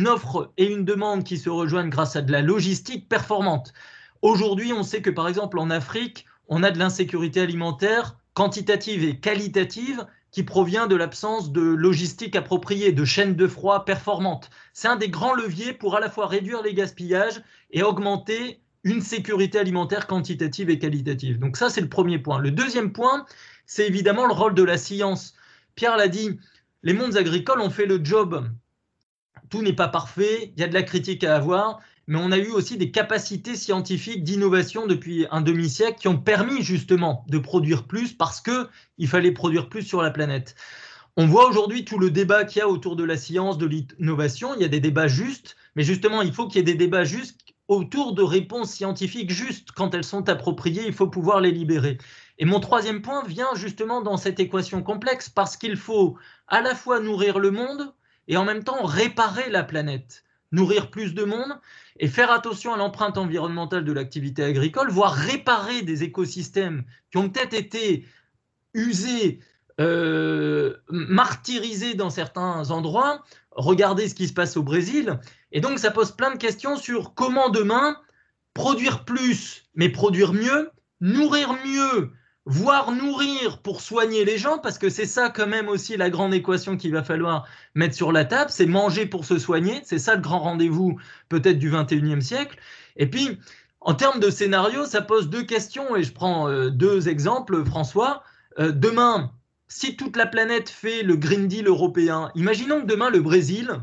offre 0.08 0.52
et 0.58 0.72
une 0.72 0.86
demande 0.86 1.26
qui 1.26 1.38
se 1.38 1.50
rejoignent 1.50 1.90
grâce 1.90 2.16
à 2.16 2.22
de 2.22 2.32
la 2.32 2.42
logistique 2.42 3.10
performante. 3.10 3.74
Aujourd'hui, 4.22 4.72
on 4.72 4.84
sait 4.84 5.02
que 5.02 5.10
par 5.10 5.28
exemple 5.28 5.60
en 5.60 5.70
Afrique, 5.70 6.26
on 6.48 6.64
a 6.64 6.72
de 6.72 6.80
l'insécurité 6.80 7.42
alimentaire 7.42 8.16
quantitative 8.34 9.04
et 9.04 9.20
qualitative 9.20 10.06
qui 10.32 10.44
provient 10.44 10.88
de 10.88 10.96
l'absence 10.96 11.52
de 11.52 11.62
logistique 11.62 12.36
appropriée, 12.36 12.94
de 12.94 13.06
chaînes 13.06 13.36
de 13.36 13.48
froid 13.48 13.86
performantes. 13.86 14.50
C'est 14.74 14.88
un 14.88 14.96
des 14.96 15.10
grands 15.10 15.36
leviers 15.36 15.74
pour 15.74 15.96
à 15.96 16.00
la 16.00 16.10
fois 16.10 16.28
réduire 16.28 16.62
les 16.64 16.74
gaspillages 16.74 17.42
et 17.72 17.84
augmenter 17.84 18.62
une 18.84 19.02
sécurité 19.02 19.60
alimentaire 19.60 20.08
quantitative 20.08 20.70
et 20.70 20.80
qualitative. 20.80 21.38
Donc 21.38 21.58
ça, 21.58 21.70
c'est 21.70 21.82
le 21.82 21.90
premier 21.90 22.18
point. 22.18 22.40
Le 22.40 22.52
deuxième 22.52 22.94
point, 22.94 23.26
c'est 23.66 23.88
évidemment 23.88 24.26
le 24.26 24.34
rôle 24.34 24.56
de 24.56 24.64
la 24.64 24.78
science. 24.78 25.34
Pierre 25.76 25.98
l'a 25.98 26.08
dit, 26.08 26.40
les 26.84 26.94
mondes 26.94 27.18
agricoles 27.18 27.62
ont 27.62 27.70
fait 27.70 27.86
le 27.86 28.04
job. 28.04 28.50
Tout 29.50 29.62
n'est 29.62 29.74
pas 29.74 29.90
parfait, 29.90 30.54
il 30.56 30.62
y 30.62 30.64
a 30.64 30.68
de 30.68 30.74
la 30.74 30.84
critique 30.84 31.24
à 31.24 31.36
avoir, 31.36 31.80
mais 32.12 32.20
on 32.22 32.34
a 32.34 32.38
eu 32.38 32.50
aussi 32.50 32.76
des 32.76 32.92
capacités 32.92 33.56
scientifiques 33.56 34.26
d'innovation 34.26 34.86
depuis 34.86 35.28
un 35.32 35.40
demi-siècle 35.40 35.98
qui 35.98 36.10
ont 36.10 36.18
permis 36.18 36.62
justement 36.62 37.24
de 37.30 37.38
produire 37.38 37.88
plus 37.88 38.12
parce 38.12 38.42
qu'il 38.42 39.08
fallait 39.08 39.32
produire 39.32 39.70
plus 39.70 39.84
sur 39.84 40.02
la 40.02 40.12
planète. 40.12 40.56
On 41.16 41.26
voit 41.26 41.48
aujourd'hui 41.48 41.86
tout 41.86 41.98
le 41.98 42.12
débat 42.12 42.44
qu'il 42.44 42.60
y 42.60 42.64
a 42.64 42.68
autour 42.68 42.98
de 42.98 43.06
la 43.06 43.16
science, 43.16 43.58
de 43.58 43.66
l'innovation. 43.66 44.54
Il 44.56 44.62
y 44.62 44.66
a 44.66 44.68
des 44.68 44.82
débats 44.82 45.08
justes, 45.08 45.56
mais 45.78 45.84
justement, 45.84 46.22
il 46.22 46.34
faut 46.34 46.50
qu'il 46.50 46.58
y 46.58 46.60
ait 46.60 46.64
des 46.64 46.76
débats 46.76 47.06
justes 47.06 47.46
autour 47.70 48.14
de 48.14 48.24
réponses 48.24 48.72
scientifiques 48.74 49.32
justes. 49.32 49.72
Quand 49.72 49.96
elles 49.96 50.04
sont 50.04 50.28
appropriées, 50.28 50.84
il 50.86 50.94
faut 50.94 51.08
pouvoir 51.08 51.40
les 51.40 51.52
libérer. 51.52 51.98
Et 52.40 52.44
mon 52.44 52.60
troisième 52.60 53.02
point 53.02 53.24
vient 53.24 53.56
justement 53.56 54.02
dans 54.02 54.18
cette 54.18 54.42
équation 54.42 54.84
complexe 54.84 55.30
parce 55.30 55.56
qu'il 55.56 55.78
faut 55.78 56.18
à 56.50 56.60
la 56.60 56.76
fois 56.76 57.00
nourrir 57.00 57.40
le 57.40 57.52
monde 57.52 57.94
et 58.28 58.36
en 58.36 58.44
même 58.44 58.66
temps 58.66 58.84
réparer 58.84 59.50
la 59.50 59.64
planète, 59.64 60.26
nourrir 60.52 60.90
plus 60.90 61.14
de 61.14 61.24
monde 61.24 61.60
et 62.00 62.08
faire 62.08 62.32
attention 62.32 62.74
à 62.74 62.78
l'empreinte 62.78 63.18
environnementale 63.18 63.86
de 63.86 63.92
l'activité 63.92 64.44
agricole, 64.44 64.90
voire 64.90 65.14
réparer 65.14 65.82
des 65.82 66.04
écosystèmes 66.04 66.84
qui 67.12 67.18
ont 67.18 67.30
peut-être 67.30 67.54
été 67.54 68.06
usés, 68.74 69.40
euh, 69.80 70.76
martyrisés 70.90 71.94
dans 71.94 72.10
certains 72.10 72.72
endroits. 72.72 73.24
Regardez 73.52 74.10
ce 74.10 74.16
qui 74.16 74.28
se 74.28 74.34
passe 74.34 74.58
au 74.58 74.64
Brésil. 74.64 75.20
Et 75.52 75.62
donc 75.62 75.80
ça 75.80 75.92
pose 75.92 76.12
plein 76.12 76.32
de 76.32 76.38
questions 76.38 76.76
sur 76.76 77.14
comment 77.14 77.50
demain 77.50 77.98
produire 78.54 79.06
plus, 79.06 79.64
mais 79.76 79.90
produire 79.90 80.34
mieux, 80.34 80.72
nourrir 81.00 81.54
mieux 81.66 82.12
voire 82.52 82.92
nourrir 82.92 83.60
pour 83.60 83.80
soigner 83.80 84.26
les 84.26 84.38
gens, 84.38 84.58
parce 84.58 84.78
que 84.78 84.90
c'est 84.90 85.06
ça 85.06 85.30
quand 85.30 85.48
même 85.48 85.70
aussi 85.70 85.96
la 85.96 86.10
grande 86.10 86.34
équation 86.34 86.76
qu'il 86.76 86.92
va 86.92 87.02
falloir 87.02 87.48
mettre 87.76 87.96
sur 87.96 88.12
la 88.12 88.26
table, 88.26 88.52
c'est 88.52 88.66
manger 88.66 89.06
pour 89.06 89.24
se 89.24 89.40
soigner, 89.40 89.80
c'est 89.86 90.00
ça 90.00 90.16
le 90.16 90.22
grand 90.22 90.40
rendez-vous 90.40 91.00
peut-être 91.30 91.58
du 91.58 91.72
21e 91.72 92.20
siècle. 92.20 92.60
Et 92.98 93.10
puis, 93.10 93.40
en 93.80 93.94
termes 93.94 94.20
de 94.20 94.30
scénario, 94.30 94.86
ça 94.86 95.02
pose 95.02 95.30
deux 95.30 95.44
questions, 95.44 95.96
et 95.96 96.04
je 96.04 96.12
prends 96.12 96.50
euh, 96.50 96.70
deux 96.70 97.08
exemples, 97.08 97.64
François. 97.64 98.22
Euh, 98.60 98.74
demain, 98.74 99.32
si 99.70 99.96
toute 99.96 100.18
la 100.18 100.26
planète 100.26 100.68
fait 100.68 101.04
le 101.04 101.16
Green 101.16 101.48
Deal 101.48 101.68
européen, 101.68 102.32
imaginons 102.36 102.82
que 102.82 102.86
demain 102.86 103.10
le 103.10 103.22
Brésil, 103.22 103.78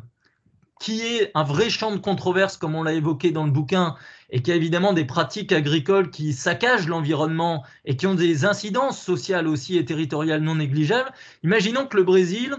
qui 0.80 1.02
est 1.02 1.30
un 1.34 1.42
vrai 1.42 1.70
champ 1.70 1.90
de 1.90 1.98
controverse, 1.98 2.56
comme 2.56 2.74
on 2.74 2.82
l'a 2.82 2.94
évoqué 2.94 3.30
dans 3.30 3.44
le 3.44 3.50
bouquin, 3.50 3.96
et 4.30 4.42
qui 4.42 4.52
a 4.52 4.54
évidemment 4.54 4.92
des 4.92 5.04
pratiques 5.04 5.52
agricoles 5.52 6.10
qui 6.10 6.32
saccagent 6.32 6.88
l'environnement 6.88 7.64
et 7.84 7.96
qui 7.96 8.06
ont 8.06 8.14
des 8.14 8.44
incidences 8.44 9.00
sociales 9.00 9.48
aussi 9.48 9.76
et 9.76 9.84
territoriales 9.84 10.42
non 10.42 10.56
négligeables. 10.56 11.12
Imaginons 11.42 11.86
que 11.86 11.96
le 11.96 12.04
Brésil 12.04 12.56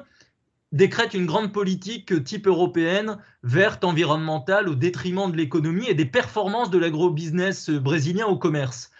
décrète 0.71 1.13
une 1.13 1.25
grande 1.25 1.51
politique 1.51 2.23
type 2.23 2.47
européenne, 2.47 3.17
verte, 3.43 3.83
environnementale, 3.83 4.69
au 4.69 4.75
détriment 4.75 5.31
de 5.31 5.37
l'économie 5.37 5.87
et 5.87 5.95
des 5.95 6.05
performances 6.05 6.69
de 6.69 6.77
l'agro-business 6.77 7.69
brésilien 7.69 8.27
au 8.27 8.37
commerce. 8.37 8.91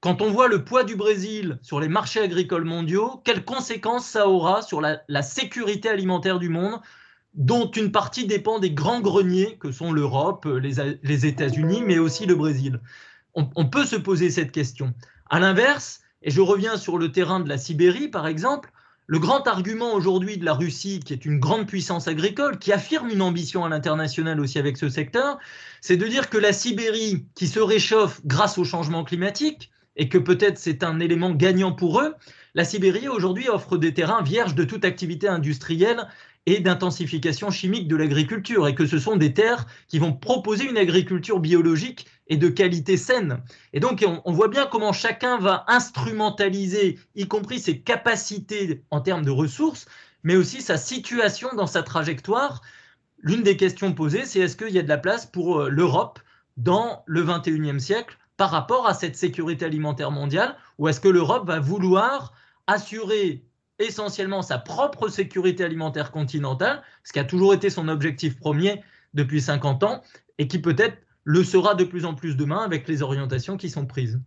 Quand 0.00 0.20
on 0.20 0.32
voit 0.32 0.48
le 0.48 0.64
poids 0.64 0.82
du 0.82 0.96
Brésil 0.96 1.60
sur 1.62 1.78
les 1.78 1.88
marchés 1.88 2.20
agricoles 2.20 2.64
mondiaux, 2.64 3.22
quelles 3.24 3.44
conséquences 3.44 4.04
ça 4.04 4.28
aura 4.28 4.62
sur 4.62 4.80
la, 4.80 5.22
sécurité 5.22 5.88
alimentaire 5.88 6.40
du 6.40 6.48
monde, 6.48 6.80
dont 7.34 7.70
une 7.70 7.92
partie 7.92 8.26
dépend 8.26 8.58
des 8.58 8.70
grands 8.70 9.00
greniers 9.00 9.56
que 9.58 9.72
sont 9.72 9.92
l'Europe, 9.92 10.46
les, 10.46 11.26
États-Unis, 11.26 11.82
mais 11.86 11.98
aussi 11.98 12.26
le 12.26 12.34
Brésil 12.34 12.80
on, 13.34 13.48
on 13.56 13.66
peut 13.66 13.86
se 13.86 13.96
poser 13.96 14.30
cette 14.30 14.52
question. 14.52 14.94
À 15.30 15.40
l'inverse, 15.40 16.00
et 16.22 16.30
je 16.30 16.40
reviens 16.40 16.76
sur 16.76 16.98
le 16.98 17.10
terrain 17.10 17.40
de 17.40 17.48
la 17.48 17.58
Sibérie, 17.58 18.08
par 18.08 18.26
exemple, 18.26 18.70
le 19.06 19.18
grand 19.18 19.46
argument 19.46 19.94
aujourd'hui 19.94 20.38
de 20.38 20.44
la 20.44 20.54
Russie, 20.54 21.00
qui 21.00 21.12
est 21.12 21.24
une 21.24 21.38
grande 21.38 21.66
puissance 21.66 22.08
agricole, 22.08 22.58
qui 22.58 22.72
affirme 22.72 23.10
une 23.10 23.22
ambition 23.22 23.64
à 23.64 23.68
l'international 23.68 24.40
aussi 24.40 24.58
avec 24.58 24.76
ce 24.76 24.88
secteur, 24.88 25.38
c'est 25.80 25.96
de 25.96 26.06
dire 26.06 26.30
que 26.30 26.38
la 26.38 26.52
Sibérie, 26.52 27.26
qui 27.34 27.48
se 27.48 27.60
réchauffe 27.60 28.20
grâce 28.24 28.58
au 28.58 28.64
changement 28.64 29.04
climatique, 29.04 29.70
et 29.96 30.08
que 30.08 30.18
peut-être 30.18 30.58
c'est 30.58 30.84
un 30.84 31.00
élément 31.00 31.32
gagnant 31.32 31.72
pour 31.72 32.00
eux, 32.00 32.14
la 32.54 32.64
Sibérie 32.64 33.08
aujourd'hui 33.08 33.48
offre 33.48 33.76
des 33.76 33.92
terrains 33.92 34.22
vierges 34.22 34.54
de 34.54 34.64
toute 34.64 34.84
activité 34.84 35.28
industrielle 35.28 36.06
et 36.46 36.60
d'intensification 36.60 37.50
chimique 37.50 37.88
de 37.88 37.96
l'agriculture, 37.96 38.66
et 38.66 38.74
que 38.74 38.86
ce 38.86 38.98
sont 38.98 39.16
des 39.16 39.32
terres 39.32 39.66
qui 39.88 39.98
vont 39.98 40.12
proposer 40.12 40.68
une 40.68 40.76
agriculture 40.76 41.38
biologique 41.38 42.06
et 42.26 42.36
de 42.36 42.48
qualité 42.48 42.96
saine. 42.96 43.42
Et 43.72 43.80
donc, 43.80 44.04
on, 44.24 44.32
voit 44.32 44.48
bien 44.48 44.66
comment 44.66 44.92
chacun 44.92 45.38
va 45.38 45.64
instrumentaliser, 45.68 46.98
y 47.14 47.28
compris 47.28 47.60
ses 47.60 47.80
capacités 47.80 48.82
en 48.90 49.00
termes 49.00 49.24
de 49.24 49.30
ressources, 49.30 49.86
mais 50.24 50.36
aussi 50.36 50.62
sa 50.62 50.76
situation 50.76 51.50
dans 51.54 51.66
sa 51.66 51.82
trajectoire. 51.82 52.62
L'une 53.18 53.42
des 53.42 53.56
questions 53.56 53.92
posées, 53.92 54.24
c'est 54.24 54.40
est-ce 54.40 54.56
qu'il 54.56 54.70
y 54.70 54.78
a 54.78 54.82
de 54.82 54.88
la 54.88 54.98
place 54.98 55.26
pour 55.26 55.60
euh, 55.60 55.68
l'Europe 55.68 56.18
dans 56.56 57.02
le 57.06 57.24
21e 57.24 57.78
siècle 57.78 58.18
par 58.36 58.50
rapport 58.50 58.88
à 58.88 58.94
cette 58.94 59.14
sécurité 59.14 59.64
alimentaire 59.64 60.10
mondiale, 60.10 60.56
ou 60.78 60.88
est-ce 60.88 61.00
que 61.00 61.08
l'Europe 61.08 61.46
va 61.46 61.60
vouloir 61.60 62.32
assurer 62.66 63.44
essentiellement 63.86 64.42
sa 64.42 64.58
propre 64.58 65.08
sécurité 65.08 65.64
alimentaire 65.64 66.10
continentale, 66.10 66.82
ce 67.04 67.12
qui 67.12 67.18
a 67.18 67.24
toujours 67.24 67.54
été 67.54 67.70
son 67.70 67.88
objectif 67.88 68.38
premier 68.38 68.82
depuis 69.14 69.40
50 69.40 69.84
ans, 69.84 70.02
et 70.38 70.48
qui 70.48 70.58
peut-être 70.58 70.96
le 71.24 71.44
sera 71.44 71.74
de 71.74 71.84
plus 71.84 72.04
en 72.04 72.14
plus 72.14 72.36
demain 72.36 72.62
avec 72.62 72.88
les 72.88 73.02
orientations 73.02 73.56
qui 73.56 73.70
sont 73.70 73.86
prises. 73.86 74.20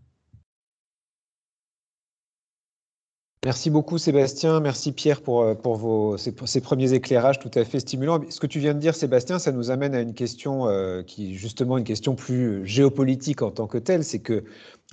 Merci 3.45 3.69
beaucoup 3.69 3.99
Sébastien, 3.99 4.59
merci 4.59 4.91
Pierre 4.91 5.21
pour, 5.21 5.43
euh, 5.43 5.53
pour 5.53 5.75
vos, 5.75 6.17
ces, 6.17 6.61
premiers 6.61 6.93
éclairages 6.93 7.37
tout 7.37 7.51
à 7.53 7.63
fait 7.63 7.79
stimulants. 7.79 8.19
Ce 8.29 8.39
que 8.39 8.47
tu 8.47 8.57
viens 8.57 8.73
de 8.73 8.79
dire 8.79 8.95
Sébastien, 8.95 9.37
ça 9.37 9.51
nous 9.51 9.69
amène 9.69 9.93
à 9.93 10.01
une 10.01 10.15
question 10.15 10.67
euh, 10.67 11.03
qui 11.03 11.29
est 11.29 11.35
justement 11.35 11.77
une 11.77 11.83
question 11.83 12.15
plus 12.15 12.65
géopolitique 12.65 13.43
en 13.43 13.51
tant 13.51 13.67
que 13.67 13.77
telle, 13.77 14.03
c'est 14.03 14.17
que 14.17 14.45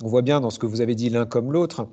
on 0.03 0.07
voit 0.07 0.21
bien 0.21 0.39
dans 0.39 0.51
ce 0.51 0.59
que 0.59 0.67
vous 0.67 0.81
avez 0.81 0.93
dit 0.93 1.09
l'un 1.09 1.25
comme 1.25 1.51
l'autre 1.51 1.87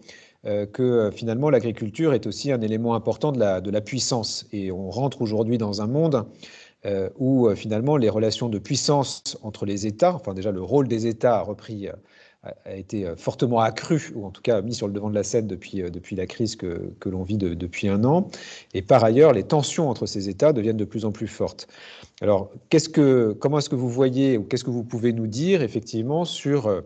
que 0.44 1.10
finalement 1.12 1.50
l'agriculture 1.50 2.14
est 2.14 2.26
aussi 2.26 2.50
un 2.50 2.60
élément 2.62 2.94
important 2.94 3.30
de 3.30 3.38
la, 3.38 3.60
de 3.60 3.70
la 3.70 3.80
puissance 3.80 4.46
et 4.52 4.72
on 4.72 4.90
rentre 4.90 5.20
aujourd'hui 5.20 5.58
dans 5.58 5.82
un 5.82 5.86
monde 5.86 6.24
euh, 6.86 7.10
où 7.18 7.46
euh, 7.46 7.54
finalement 7.54 7.98
les 7.98 8.08
relations 8.08 8.48
de 8.48 8.58
puissance 8.58 9.36
entre 9.42 9.66
les 9.66 9.86
États, 9.86 10.14
enfin 10.14 10.32
déjà 10.32 10.50
le 10.50 10.62
rôle 10.62 10.88
des 10.88 11.06
États 11.06 11.36
a 11.36 11.42
repris 11.42 11.88
euh, 11.88 11.92
a 12.64 12.74
été 12.74 13.06
fortement 13.18 13.60
accru, 13.60 14.12
ou 14.14 14.24
en 14.24 14.30
tout 14.30 14.40
cas 14.40 14.62
mis 14.62 14.72
sur 14.72 14.86
le 14.86 14.94
devant 14.94 15.10
de 15.10 15.14
la 15.14 15.24
scène 15.24 15.46
depuis, 15.46 15.82
depuis 15.82 16.16
la 16.16 16.24
crise 16.24 16.56
que, 16.56 16.90
que 16.98 17.10
l'on 17.10 17.22
vit 17.22 17.36
depuis 17.36 17.86
un 17.86 18.02
an. 18.04 18.30
Et 18.72 18.80
par 18.80 19.04
ailleurs, 19.04 19.34
les 19.34 19.42
tensions 19.42 19.90
entre 19.90 20.06
ces 20.06 20.30
États 20.30 20.54
deviennent 20.54 20.78
de 20.78 20.86
plus 20.86 21.04
en 21.04 21.12
plus 21.12 21.26
fortes. 21.26 21.68
Alors, 22.22 22.50
qu'est-ce 22.70 22.88
que, 22.88 23.36
comment 23.38 23.58
est-ce 23.58 23.68
que 23.68 23.76
vous 23.76 23.90
voyez, 23.90 24.38
ou 24.38 24.44
qu'est-ce 24.44 24.64
que 24.64 24.70
vous 24.70 24.84
pouvez 24.84 25.12
nous 25.12 25.26
dire 25.26 25.60
effectivement 25.60 26.24
sur 26.24 26.82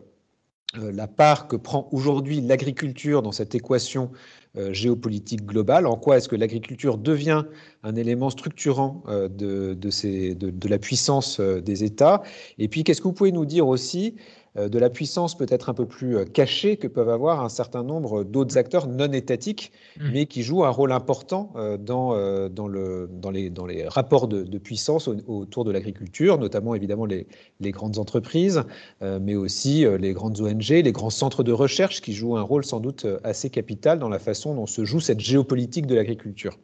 la 0.76 1.06
part 1.06 1.48
que 1.48 1.56
prend 1.56 1.88
aujourd'hui 1.92 2.40
l'agriculture 2.40 3.22
dans 3.22 3.32
cette 3.32 3.54
équation 3.54 4.10
euh, 4.56 4.72
géopolitique 4.72 5.44
globale 5.44 5.84
En 5.84 5.96
quoi 5.96 6.18
est-ce 6.18 6.28
que 6.28 6.36
l'agriculture 6.36 6.96
devient 6.96 7.42
un 7.82 7.96
élément 7.96 8.30
structurant 8.30 9.02
euh, 9.08 9.28
de, 9.28 9.74
de, 9.74 10.68
la 10.68 10.78
puissance 10.78 11.40
euh, 11.40 11.60
des 11.60 11.82
États? 11.82 12.22
Et 12.58 12.68
puis, 12.68 12.84
qu'est-ce 12.84 13.00
que 13.00 13.08
vous 13.08 13.14
pouvez 13.14 13.32
nous 13.32 13.46
dire 13.46 13.66
aussi 13.66 14.14
de 14.56 14.78
la 14.78 14.90
puissance 14.90 15.36
peut-être 15.36 15.68
un 15.68 15.74
peu 15.74 15.86
plus 15.86 16.24
cachée 16.26 16.76
que 16.76 16.86
peuvent 16.86 17.08
avoir 17.08 17.42
un 17.42 17.48
certain 17.48 17.82
nombre 17.82 18.22
d'autres 18.22 18.56
acteurs 18.56 18.86
non 18.86 19.10
étatiques, 19.10 19.72
mmh. 19.98 20.10
mais 20.12 20.26
qui 20.26 20.42
jouent 20.42 20.64
un 20.64 20.70
rôle 20.70 20.92
important 20.92 21.52
dans, 21.80 22.48
dans, 22.48 22.68
le, 22.68 23.08
dans, 23.12 23.30
les, 23.30 23.50
dans 23.50 23.66
les 23.66 23.88
rapports 23.88 24.28
de, 24.28 24.58
puissance 24.58 25.08
autour 25.08 25.64
de 25.64 25.72
l'agriculture, 25.72 26.38
notamment 26.38 26.74
évidemment 26.74 27.04
les, 27.04 27.26
les 27.60 27.70
grandes 27.72 27.98
entreprises, 27.98 28.62
mais 29.00 29.34
aussi 29.34 29.84
les 29.98 30.12
grandes 30.12 30.40
ONG, 30.40 30.68
les 30.68 30.92
grands 30.92 31.10
centres 31.10 31.42
de 31.42 31.52
recherche 31.52 32.00
qui 32.00 32.12
jouent 32.12 32.36
un 32.36 32.42
rôle 32.42 32.64
sans 32.64 32.80
doute 32.80 33.06
assez 33.24 33.50
capital 33.50 33.98
dans 33.98 34.08
la 34.08 34.18
façon 34.18 34.54
dont 34.54 34.66
se 34.66 34.84
joue 34.84 35.00
cette 35.00 35.20
géopolitique 35.20 35.86
de 35.86 35.94
l'agriculture. 35.94 36.56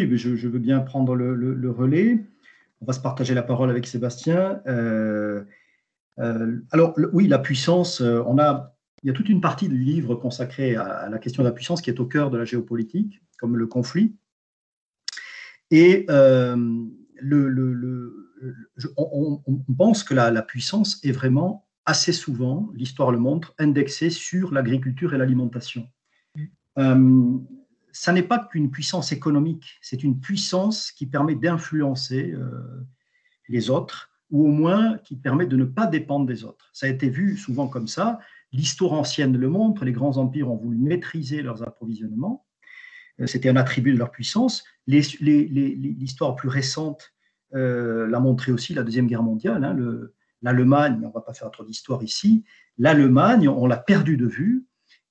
Je, 0.00 0.48
veux 0.48 0.58
bien 0.58 0.80
prendre 0.80 1.14
le, 1.14 1.70
relais. 1.70 2.18
On 2.80 2.86
va 2.86 2.92
se 2.92 3.00
partager 3.00 3.34
la 3.34 3.42
parole 3.42 3.70
avec 3.70 3.86
Sébastien. 3.86 4.60
Euh, 4.66 5.44
euh, 6.18 6.58
alors 6.70 6.94
oui, 7.12 7.26
la 7.26 7.38
puissance, 7.38 8.00
euh, 8.00 8.22
on 8.26 8.38
a, 8.38 8.74
il 9.02 9.08
y 9.08 9.10
a 9.10 9.12
toute 9.12 9.28
une 9.28 9.40
partie 9.40 9.68
du 9.68 9.78
livre 9.78 10.14
consacrée 10.14 10.76
à, 10.76 11.08
la 11.08 11.18
question 11.18 11.42
de 11.42 11.48
la 11.48 11.54
puissance 11.54 11.82
qui 11.82 11.90
est 11.90 12.00
au 12.00 12.06
cœur 12.06 12.30
de 12.30 12.38
la 12.38 12.44
géopolitique, 12.44 13.20
comme 13.38 13.56
le 13.56 13.66
conflit. 13.66 14.16
Et 15.70 16.06
le, 16.08 17.48
on, 18.96 19.42
pense 19.76 20.04
que 20.04 20.14
la, 20.14 20.30
la 20.30 20.42
puissance 20.42 21.04
est 21.04 21.12
vraiment 21.12 21.66
assez 21.86 22.12
souvent, 22.12 22.70
l'histoire 22.74 23.10
le 23.10 23.18
montre, 23.18 23.54
indexée 23.58 24.10
sur 24.10 24.52
l'agriculture 24.52 25.14
et 25.14 25.18
l'alimentation. 25.18 25.88
Euh, 26.78 27.38
ça 27.92 28.12
n'est 28.12 28.22
pas 28.22 28.38
qu'une 28.50 28.70
puissance 28.70 29.12
économique, 29.12 29.78
c'est 29.80 30.02
une 30.02 30.18
puissance 30.18 30.90
qui 30.90 31.06
permet 31.06 31.36
d'influencer 31.36 32.32
euh, 32.32 32.86
les 33.48 33.70
autres, 33.70 34.10
ou 34.30 34.46
au 34.46 34.50
moins 34.50 34.98
qui 34.98 35.16
permet 35.16 35.46
de 35.46 35.56
ne 35.56 35.64
pas 35.64 35.86
dépendre 35.86 36.26
des 36.26 36.44
autres. 36.44 36.70
Ça 36.72 36.86
a 36.86 36.88
été 36.88 37.08
vu 37.08 37.36
souvent 37.36 37.68
comme 37.68 37.86
ça. 37.86 38.18
L'histoire 38.52 38.92
ancienne 38.92 39.36
le 39.36 39.48
montre, 39.48 39.84
les 39.84 39.92
grands 39.92 40.16
empires 40.16 40.50
ont 40.50 40.56
voulu 40.56 40.76
maîtriser 40.78 41.42
leurs 41.42 41.62
approvisionnements. 41.62 42.46
Euh, 43.20 43.26
c'était 43.26 43.48
un 43.48 43.56
attribut 43.56 43.92
de 43.92 43.98
leur 43.98 44.10
puissance. 44.10 44.64
L'histoire 44.86 46.36
plus 46.36 46.48
récente 46.48 47.12
l'a 47.52 48.18
montré 48.18 48.50
aussi, 48.50 48.74
la 48.74 48.82
Deuxième 48.82 49.06
Guerre 49.06 49.22
mondiale. 49.22 49.62
Hein, 49.62 49.76
L'Allemagne, 50.42 51.00
on 51.04 51.08
ne 51.08 51.12
va 51.12 51.20
pas 51.20 51.32
faire 51.32 51.50
trop 51.52 51.64
d'histoire 51.64 52.02
ici, 52.02 52.44
l'Allemagne, 52.78 53.48
on 53.48 53.66
l'a 53.66 53.76
perdu 53.76 54.16
de 54.16 54.26
vue 54.26 54.66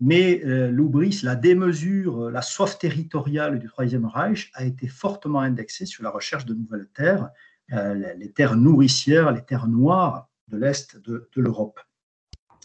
mais 0.06 0.44
euh, 0.44 0.70
l'oubris, 0.70 1.22
la 1.24 1.36
démesure, 1.36 2.30
la 2.30 2.42
soif 2.42 2.78
territoriale 2.78 3.58
du 3.58 3.68
Troisième 3.68 4.06
Reich 4.06 4.52
a 4.54 4.66
été 4.66 4.88
fortement 4.88 5.40
indexée 5.40 5.86
sur 5.86 6.04
la 6.04 6.10
recherche 6.10 6.46
de 6.46 6.54
nouvelles 6.54 6.90
terres, 6.94 7.24
euh, 7.24 7.28
les 7.74 8.32
terres 8.32 8.56
nourricières, 8.56 9.32
les 9.32 9.44
terres 9.44 9.68
noires 9.68 10.30
de 10.48 10.58
l'Est 10.58 10.98
de, 10.98 11.28
l'Europe. 11.36 11.80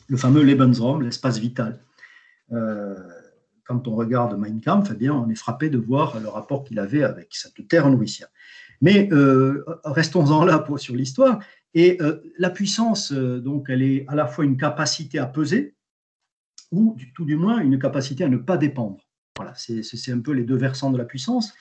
Le 0.08 0.16
fameux 0.16 0.42
Lebensraum, 0.42 1.02
l'espace 1.02 1.38
vital. 1.38 1.80
Euh, 2.52 2.94
quand 3.64 3.88
on 3.88 3.94
regarde 3.94 4.38
Mein 4.38 4.60
Kampf, 4.60 4.90
eh 4.92 4.96
bien, 4.96 5.12
on 5.12 5.28
est 5.28 5.34
frappé 5.34 5.70
de 5.70 5.78
voir 5.78 6.20
le 6.20 6.28
rapport 6.28 6.64
qu'il 6.64 6.78
avait 6.78 7.04
avec 7.04 7.34
cette 7.34 7.68
terre 7.68 7.90
nourricière. 7.90 8.28
Mais 8.80 9.08
restons-en 9.84 10.44
là 10.44 10.64
sur 10.76 10.94
l'histoire. 10.94 11.40
Et 11.74 11.98
la 12.38 12.48
puissance, 12.48 13.12
donc, 13.12 13.66
elle 13.68 13.82
est 13.82 14.06
à 14.08 14.14
la 14.14 14.26
fois 14.26 14.44
une 14.44 14.56
capacité 14.56 15.18
à 15.18 15.26
peser, 15.26 15.74
ou 16.70 16.96
tout 17.14 17.24
du 17.24 17.36
moins 17.36 17.58
une 17.58 17.78
capacité 17.78 18.24
à 18.24 18.28
ne 18.28 18.36
pas 18.36 18.56
dépendre. 18.56 19.08
Voilà, 19.36 19.54
c'est 19.56 20.12
un 20.12 20.20
peu 20.20 20.32
les 20.32 20.44
deux 20.44 20.56
versants 20.56 20.90
de 20.90 20.98
la 20.98 21.04
puissance. 21.04 21.54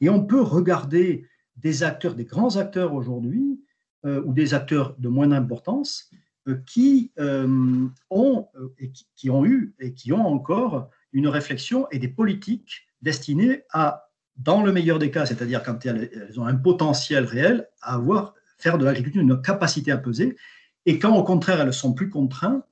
Et 0.00 0.08
on 0.08 0.24
peut 0.24 0.40
regarder 0.40 1.28
des 1.56 1.82
acteurs, 1.82 2.14
des 2.14 2.24
grands 2.24 2.56
acteurs 2.56 2.94
aujourd'hui, 2.94 3.60
euh, 4.04 4.20
ou 4.24 4.32
des 4.32 4.52
acteurs 4.52 4.96
de 4.98 5.08
moindre 5.08 5.36
importance, 5.36 6.10
euh, 6.48 6.56
qui, 6.66 7.12
euh, 7.20 7.86
ont, 8.10 8.48
et 8.78 8.90
qui, 9.14 9.30
ont 9.30 9.46
eu 9.46 9.74
et 9.78 9.94
qui 9.94 10.12
ont 10.12 10.26
encore 10.26 10.90
une 11.12 11.28
réflexion 11.28 11.86
et 11.92 12.00
des 12.00 12.08
politiques 12.08 12.88
destinées 13.00 13.62
à, 13.70 14.08
dans 14.36 14.62
le 14.64 14.72
meilleur 14.72 14.98
des 14.98 15.10
cas, 15.10 15.24
c'est-à-dire 15.24 15.62
quand 15.62 15.86
elles, 15.86 16.10
ont 16.36 16.46
un 16.46 16.56
potentiel 16.56 17.24
réel, 17.24 17.68
à 17.80 17.94
avoir, 17.94 18.34
faire 18.58 18.76
de 18.76 18.84
l'agriculture 18.84 19.22
une 19.22 19.40
capacité 19.40 19.92
à 19.92 19.98
peser, 19.98 20.36
et 20.84 20.98
quand 20.98 21.16
au 21.16 21.22
contraire 21.22 21.60
elles 21.60 21.72
sont 21.72 21.92
plus 21.92 22.10
contraintes, 22.10 22.64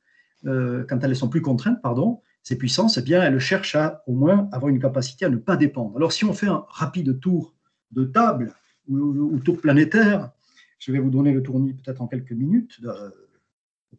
quand 0.43 0.99
elles 1.03 1.15
sont 1.15 1.29
plus 1.29 1.43
contraintes, 1.43 1.83
pardon, 1.83 2.23
ces 2.43 2.57
puissances, 2.57 2.97
eh 2.99 3.03
bien, 3.03 3.23
elles 3.23 3.39
cherchent 3.39 3.77
à 3.77 4.03
au 4.07 4.15
moins 4.15 4.49
avoir 4.53 4.71
une 4.71 4.81
capacité 4.81 5.27
à 5.27 5.29
ne 5.29 5.37
pas 5.37 5.57
dépendre. 5.57 5.97
Alors, 5.97 6.13
si 6.13 6.25
on 6.25 6.33
fait 6.33 6.47
un 6.49 6.65
rapide 6.69 7.21
tour 7.21 7.55
de 7.93 8.05
table 8.05 8.55
ou, 8.91 9.39
tour 9.41 9.61
planétaire, 9.61 10.31
je 10.79 10.93
vais 10.93 10.99
vous 10.99 11.11
donner 11.11 11.33
le 11.33 11.43
tournis 11.43 11.75
peut-être 11.75 12.01
en 12.01 12.07
quelques 12.07 12.33
minutes, 12.33 12.79
euh, 12.85 13.11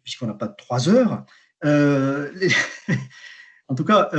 puisqu'on 0.03 0.27
n'a 0.27 0.33
pas 0.33 0.47
trois 0.47 0.89
heures. 0.89 1.25
Euh, 1.63 2.29
en 3.67 3.75
tout 3.75 3.85
cas, 3.85 4.09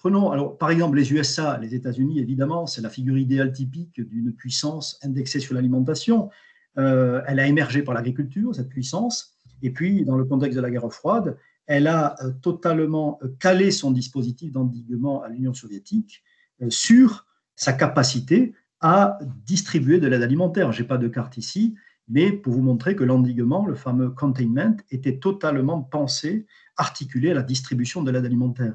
Prenons 0.00 0.30
alors 0.30 0.56
par 0.56 0.70
exemple 0.70 0.96
les 0.96 1.12
USA, 1.12 1.58
les 1.58 1.74
États-Unis, 1.74 2.20
évidemment, 2.20 2.66
c'est 2.66 2.80
la 2.80 2.88
figure 2.88 3.18
idéale 3.18 3.52
typique 3.52 4.00
d'une 4.00 4.32
puissance 4.32 4.98
indexée 5.02 5.40
sur 5.40 5.54
l'alimentation. 5.54 6.30
Euh, 6.78 7.20
elle 7.26 7.38
a 7.38 7.46
émergé 7.46 7.82
par 7.82 7.92
l'agriculture, 7.92 8.54
cette 8.54 8.70
puissance, 8.70 9.36
et 9.60 9.68
puis 9.70 10.06
dans 10.06 10.16
le 10.16 10.24
contexte 10.24 10.56
de 10.56 10.62
la 10.62 10.70
guerre 10.70 10.90
froide, 10.90 11.36
elle 11.66 11.86
a 11.86 12.16
euh, 12.22 12.30
totalement 12.40 13.18
euh, 13.22 13.28
calé 13.38 13.70
son 13.70 13.90
dispositif 13.90 14.52
d'endiguement 14.52 15.22
à 15.22 15.28
l'Union 15.28 15.52
soviétique 15.52 16.24
sur 16.70 17.26
sa 17.54 17.74
capacité 17.74 18.54
à 18.80 19.18
distribuer 19.46 19.98
de 19.98 20.06
l'aide 20.06 20.22
alimentaire. 20.22 20.72
Je 20.72 20.82
n'ai 20.82 20.88
pas 20.88 20.98
de 20.98 21.08
carte 21.08 21.36
ici, 21.36 21.74
mais 22.08 22.32
pour 22.32 22.52
vous 22.54 22.62
montrer 22.62 22.96
que 22.96 23.04
l'endiguement, 23.04 23.66
le 23.66 23.74
fameux 23.74 24.10
containment, 24.10 24.76
était 24.90 25.18
totalement 25.18 25.82
pensé, 25.82 26.46
articulé 26.76 27.30
à 27.30 27.34
la 27.34 27.42
distribution 27.42 28.02
de 28.02 28.10
l'aide 28.10 28.24
alimentaire 28.24 28.74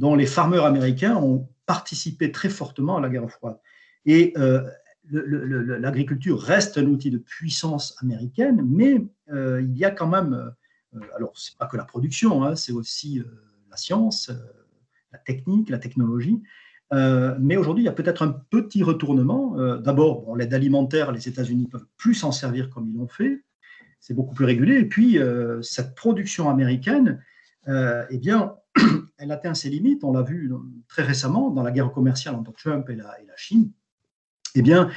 dont 0.00 0.14
les 0.14 0.26
farmers 0.26 0.64
américains 0.64 1.16
ont 1.16 1.46
participé 1.66 2.32
très 2.32 2.48
fortement 2.48 2.96
à 2.96 3.00
la 3.02 3.10
guerre 3.10 3.30
froide. 3.30 3.58
Et 4.06 4.32
euh, 4.38 4.66
l'agriculture 5.10 6.40
reste 6.40 6.78
un 6.78 6.86
outil 6.86 7.10
de 7.10 7.18
puissance 7.18 7.94
américaine, 8.00 8.62
mais 8.66 9.04
euh, 9.30 9.60
il 9.60 9.76
y 9.76 9.84
a 9.84 9.90
quand 9.90 10.08
même, 10.08 10.54
euh, 10.94 11.00
alors 11.14 11.32
c'est 11.36 11.56
pas 11.58 11.66
que 11.66 11.76
la 11.76 11.84
production, 11.84 12.42
hein, 12.44 12.56
c'est 12.56 12.72
aussi 12.72 13.22
la 13.70 13.76
science, 13.76 14.32
la 15.12 15.18
technique, 15.18 15.68
la 15.68 15.78
technologie. 15.78 16.42
Mais 16.92 17.56
aujourd'hui, 17.56 17.84
il 17.84 17.86
y 17.86 17.90
a 17.90 17.92
peut-être 17.92 18.22
un 18.22 18.32
petit 18.50 18.82
retournement. 18.82 19.56
D'abord, 19.78 20.36
l'aide 20.36 20.54
alimentaire, 20.54 21.12
les 21.12 21.28
États-Unis 21.28 21.68
peuvent 21.70 21.86
plus 21.96 22.14
s'en 22.14 22.32
servir 22.32 22.68
comme 22.70 22.88
ils 22.88 22.96
l'ont 22.96 23.08
fait. 23.08 23.44
C'est 24.00 24.14
beaucoup 24.14 24.34
plus 24.34 24.44
régulé. 24.44 24.78
Et 24.78 24.84
puis, 24.84 25.18
cette 25.62 25.94
production 25.94 26.50
américaine, 26.50 27.22
eh 27.68 28.18
bien, 28.18 28.54
elle 29.18 29.32
atteint 29.32 29.54
ses 29.54 29.70
limites. 29.70 30.04
On 30.04 30.12
l'a 30.12 30.22
vu 30.22 30.52
très 30.88 31.02
récemment 31.02 31.50
dans 31.50 31.62
la 31.62 31.70
guerre 31.70 31.92
commerciale 31.92 32.34
entre 32.34 32.52
Trump 32.52 32.88
et 32.90 32.96
la, 32.96 33.14
Chine. 33.36 33.70
Eh 34.54 34.62
bien, 34.62 34.90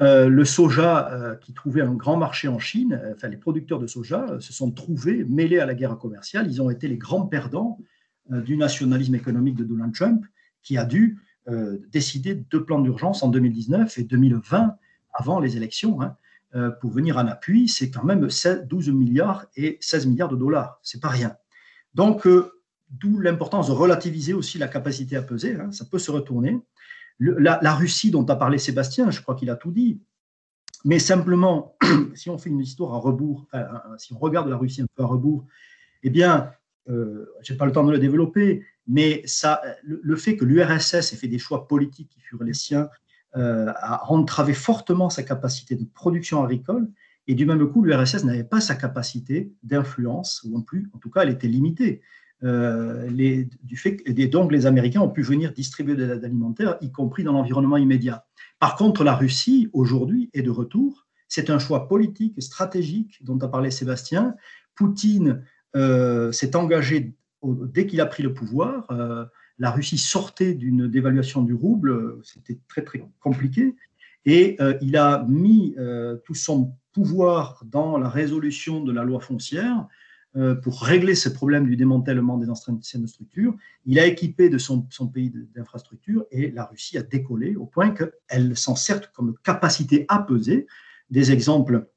euh, 0.00 0.28
le 0.28 0.44
soja 0.44 1.12
euh, 1.12 1.36
qui 1.36 1.52
trouvait 1.52 1.82
un 1.82 1.94
grand 1.94 2.16
marché 2.16 2.48
en 2.48 2.58
Chine, 2.58 2.98
euh, 3.00 3.12
enfin 3.14 3.28
les 3.28 3.36
producteurs 3.36 3.78
de 3.78 3.86
soja 3.86 4.26
se 4.40 4.52
sont 4.52 4.72
trouvés 4.72 5.24
mêlés 5.24 5.60
à 5.60 5.66
la 5.66 5.74
guerre 5.74 5.96
commerciale. 5.98 6.50
Ils 6.50 6.60
ont 6.60 6.70
été 6.70 6.88
les 6.88 6.96
grands 6.96 7.26
perdants 7.26 7.78
du 8.30 8.56
nationalisme 8.56 9.14
économique 9.14 9.54
de 9.54 9.64
Donald 9.64 9.94
Trump, 9.94 10.24
qui 10.62 10.78
a 10.78 10.86
dû 10.86 11.18
décider 11.92 12.34
de 12.34 12.58
plans 12.58 12.80
d'urgence 12.80 13.22
en 13.22 13.28
2019 13.28 13.98
et 13.98 14.04
2020 14.04 14.76
avant 15.12 15.40
les 15.40 15.56
élections. 15.56 16.00
Hein, 16.00 16.16
pour 16.80 16.90
venir 16.90 17.18
en 17.18 17.26
appui, 17.26 17.68
c'est 17.68 17.90
quand 17.90 18.04
même 18.04 18.26
12 18.66 18.90
milliards 18.90 19.46
et 19.56 19.76
16 19.80 20.06
milliards 20.06 20.28
de 20.28 20.36
dollars. 20.36 20.78
C'est 20.82 21.00
pas 21.00 21.08
rien. 21.08 21.36
Donc, 21.94 22.26
D'où 22.90 23.18
l'importance 23.18 23.68
de 23.68 23.72
relativiser 23.72 24.34
aussi 24.34 24.58
la 24.58 24.68
capacité 24.68 25.16
à 25.16 25.22
peser. 25.22 25.56
Hein, 25.56 25.72
ça 25.72 25.84
peut 25.84 25.98
se 25.98 26.10
retourner. 26.10 26.60
la, 27.18 27.74
Russie 27.74 28.10
dont 28.10 28.24
a 28.26 28.36
parlé 28.36 28.58
Sébastien, 28.58 29.10
je 29.10 29.20
crois 29.20 29.34
qu'il 29.34 29.50
a 29.50 29.56
tout 29.56 29.72
dit. 29.72 30.00
Mais 30.84 30.98
simplement, 30.98 31.76
si 32.14 32.30
on 32.30 32.38
fait 32.38 32.50
une 32.50 32.60
histoire 32.60 32.94
à 32.94 32.98
rebours, 32.98 33.48
si 33.98 34.12
on 34.12 34.18
regarde 34.18 34.48
la 34.48 34.56
Russie 34.56 34.82
un 34.82 34.86
peu 34.94 35.02
à 35.02 35.06
rebours, 35.06 35.46
eh 36.02 36.10
bien, 36.10 36.52
euh, 36.88 37.26
je 37.42 37.52
n'ai 37.52 37.56
pas 37.56 37.66
le 37.66 37.72
temps 37.72 37.84
de 37.84 37.90
le 37.90 37.98
développer, 37.98 38.64
mais 38.86 39.22
ça, 39.26 39.62
le, 39.82 40.16
fait 40.16 40.36
que 40.36 40.44
l'URSS 40.44 41.12
ait 41.12 41.16
fait 41.16 41.28
des 41.28 41.38
choix 41.38 41.66
politiques 41.66 42.10
qui 42.10 42.20
furent 42.20 42.44
les 42.44 42.54
siens 42.54 42.88
euh, 43.36 43.72
a 43.76 44.10
entravé 44.10 44.52
fortement 44.52 45.10
sa 45.10 45.22
capacité 45.22 45.74
de 45.74 45.84
production 45.84 46.42
agricole. 46.42 46.88
Et 47.26 47.34
du 47.34 47.46
même 47.46 47.66
coup, 47.70 47.82
l'URSS 47.82 48.24
n'avait 48.24 48.44
pas 48.44 48.60
sa 48.60 48.74
capacité 48.74 49.52
d'influence, 49.62 50.42
ou 50.44 50.50
non 50.50 50.62
plus, 50.62 50.90
en 50.92 50.98
tout 50.98 51.10
cas, 51.10 51.22
elle 51.22 51.30
était 51.30 51.48
limitée. 51.48 52.02
Euh, 52.42 53.08
les, 53.08 53.48
du 53.62 53.76
fait 53.76 53.96
que 53.96 54.26
donc 54.26 54.52
les 54.52 54.66
Américains 54.66 55.00
ont 55.00 55.08
pu 55.08 55.22
venir 55.22 55.52
distribuer 55.52 55.96
de 55.96 56.04
l'aide 56.04 56.24
alimentaire, 56.24 56.76
y 56.82 56.92
compris 56.92 57.24
dans 57.24 57.32
l'environnement 57.32 57.78
immédiat. 57.78 58.26
Par 58.60 58.76
contre, 58.76 59.02
la 59.02 59.14
Russie, 59.14 59.70
aujourd'hui, 59.72 60.30
est 60.34 60.42
de 60.42 60.50
retour. 60.50 61.06
C'est 61.28 61.48
un 61.48 61.58
choix 61.58 61.88
politique, 61.88 62.40
stratégique, 62.42 63.18
dont 63.24 63.38
a 63.38 63.48
parlé 63.48 63.70
Sébastien. 63.70 64.34
Poutine 64.74 65.42
euh, 65.74 66.32
s'est 66.32 66.54
engagé 66.54 67.14
dès 67.44 67.86
qu'il 67.86 68.00
a 68.00 68.06
pris 68.06 68.22
le 68.22 68.32
pouvoir. 68.32 68.90
Euh, 68.90 69.24
la 69.58 69.70
Russie 69.70 69.98
sortait 69.98 70.54
d'une 70.54 70.88
dévaluation 70.88 71.42
du 71.42 71.54
rouble, 71.54 72.18
c'était 72.24 72.58
très 72.66 72.82
très 72.82 73.04
compliqué, 73.20 73.76
et 74.24 74.56
il 74.80 74.96
a 74.96 75.24
mis 75.28 75.76
tout 76.24 76.34
son 76.34 76.74
pouvoir 76.92 77.62
dans 77.66 77.98
la 77.98 78.08
résolution 78.08 78.82
de 78.82 78.90
la 78.90 79.04
loi 79.04 79.20
foncière 79.20 79.86
euh, 80.36 80.56
pour 80.56 80.82
régler 80.82 81.14
ce 81.14 81.28
problème 81.28 81.64
du 81.64 81.76
démantèlement 81.76 82.38
des 82.38 82.50
anciennes 82.50 83.06
structures. 83.06 83.54
Il 83.86 84.00
a 84.00 84.06
équipé 84.06 84.48
de 84.48 84.58
son, 84.58 84.88
pays 85.12 85.32
d'infrastructures 85.54 86.24
et 86.32 86.50
la 86.50 86.64
Russie 86.64 86.98
a 86.98 87.04
décollé 87.04 87.54
au 87.54 87.66
point 87.66 87.90
qu'elle 87.90 88.56
s'en 88.56 88.74
sert 88.74 89.12
comme 89.12 89.36
capacité 89.44 90.06
à 90.08 90.18
peser. 90.18 90.66
Des 91.08 91.30
exemples, 91.30 91.88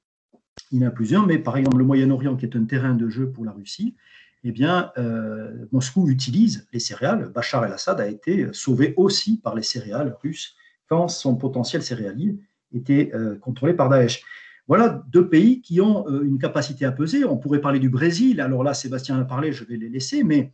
il 0.71 0.81
y 0.81 0.86
en 0.86 0.89
a 0.89 0.91
plusieurs, 0.91 1.25
mais 1.25 1.39
par 1.39 1.57
exemple 1.57 1.77
le 1.77 1.86
Moyen-Orient 1.86 2.36
qui 2.36 2.45
est 2.45 2.55
un 2.55 2.65
terrain 2.65 2.93
de 2.93 3.10
jeu 3.10 3.31
pour 3.31 3.43
la 3.43 3.53
Russie, 3.53 3.95
eh 4.43 4.52
bien, 4.52 4.91
euh, 4.97 5.65
Moscou 5.71 6.10
utilise 6.10 6.67
les 6.71 6.80
céréales. 6.80 7.30
Bachar 7.30 7.65
el-Assad 7.65 8.00
a 8.00 8.08
été 8.08 8.47
sauvé 8.54 8.93
aussi 8.97 9.38
par 9.38 9.56
les 9.56 9.63
céréales 9.63 10.15
russes 10.21 10.56
quand 10.88 11.08
son 11.08 11.36
potentiel 11.36 11.82
céréalier 11.82 12.39
était 12.73 13.12
euh, 13.13 13.36
contrôlé 13.38 13.73
par 13.73 13.89
Daesh. 13.89 14.23
Voilà 14.67 15.04
deux 15.10 15.28
pays 15.28 15.62
qui 15.62 15.82
ont 15.82 16.08
euh, 16.08 16.23
une 16.23 16.38
capacité 16.38 16.86
à 16.86 16.91
peser. 16.91 17.26
On 17.26 17.38
pourrait 17.38 17.62
parler 17.62 17.80
du 17.80 17.89
Brésil. 17.89 18.41
Alors 18.41 18.63
là, 18.63 18.73
Sébastien 18.73 19.19
a 19.19 19.26
parlé, 19.26 19.52
je 19.52 19.63
vais 19.63 19.78
les 19.78 19.89
laisser, 19.89 20.23
mais 20.23 20.52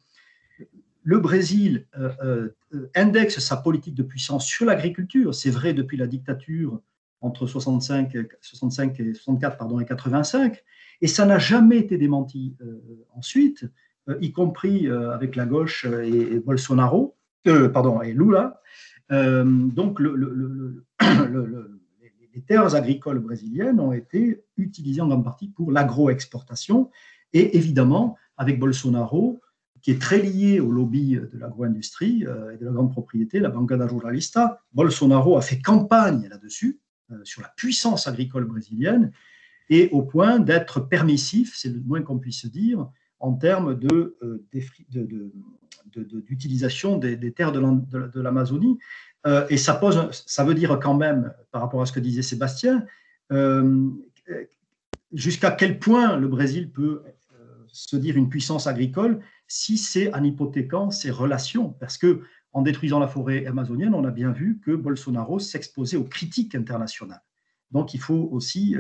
le 1.06 1.20
Brésil 1.20 1.86
indexe 2.96 3.40
sa 3.40 3.58
politique 3.58 3.94
de 3.94 4.04
puissance 4.04 4.46
sur 4.46 4.66
l'agriculture. 4.66 5.36
C'est 5.36 5.50
vrai 5.50 5.74
depuis 5.74 5.98
la 5.98 6.08
dictature 6.08 6.80
entre 7.20 7.46
65, 7.46 8.16
65 8.40 9.00
et 9.02 9.14
64 9.14 9.58
pardon, 9.58 9.82
et 9.82 9.86
85, 9.86 10.64
et 11.02 11.08
ça 11.08 11.26
n'a 11.26 11.40
jamais 11.40 11.78
été 11.78 11.98
démenti 11.98 12.56
ensuite, 13.14 13.66
y 14.22 14.32
compris 14.32 14.90
avec 14.90 15.36
la 15.36 15.46
gauche 15.46 15.86
et, 15.86 16.40
Bolsonaro, 16.40 17.16
pardon, 17.74 18.02
et 18.02 18.14
Lula. 18.14 18.62
donc 19.10 20.00
le, 20.00 20.16
le 20.16 20.86
les 22.34 22.42
terres 22.42 22.76
agricoles 22.76 23.20
brésiliennes 23.20 23.80
ont 23.80 23.94
été 23.94 24.44
utilisées 24.58 25.02
en 25.02 25.08
grande 25.08 25.24
partie 25.24 25.50
pour 25.50 25.72
l'agroexportation. 25.72 26.90
Et 27.32 27.58
évidemment, 27.58 28.18
avec 28.38 28.60
Bolsonaro, 28.60 29.42
qui 29.82 29.92
est 29.92 30.02
très 30.02 30.22
lié 30.22 30.60
au 30.60 30.72
lobby 30.72 31.16
de 31.16 31.38
l'agro-industrie 31.38 32.26
euh, 32.26 32.54
et 32.54 32.58
de 32.58 32.66
la 32.66 32.72
grande 32.72 32.92
propriété, 32.92 33.40
la 33.40 33.50
Bancada 33.50 33.86
Ruralista, 33.86 34.62
Bolsonaro 34.74 35.38
a 35.38 35.42
fait 35.42 35.60
campagne 35.60 36.28
là-dessus, 36.30 36.80
euh, 37.12 37.20
sur 37.24 37.42
la 37.42 37.50
puissance 37.50 38.08
agricole 38.08 38.46
brésilienne, 38.46 39.12
et 39.76 39.90
au 39.90 40.04
point 40.04 40.38
d'être 40.38 40.82
permissif, 40.82 41.56
c'est 41.58 41.70
le 41.70 41.82
moins 41.82 42.04
qu'on 42.04 42.20
puisse 42.20 42.46
dire, 42.46 42.88
en 43.20 43.34
termes 43.34 43.80
d'utilisation 45.96 47.00
de, 47.00 47.10
de, 47.10 47.16
des, 47.16 47.32
terres 47.32 47.52
de 47.52 48.22
l'Amazonie. 48.22 48.78
Euh, 49.26 49.48
et 49.50 49.58
ça, 49.58 49.74
pose, 49.74 50.12
ça 50.28 50.44
veut 50.44 50.54
dire 50.54 50.80
quand 50.80 50.94
même, 50.94 51.34
par 51.50 51.62
rapport 51.62 51.82
à 51.82 51.88
ce 51.88 51.92
que 51.92 52.00
disait 52.00 52.22
Sébastien, 52.22 52.86
euh, 53.32 53.90
jusqu'à 55.12 55.50
quel 55.50 55.80
point 55.80 56.18
le 56.18 56.28
Brésil 56.28 56.72
peut 56.72 57.02
euh, 57.34 57.64
se 57.66 57.96
dire 57.96 58.16
une 58.16 58.30
puissance 58.30 58.68
agricole 58.68 59.22
si 59.48 59.80
c'est 59.80 60.14
en 60.14 60.24
hypothéquant 60.24 60.92
ses 60.92 61.10
relations. 61.10 61.70
Parce 61.80 61.98
que 61.98 62.22
en 62.52 62.62
détruisant 62.62 63.00
la 63.00 63.08
forêt 63.08 63.48
amazonienne, 63.48 63.96
on 63.96 64.04
a 64.04 64.12
bien 64.12 64.32
vu 64.32 64.60
que 64.64 64.76
Bolsonaro 64.76 65.40
s'exposait 65.40 65.98
aux 65.98 66.04
critiques 66.04 66.54
internationales. 66.54 67.24
Donc 67.74 67.94
il 67.94 68.00
faut 68.00 68.30
aussi, 68.32 68.78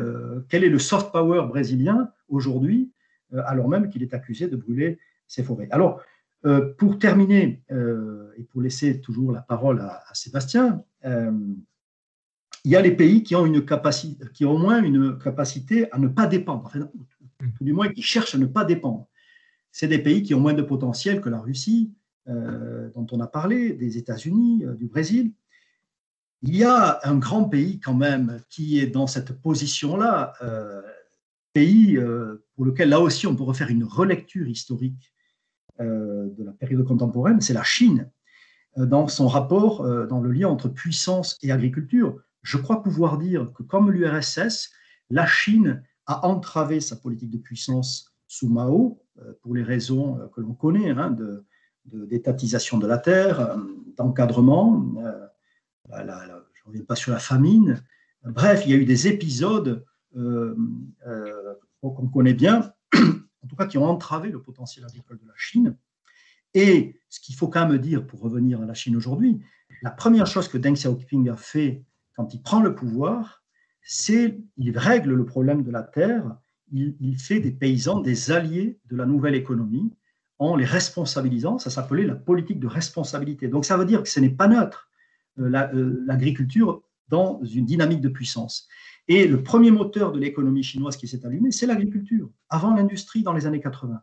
quel 0.47 0.63
est 0.63 0.69
le 0.69 0.79
soft 0.79 1.11
power 1.11 1.45
brésilien 1.47 2.09
aujourd'hui, 2.29 2.91
alors 3.33 3.67
même 3.67 3.89
qu'il 3.89 4.03
est 4.03 4.13
accusé 4.13 4.47
de 4.47 4.55
brûler 4.55 4.99
ses 5.27 5.43
forêts. 5.43 5.67
Alors, 5.71 6.01
euh, 6.45 6.73
pour 6.77 6.99
terminer, 6.99 7.63
euh, 7.71 8.31
et 8.37 8.43
pour 8.43 8.61
laisser 8.61 8.99
toujours 8.99 9.31
la 9.31 9.41
parole 9.41 9.79
à, 9.79 10.03
Sébastien, 10.13 10.83
euh, 11.05 11.31
il 12.65 12.71
y 12.71 12.75
a 12.75 12.81
les 12.81 12.91
pays 12.91 13.23
qui 13.23 13.33
ont, 13.35 13.45
une 13.45 13.65
capacité, 13.65 14.25
qui 14.33 14.43
ont 14.45 14.51
au 14.51 14.57
moins 14.57 14.83
une 14.83 15.17
capacité 15.17 15.89
à 15.91 15.99
ne 15.99 16.09
pas 16.09 16.27
dépendre, 16.27 16.65
enfin, 16.65 16.89
du 17.61 17.71
moins 17.71 17.89
qui 17.89 18.01
cherchent 18.01 18.35
à 18.35 18.37
ne 18.37 18.45
pas 18.45 18.65
dépendre. 18.65 19.07
C'est 19.71 19.87
des 19.87 19.99
pays 19.99 20.21
qui 20.21 20.33
ont 20.33 20.39
moins 20.39 20.53
de 20.53 20.61
potentiel 20.61 21.21
que 21.21 21.29
la 21.29 21.39
Russie, 21.39 21.93
dont 22.25 23.07
on 23.11 23.19
a 23.19 23.27
parlé, 23.27 23.73
des 23.73 23.97
États-Unis, 23.97 24.63
du 24.77 24.85
Brésil. 24.85 25.33
Il 26.43 26.55
y 26.55 26.63
a 26.63 26.99
un 27.03 27.17
grand 27.17 27.45
pays 27.45 27.79
quand 27.79 27.93
même 27.93 28.41
qui 28.49 28.79
est 28.79 28.87
dans 28.87 29.07
cette 29.07 29.41
position-là, 29.41 30.33
pays 31.53 31.97
pour 32.55 32.65
lequel 32.65 32.89
là 32.89 32.99
aussi 32.99 33.27
on 33.27 33.35
peut 33.35 33.43
refaire 33.43 33.69
une 33.69 33.85
relecture 33.85 34.47
historique 34.47 35.13
euh, 35.79 36.29
de 36.37 36.43
la 36.43 36.51
période 36.51 36.85
contemporaine, 36.85 37.41
c'est 37.41 37.53
la 37.53 37.63
Chine, 37.63 38.11
euh, 38.77 38.85
dans 38.85 39.07
son 39.07 39.27
rapport, 39.27 39.81
euh, 39.81 40.05
dans 40.05 40.21
le 40.21 40.31
lien 40.31 40.47
entre 40.47 40.69
puissance 40.69 41.35
et 41.41 41.51
agriculture. 41.51 42.21
Je 42.43 42.57
crois 42.57 42.83
pouvoir 42.83 43.17
dire 43.17 43.51
que 43.55 43.63
comme 43.63 43.89
l'URSS, 43.89 44.69
la 45.09 45.25
Chine 45.25 45.81
a 46.05 46.27
entravé 46.27 46.79
sa 46.79 46.95
politique 46.95 47.31
de 47.31 47.39
puissance 47.39 48.13
sous 48.27 48.49
Mao, 48.49 48.99
pour 49.41 49.53
les 49.53 49.63
raisons 49.63 50.17
que 50.35 50.41
l'on 50.41 50.53
connaît, 50.53 50.89
hein, 50.89 51.15
d'étatisation 51.85 52.79
de, 52.79 52.87
la 52.87 52.97
terre, 52.97 53.57
d'encadrement. 53.95 54.95
Je 55.91 56.01
ne 56.01 56.65
reviens 56.65 56.83
pas 56.83 56.95
sur 56.95 57.11
la 57.11 57.19
famine. 57.19 57.83
Bref, 58.23 58.63
il 58.65 58.71
y 58.71 58.73
a 58.73 58.77
eu 58.77 58.85
des 58.85 59.07
épisodes 59.07 59.85
qu'on 60.13 62.07
connaît 62.13 62.33
bien, 62.33 62.73
en 62.93 63.47
tout 63.47 63.55
cas 63.55 63.67
qui 63.67 63.77
ont 63.77 63.85
entravé 63.85 64.29
le 64.29 64.41
potentiel 64.41 64.85
agricole 64.85 65.19
de 65.19 65.27
la 65.27 65.33
Chine. 65.35 65.77
Et 66.53 66.99
ce 67.09 67.19
qu'il 67.19 67.35
faut 67.35 67.47
quand 67.47 67.67
même 67.67 67.77
dire 67.79 68.05
pour 68.05 68.21
revenir 68.21 68.61
à 68.61 68.65
la 68.65 68.73
Chine 68.73 68.95
aujourd'hui, 68.95 69.41
la 69.81 69.91
première 69.91 70.27
chose 70.27 70.47
que 70.47 70.57
Deng 70.57 70.73
Xiaoping 70.73 71.29
a 71.29 71.35
fait 71.35 71.83
quand 72.15 72.33
il 72.33 72.41
prend 72.41 72.61
le 72.61 72.75
pouvoir, 72.75 73.43
c'est 73.81 74.39
il 74.57 74.77
règle 74.77 75.13
le 75.13 75.25
problème 75.25 75.63
de 75.63 75.71
la 75.71 75.83
terre, 75.83 76.37
il, 76.71 76.95
il, 77.01 77.19
fait 77.19 77.39
des 77.39 77.51
paysans 77.51 77.99
des 77.99 78.31
alliés 78.31 78.79
de 78.85 78.95
la 78.95 79.05
nouvelle 79.05 79.35
économie 79.35 79.91
en 80.39 80.55
les 80.55 80.65
responsabilisant. 80.65 81.57
Ça 81.57 81.69
s'appelait 81.69 82.05
la 82.05 82.15
politique 82.15 82.59
de 82.59 82.67
responsabilité. 82.67 83.47
Donc 83.47 83.65
ça 83.65 83.77
veut 83.77 83.85
dire 83.85 84.03
que 84.03 84.09
ce 84.09 84.19
n'est 84.19 84.29
pas 84.29 84.47
neutre 84.47 84.89
euh, 84.89 84.92
euh, 84.92 84.92
l'agriculture 85.37 86.83
dans 87.09 87.41
une 87.43 87.65
dynamique 87.65 88.01
de 88.01 88.09
puissance. 88.09 88.67
Et 89.07 89.27
le 89.27 89.43
premier 89.43 89.71
moteur 89.71 90.11
de 90.11 90.19
l'économie 90.19 90.63
chinoise 90.63 90.95
qui 90.95 91.07
s'est 91.07 91.25
allumé, 91.25 91.51
c'est 91.51 91.65
l'agriculture, 91.65 92.29
avant 92.49 92.73
l'industrie 92.73 93.23
dans 93.23 93.33
les 93.33 93.45
années 93.45 93.59
80. 93.59 94.01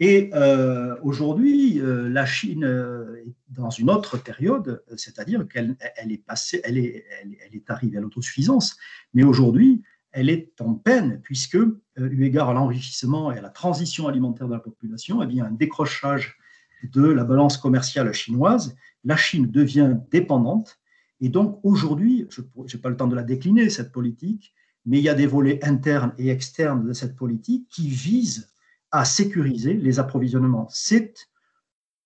Et 0.00 0.30
euh, 0.34 0.96
aujourd'hui, 1.02 1.80
euh, 1.80 2.08
la 2.08 2.24
Chine 2.24 2.64
euh, 2.64 3.16
est 3.16 3.34
dans 3.48 3.70
une 3.70 3.90
autre 3.90 4.16
période, 4.16 4.84
c'est-à-dire 4.96 5.48
qu'elle 5.48 5.76
elle 5.96 6.12
est 6.12 6.24
passée, 6.24 6.60
elle 6.62 6.78
est, 6.78 7.04
elle, 7.20 7.36
est 7.52 7.68
arrivée 7.70 7.98
à 7.98 8.00
l'autosuffisance, 8.00 8.76
mais 9.12 9.24
aujourd'hui, 9.24 9.82
elle 10.12 10.30
est 10.30 10.60
en 10.60 10.74
peine 10.74 11.20
puisque, 11.22 11.58
eu 11.96 12.24
égard 12.24 12.50
à 12.50 12.54
l'enrichissement 12.54 13.32
et 13.32 13.38
à 13.38 13.40
la 13.40 13.48
transition 13.48 14.06
alimentaire 14.06 14.46
de 14.46 14.52
la 14.52 14.60
population, 14.60 15.20
eh 15.22 15.26
bien, 15.26 15.46
un 15.46 15.50
décrochage 15.50 16.36
de 16.84 17.02
la 17.02 17.24
balance 17.24 17.58
commerciale 17.58 18.12
chinoise, 18.12 18.76
la 19.04 19.16
Chine 19.16 19.46
devient 19.50 19.96
dépendante. 20.10 20.78
Et 21.20 21.28
donc 21.28 21.60
aujourd'hui, 21.62 22.26
je 22.30 22.42
n'ai 22.42 22.80
pas 22.80 22.88
le 22.88 22.96
temps 22.96 23.06
de 23.06 23.16
la 23.16 23.22
décliner, 23.22 23.70
cette 23.70 23.92
politique, 23.92 24.54
mais 24.86 24.98
il 24.98 25.04
y 25.04 25.08
a 25.08 25.14
des 25.14 25.26
volets 25.26 25.64
internes 25.64 26.14
et 26.18 26.28
externes 26.28 26.86
de 26.86 26.92
cette 26.92 27.16
politique 27.16 27.68
qui 27.68 27.88
visent 27.88 28.50
à 28.90 29.04
sécuriser 29.04 29.74
les 29.74 29.98
approvisionnements. 29.98 30.66
C'est 30.70 31.14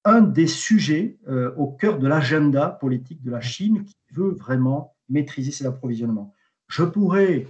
un 0.04 0.20
des 0.20 0.46
sujets 0.46 1.18
euh, 1.28 1.54
au 1.56 1.68
cœur 1.68 1.98
de 1.98 2.08
l'agenda 2.08 2.68
politique 2.68 3.22
de 3.22 3.30
la 3.30 3.40
Chine 3.40 3.84
qui 3.84 3.96
veut 4.12 4.30
vraiment 4.30 4.96
maîtriser 5.08 5.52
ses 5.52 5.66
approvisionnements. 5.66 6.34
Je 6.68 6.82
pourrais 6.82 7.46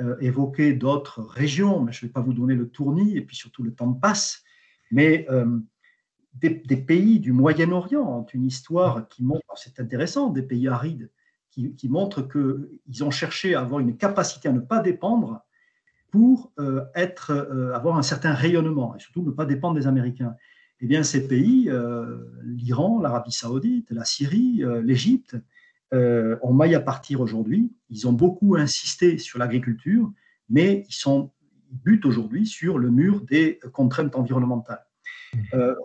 euh, 0.00 0.16
évoquer 0.20 0.72
d'autres 0.72 1.22
régions, 1.22 1.82
mais 1.82 1.92
je 1.92 2.04
ne 2.04 2.08
vais 2.08 2.12
pas 2.12 2.20
vous 2.20 2.32
donner 2.32 2.54
le 2.54 2.68
tournis, 2.68 3.16
et 3.16 3.22
puis 3.22 3.36
surtout 3.36 3.62
le 3.62 3.74
temps 3.74 3.92
passe, 3.92 4.42
mais 4.90 5.26
euh, 5.30 5.58
des, 6.34 6.76
pays 6.76 7.20
du 7.20 7.32
Moyen-Orient 7.32 8.02
ont 8.02 8.26
une 8.32 8.46
histoire 8.46 9.08
qui 9.08 9.24
montre, 9.24 9.44
c'est 9.56 9.80
intéressant, 9.80 10.30
des 10.30 10.42
pays 10.42 10.68
arides, 10.68 11.10
qui, 11.50 11.88
montrent 11.88 12.22
qu'ils 12.22 13.04
ont 13.04 13.10
cherché 13.10 13.54
à 13.54 13.60
avoir 13.60 13.80
une 13.80 13.96
capacité 13.96 14.48
à 14.48 14.52
ne 14.52 14.60
pas 14.60 14.80
dépendre 14.80 15.44
pour 16.10 16.52
euh, 16.58 16.84
être, 16.94 17.30
euh, 17.30 17.74
avoir 17.74 17.96
un 17.98 18.02
certain 18.02 18.32
rayonnement 18.32 18.96
et 18.96 19.00
surtout 19.00 19.22
ne 19.22 19.30
pas 19.30 19.44
dépendre 19.44 19.74
des 19.78 19.86
Américains. 19.86 20.34
Eh 20.80 20.86
bien, 20.86 21.02
ces 21.02 21.28
pays, 21.28 21.68
euh, 21.68 22.18
l'Iran, 22.42 23.00
l'Arabie 23.00 23.32
saoudite, 23.32 23.90
la 23.90 24.04
Syrie, 24.04 24.62
l'Égypte, 24.82 25.36
ont 25.92 26.52
maille 26.52 26.76
à 26.76 26.80
partir 26.80 27.20
aujourd'hui. 27.20 27.72
Ils 27.90 28.06
ont 28.06 28.12
beaucoup 28.12 28.54
insisté 28.54 29.18
sur 29.18 29.40
l'agriculture, 29.40 30.10
mais 30.48 30.84
ils, 30.88 30.94
sont, 30.94 31.32
ils 31.72 31.78
butent 31.78 32.06
aujourd'hui 32.06 32.46
sur 32.46 32.78
le 32.78 32.90
mur 32.90 33.22
des 33.22 33.58
contraintes 33.72 34.14
environnementales. 34.14 34.86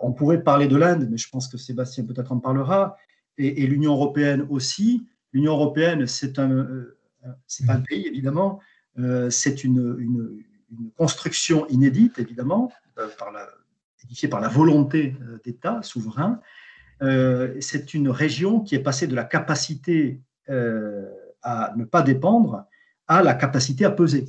On 0.02 0.12
pourrait 0.12 0.42
parler 0.42 0.66
de 0.66 0.76
l'Inde, 0.76 1.08
mais 1.10 1.16
je 1.16 1.28
pense 1.28 1.48
que 1.48 1.56
Sébastien 1.56 2.04
peut-être 2.04 2.32
en 2.32 2.38
parlera, 2.38 2.96
et, 3.38 3.62
et 3.62 3.66
l'Union 3.66 3.92
européenne 3.92 4.46
aussi. 4.50 5.06
L'Union 5.32 5.52
européenne, 5.52 6.06
c'est 6.06 6.38
un, 6.38 6.66
c'est 7.46 7.68
un 7.68 7.80
pays, 7.80 8.06
évidemment, 8.06 8.60
euh, 8.98 9.30
c'est 9.30 9.64
une, 9.64 10.42
construction 10.96 11.66
inédite, 11.68 12.18
évidemment, 12.18 12.72
euh, 12.98 13.06
par 13.18 13.30
la, 13.30 13.48
édifiée 14.02 14.28
par 14.28 14.40
la 14.40 14.48
volonté 14.48 15.14
euh, 15.22 15.38
d'État 15.44 15.80
souverain. 15.82 16.40
c'est 17.60 17.94
une 17.94 18.08
région 18.08 18.60
qui 18.60 18.74
est 18.74 18.82
passée 18.82 19.06
de 19.06 19.14
la 19.14 19.24
capacité 19.24 20.20
à 20.48 21.72
ne 21.76 21.84
pas 21.84 22.02
dépendre 22.02 22.64
à 23.06 23.22
la 23.22 23.34
capacité 23.34 23.84
à 23.84 23.90
peser. 23.90 24.24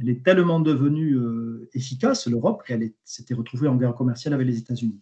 Elle 0.00 0.08
est 0.08 0.24
tellement 0.24 0.60
devenue 0.60 1.18
efficace, 1.74 2.26
l'Europe, 2.26 2.62
qu'elle 2.66 2.92
s'était 3.04 3.34
retrouvée 3.34 3.68
en 3.68 3.76
guerre 3.76 3.94
commerciale 3.94 4.34
avec 4.34 4.46
les 4.46 4.58
États-Unis. 4.58 5.00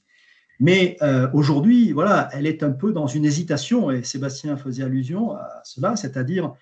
Mais 0.60 0.96
aujourd'hui, 1.32 1.92
voilà, 1.92 2.28
elle 2.32 2.46
est 2.46 2.62
un 2.62 2.70
peu 2.70 2.92
dans 2.92 3.06
une 3.06 3.24
hésitation, 3.24 3.90
et 3.90 4.04
Sébastien 4.04 4.56
faisait 4.56 4.84
allusion 4.84 5.32
à 5.32 5.60
cela, 5.64 5.96
c'est-à-dire 5.96 6.54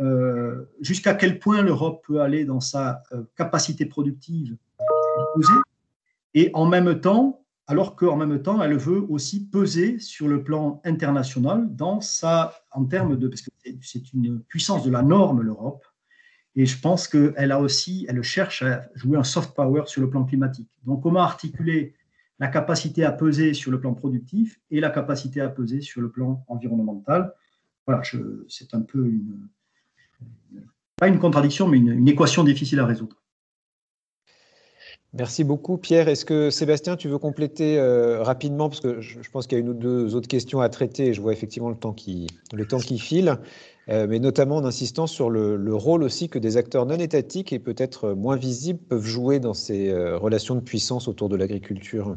euh, 0.00 0.64
jusqu'à 0.80 1.14
quel 1.14 1.38
point 1.38 1.62
l'Europe 1.62 2.02
peut 2.06 2.22
aller 2.22 2.44
dans 2.44 2.60
sa 2.60 3.02
euh, 3.12 3.24
capacité 3.36 3.84
productive 3.84 4.56
et 6.34 6.50
en 6.54 6.64
même 6.64 7.00
temps, 7.00 7.44
alors 7.66 7.94
qu'en 7.94 8.16
même 8.16 8.42
temps, 8.42 8.62
elle 8.62 8.76
veut 8.76 9.04
aussi 9.10 9.46
peser 9.46 9.98
sur 9.98 10.28
le 10.28 10.42
plan 10.42 10.80
international 10.84 11.68
dans 11.76 12.00
sa, 12.00 12.54
en 12.70 12.86
termes 12.86 13.16
de, 13.16 13.28
parce 13.28 13.42
que 13.42 13.50
c'est 13.82 14.12
une 14.14 14.40
puissance 14.40 14.82
de 14.82 14.90
la 14.90 15.02
norme, 15.02 15.42
l'Europe, 15.42 15.84
et 16.54 16.66
je 16.66 16.78
pense 16.78 17.08
qu'elle 17.08 17.52
a 17.52 17.60
aussi, 17.60 18.06
elle 18.08 18.22
cherche 18.22 18.62
à 18.62 18.88
jouer 18.94 19.16
un 19.16 19.24
soft 19.24 19.54
power 19.54 19.84
sur 19.86 20.02
le 20.02 20.10
plan 20.10 20.24
climatique. 20.24 20.68
Donc, 20.84 21.02
comment 21.02 21.20
articuler 21.20 21.94
la 22.38 22.48
capacité 22.48 23.04
à 23.04 23.12
peser 23.12 23.54
sur 23.54 23.70
le 23.70 23.80
plan 23.80 23.94
productif 23.94 24.60
et 24.70 24.80
la 24.80 24.90
capacité 24.90 25.40
à 25.40 25.48
peser 25.48 25.80
sur 25.80 26.00
le 26.00 26.10
plan 26.10 26.44
environnemental? 26.48 27.32
Voilà, 27.86 28.02
c'est 28.48 28.74
un 28.74 28.82
peu 28.82 29.06
une, 29.06 29.48
pas 30.96 31.08
une 31.08 31.18
contradiction, 31.18 31.68
mais 31.68 31.78
une, 31.78 32.06
équation 32.08 32.44
difficile 32.44 32.80
à 32.80 32.86
résoudre. 32.86 33.21
Merci 35.14 35.44
beaucoup, 35.44 35.76
Pierre. 35.76 36.08
Est-ce 36.08 36.24
que 36.24 36.48
Sébastien, 36.48 36.96
tu 36.96 37.08
veux 37.08 37.18
compléter 37.18 37.78
euh, 37.78 38.22
rapidement? 38.22 38.70
Parce 38.70 38.80
que 38.80 39.02
je, 39.02 39.18
pense 39.30 39.46
qu'il 39.46 39.58
y 39.58 39.60
a 39.60 39.62
une 39.62 39.68
ou 39.68 39.74
deux 39.74 40.14
autres 40.14 40.28
questions 40.28 40.60
à 40.60 40.70
traiter 40.70 41.08
et 41.08 41.14
je 41.14 41.20
vois 41.20 41.34
effectivement 41.34 41.68
le 41.68 41.76
temps 41.76 41.92
qui, 41.92 42.28
le 42.54 42.66
temps 42.66 42.78
qui 42.78 42.98
file, 42.98 43.36
euh, 43.90 44.06
mais 44.08 44.18
notamment 44.20 44.56
en 44.56 44.64
insistant 44.64 45.06
sur 45.06 45.28
le, 45.28 45.74
rôle 45.74 46.02
aussi 46.02 46.30
que 46.30 46.38
des 46.38 46.56
acteurs 46.56 46.86
non 46.86 46.96
étatiques 46.96 47.52
et 47.52 47.58
peut-être 47.58 48.12
moins 48.12 48.36
visibles 48.36 48.78
peuvent 48.88 49.04
jouer 49.04 49.38
dans 49.38 49.52
ces 49.52 49.90
euh, 49.90 50.16
relations 50.16 50.54
de 50.54 50.60
puissance 50.60 51.08
autour 51.08 51.28
de 51.28 51.36
l'agriculture. 51.36 52.16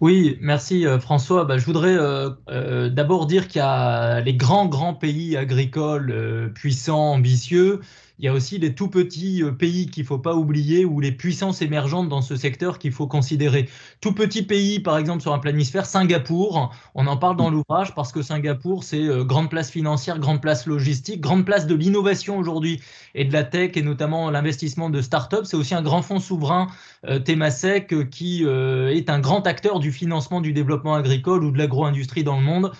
Oui, 0.00 0.38
merci 0.40 0.86
François. 1.00 1.44
Bah, 1.44 1.58
je 1.58 1.66
voudrais 1.66 1.98
d'abord 2.88 3.26
dire 3.26 3.48
qu'il 3.48 3.58
y 3.58 3.62
a 3.62 4.20
les 4.20 4.32
grands, 4.32 4.66
grands 4.66 4.94
pays 4.94 5.36
agricoles 5.36 6.52
puissants, 6.54 7.12
ambitieux, 7.12 7.80
il 8.18 8.24
y 8.24 8.28
a 8.28 8.32
aussi 8.32 8.58
les 8.58 8.74
tout 8.74 8.88
petits 8.88 9.42
euh, 9.42 9.52
pays 9.52 9.86
qu'il 9.86 10.02
ne 10.02 10.08
faut 10.08 10.18
pas 10.18 10.34
oublier 10.34 10.84
ou 10.84 10.98
les 10.98 11.12
puissances 11.12 11.62
émergentes 11.62 12.08
dans 12.08 12.20
ce 12.20 12.34
secteur 12.34 12.78
qu'il 12.78 12.90
faut 12.90 13.06
considérer. 13.06 13.68
Tout 14.00 14.12
petit 14.12 14.42
pays, 14.42 14.80
par 14.80 14.98
exemple, 14.98 15.22
sur 15.22 15.32
un 15.32 15.38
planisphère, 15.38 15.86
Singapour, 15.86 16.74
on 16.94 17.06
en 17.06 17.16
parle 17.16 17.36
dans 17.36 17.48
l'ouvrage 17.48 17.94
parce 17.94 18.10
que 18.10 18.22
Singapour, 18.22 18.82
c'est 18.82 19.04
euh, 19.04 19.24
grande 19.24 19.50
place 19.50 19.70
financière, 19.70 20.18
grande 20.18 20.42
place 20.42 20.66
logistique, 20.66 21.20
grande 21.20 21.44
place 21.44 21.66
de 21.66 21.74
l'innovation 21.76 22.38
aujourd'hui 22.38 22.80
et 23.14 23.24
de 23.24 23.32
la 23.32 23.44
tech 23.44 23.76
et 23.76 23.82
notamment 23.82 24.30
l'investissement 24.30 24.90
de 24.90 25.00
start-up. 25.00 25.44
C'est 25.44 25.56
aussi 25.56 25.74
un 25.74 25.82
grand 25.82 26.02
fonds 26.02 26.20
souverain, 26.20 26.66
euh, 27.06 27.20
Temasek, 27.20 28.10
qui 28.10 28.44
est 28.44 29.10
un 29.10 29.20
grand 29.20 29.46
acteur 29.46 29.78
du 29.78 29.92
financement 29.92 30.40
du 30.40 30.52
développement 30.52 30.94
agricole 30.94 31.44
ou 31.44 31.50
de 31.50 31.58
l'agro-industrie 31.58 32.24
dans 32.24 32.38
le 32.38 32.44
monde. 32.44 32.72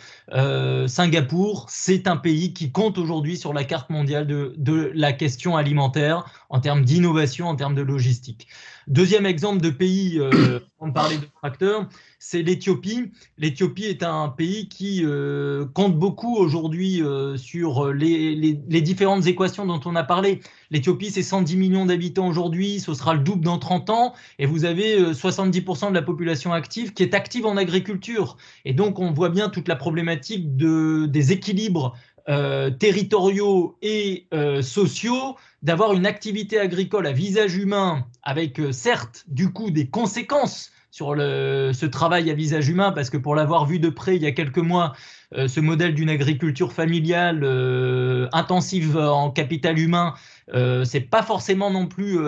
Singapour, 0.88 1.66
c'est 1.68 2.06
un 2.06 2.16
pays 2.16 2.52
qui 2.52 2.70
compte 2.70 2.98
aujourd'hui 2.98 3.36
sur 3.36 3.52
la 3.52 3.64
carte 3.64 3.90
mondiale 3.90 4.26
de, 4.26 4.54
de 4.56 4.90
la 4.94 5.12
question 5.12 5.27
alimentaire, 5.56 6.24
en 6.50 6.60
termes 6.60 6.84
d'innovation, 6.84 7.46
en 7.48 7.56
termes 7.56 7.74
de 7.74 7.82
logistique. 7.82 8.48
Deuxième 8.86 9.26
exemple 9.26 9.60
de 9.60 9.68
pays, 9.68 10.18
euh, 10.18 10.60
on 10.80 10.92
parlait 10.92 11.18
de 11.18 11.26
tracteurs, 11.42 11.88
c'est 12.18 12.42
l'Éthiopie. 12.42 13.12
L'Éthiopie 13.36 13.84
est 13.84 14.02
un 14.02 14.28
pays 14.28 14.68
qui 14.68 15.02
euh, 15.04 15.66
compte 15.74 15.98
beaucoup 15.98 16.36
aujourd'hui 16.36 17.02
euh, 17.02 17.36
sur 17.36 17.92
les, 17.92 18.34
les, 18.34 18.80
différentes 18.80 19.26
équations 19.26 19.66
dont 19.66 19.80
on 19.84 19.94
a 19.94 20.04
parlé. 20.04 20.40
L'Éthiopie, 20.70 21.10
c'est 21.10 21.22
110 21.22 21.56
millions 21.56 21.84
d'habitants 21.84 22.28
aujourd'hui, 22.28 22.80
ce 22.80 22.94
sera 22.94 23.12
le 23.12 23.20
double 23.20 23.44
dans 23.44 23.58
30 23.58 23.90
ans, 23.90 24.14
et 24.38 24.46
vous 24.46 24.64
avez 24.64 25.12
70% 25.12 25.90
de 25.90 25.94
la 25.94 26.02
population 26.02 26.52
active 26.54 26.94
qui 26.94 27.02
est 27.02 27.12
active 27.12 27.44
en 27.44 27.58
agriculture. 27.58 28.38
Et 28.64 28.72
donc, 28.72 28.98
on 28.98 29.12
voit 29.12 29.28
bien 29.28 29.50
toute 29.50 29.68
la 29.68 29.76
problématique 29.76 30.56
de, 30.56 31.06
des 31.06 31.32
équilibres 31.32 31.94
euh, 32.28 32.70
territoriaux 32.70 33.78
et 33.80 34.26
euh, 34.34 34.60
sociaux, 34.60 35.36
d'avoir 35.62 35.94
une 35.94 36.04
activité 36.04 36.58
agricole 36.58 37.06
à 37.06 37.12
visage 37.12 37.56
humain, 37.56 38.04
avec 38.22 38.60
euh, 38.60 38.70
certes 38.70 39.24
du 39.28 39.50
coup 39.50 39.70
des 39.70 39.88
conséquences 39.88 40.70
sur 40.90 41.14
le, 41.14 41.70
ce 41.72 41.86
travail 41.86 42.30
à 42.30 42.34
visage 42.34 42.68
humain, 42.68 42.92
parce 42.92 43.08
que 43.08 43.16
pour 43.16 43.34
l'avoir 43.34 43.64
vu 43.64 43.78
de 43.78 43.88
près 43.88 44.16
il 44.16 44.22
y 44.22 44.26
a 44.26 44.32
quelques 44.32 44.58
mois, 44.58 44.92
ce 45.36 45.60
modèle 45.60 45.94
d'une 45.94 46.08
agriculture 46.08 46.72
familiale 46.72 47.44
intensive 48.32 48.96
en 48.96 49.30
capital 49.30 49.78
humain, 49.78 50.14
euh, 50.54 50.84
c'est 50.84 51.02
pas 51.02 51.22
forcément 51.22 51.70
non 51.70 51.86
plus 51.86 52.18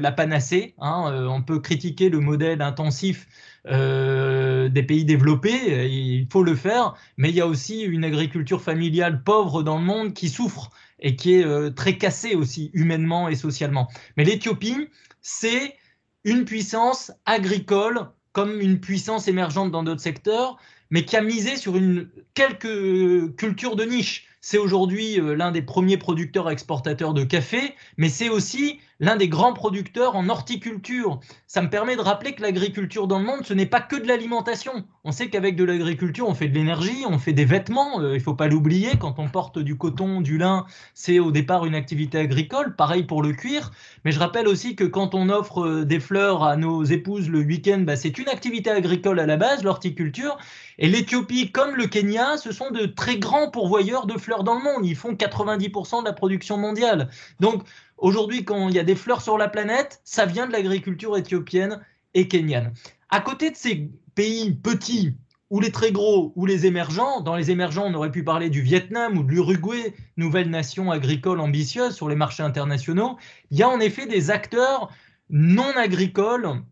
la 0.00 0.10
panacée. 0.10 0.74
Hein, 0.80 1.26
on 1.30 1.42
peut 1.42 1.60
critiquer 1.60 2.08
le 2.10 2.18
modèle 2.18 2.60
intensif 2.60 3.28
des 3.68 4.82
pays 4.82 5.04
développés, 5.04 5.86
il 5.88 6.26
faut 6.32 6.42
le 6.42 6.54
faire, 6.54 6.94
mais 7.16 7.30
il 7.30 7.36
y 7.36 7.40
a 7.40 7.46
aussi 7.46 7.82
une 7.82 8.04
agriculture 8.04 8.62
familiale 8.62 9.22
pauvre 9.22 9.62
dans 9.62 9.78
le 9.78 9.84
monde 9.84 10.14
qui 10.14 10.28
souffre 10.28 10.70
et 11.00 11.16
qui 11.16 11.34
est 11.34 11.74
très 11.74 11.98
cassée 11.98 12.34
aussi 12.34 12.70
humainement 12.72 13.28
et 13.28 13.36
socialement. 13.36 13.88
Mais 14.16 14.24
l'Éthiopie, 14.24 14.88
c'est 15.20 15.76
une 16.24 16.44
puissance 16.44 17.12
agricole 17.26 18.08
comme 18.32 18.60
une 18.60 18.80
puissance 18.80 19.28
émergente 19.28 19.70
dans 19.70 19.82
d'autres 19.82 20.00
secteurs, 20.00 20.58
mais 20.90 21.04
qui 21.04 21.16
a 21.16 21.22
misé 21.22 21.56
sur 21.56 21.76
une, 21.76 22.08
quelques 22.34 23.34
cultures 23.36 23.76
de 23.76 23.84
niche. 23.84 24.26
C'est 24.40 24.58
aujourd'hui 24.58 25.20
euh, 25.20 25.34
l'un 25.34 25.50
des 25.50 25.62
premiers 25.62 25.96
producteurs 25.96 26.50
exportateurs 26.50 27.14
de 27.14 27.24
café, 27.24 27.74
mais 27.96 28.08
c'est 28.08 28.28
aussi 28.28 28.80
l'un 29.00 29.16
des 29.16 29.28
grands 29.28 29.52
producteurs 29.52 30.16
en 30.16 30.28
horticulture. 30.28 31.20
Ça 31.46 31.62
me 31.62 31.70
permet 31.70 31.96
de 31.96 32.00
rappeler 32.00 32.34
que 32.34 32.42
l'agriculture 32.42 33.06
dans 33.06 33.18
le 33.18 33.24
monde, 33.24 33.44
ce 33.44 33.54
n'est 33.54 33.66
pas 33.66 33.80
que 33.80 33.96
de 33.96 34.06
l'alimentation. 34.06 34.84
On 35.04 35.12
sait 35.12 35.30
qu'avec 35.30 35.56
de 35.56 35.64
l'agriculture, 35.64 36.28
on 36.28 36.34
fait 36.34 36.48
de 36.48 36.54
l'énergie, 36.54 37.04
on 37.08 37.18
fait 37.18 37.32
des 37.32 37.44
vêtements. 37.44 38.00
Euh, 38.00 38.12
il 38.12 38.18
ne 38.18 38.22
faut 38.22 38.34
pas 38.34 38.48
l'oublier, 38.48 38.90
quand 38.98 39.18
on 39.18 39.28
porte 39.28 39.58
du 39.58 39.76
coton, 39.76 40.20
du 40.20 40.38
lin, 40.38 40.66
c'est 40.94 41.18
au 41.18 41.30
départ 41.30 41.64
une 41.64 41.74
activité 41.74 42.18
agricole. 42.18 42.74
Pareil 42.76 43.04
pour 43.04 43.22
le 43.22 43.32
cuir. 43.32 43.70
Mais 44.04 44.12
je 44.12 44.18
rappelle 44.18 44.48
aussi 44.48 44.74
que 44.74 44.84
quand 44.84 45.14
on 45.14 45.28
offre 45.28 45.64
euh, 45.64 45.84
des 45.84 46.00
fleurs 46.00 46.42
à 46.42 46.56
nos 46.56 46.84
épouses 46.84 47.28
le 47.28 47.40
week-end, 47.40 47.82
bah, 47.86 47.96
c'est 47.96 48.18
une 48.18 48.28
activité 48.28 48.70
agricole 48.70 49.20
à 49.20 49.26
la 49.26 49.36
base, 49.36 49.62
l'horticulture. 49.62 50.36
Et 50.78 50.88
l'Éthiopie, 50.88 51.50
comme 51.50 51.74
le 51.74 51.86
Kenya, 51.86 52.36
ce 52.36 52.52
sont 52.52 52.70
de 52.70 52.86
très 52.86 53.18
grands 53.18 53.50
pourvoyeurs 53.50 54.06
de 54.06 54.18
fleurs 54.18 54.44
dans 54.44 54.54
le 54.54 54.62
monde. 54.62 54.84
Ils 54.86 54.96
font 54.96 55.12
90% 55.12 56.00
de 56.00 56.04
la 56.04 56.12
production 56.12 56.56
mondiale. 56.56 57.08
Donc, 57.40 57.62
Aujourd'hui, 57.98 58.44
quand 58.44 58.68
il 58.68 58.74
y 58.74 58.78
a 58.78 58.84
des 58.84 58.94
fleurs 58.94 59.22
sur 59.22 59.36
la 59.38 59.48
planète, 59.48 60.00
ça 60.04 60.24
vient 60.24 60.46
de 60.46 60.52
l'agriculture 60.52 61.16
éthiopienne 61.16 61.80
et 62.14 62.28
kenyane. 62.28 62.72
À 63.10 63.20
côté 63.20 63.50
de 63.50 63.56
ces 63.56 63.90
pays 64.14 64.52
petits, 64.52 65.16
ou 65.50 65.60
les 65.60 65.72
très 65.72 65.92
gros, 65.92 66.32
ou 66.36 66.46
les 66.46 66.66
émergents, 66.66 67.20
dans 67.20 67.34
les 67.34 67.50
émergents, 67.50 67.86
on 67.86 67.94
aurait 67.94 68.12
pu 68.12 68.22
parler 68.22 68.50
du 68.50 68.60
Vietnam 68.60 69.16
ou 69.18 69.22
de 69.22 69.30
l'Uruguay, 69.30 69.94
nouvelle 70.16 70.50
nation 70.50 70.90
agricole 70.90 71.40
ambitieuse 71.40 71.94
sur 71.94 72.08
les 72.08 72.16
marchés 72.16 72.42
internationaux, 72.42 73.16
il 73.50 73.58
y 73.58 73.62
a 73.62 73.68
en 73.68 73.80
effet 73.80 74.06
des 74.06 74.30
acteurs 74.30 74.90
non 75.30 75.72
agricoles, 75.76 76.62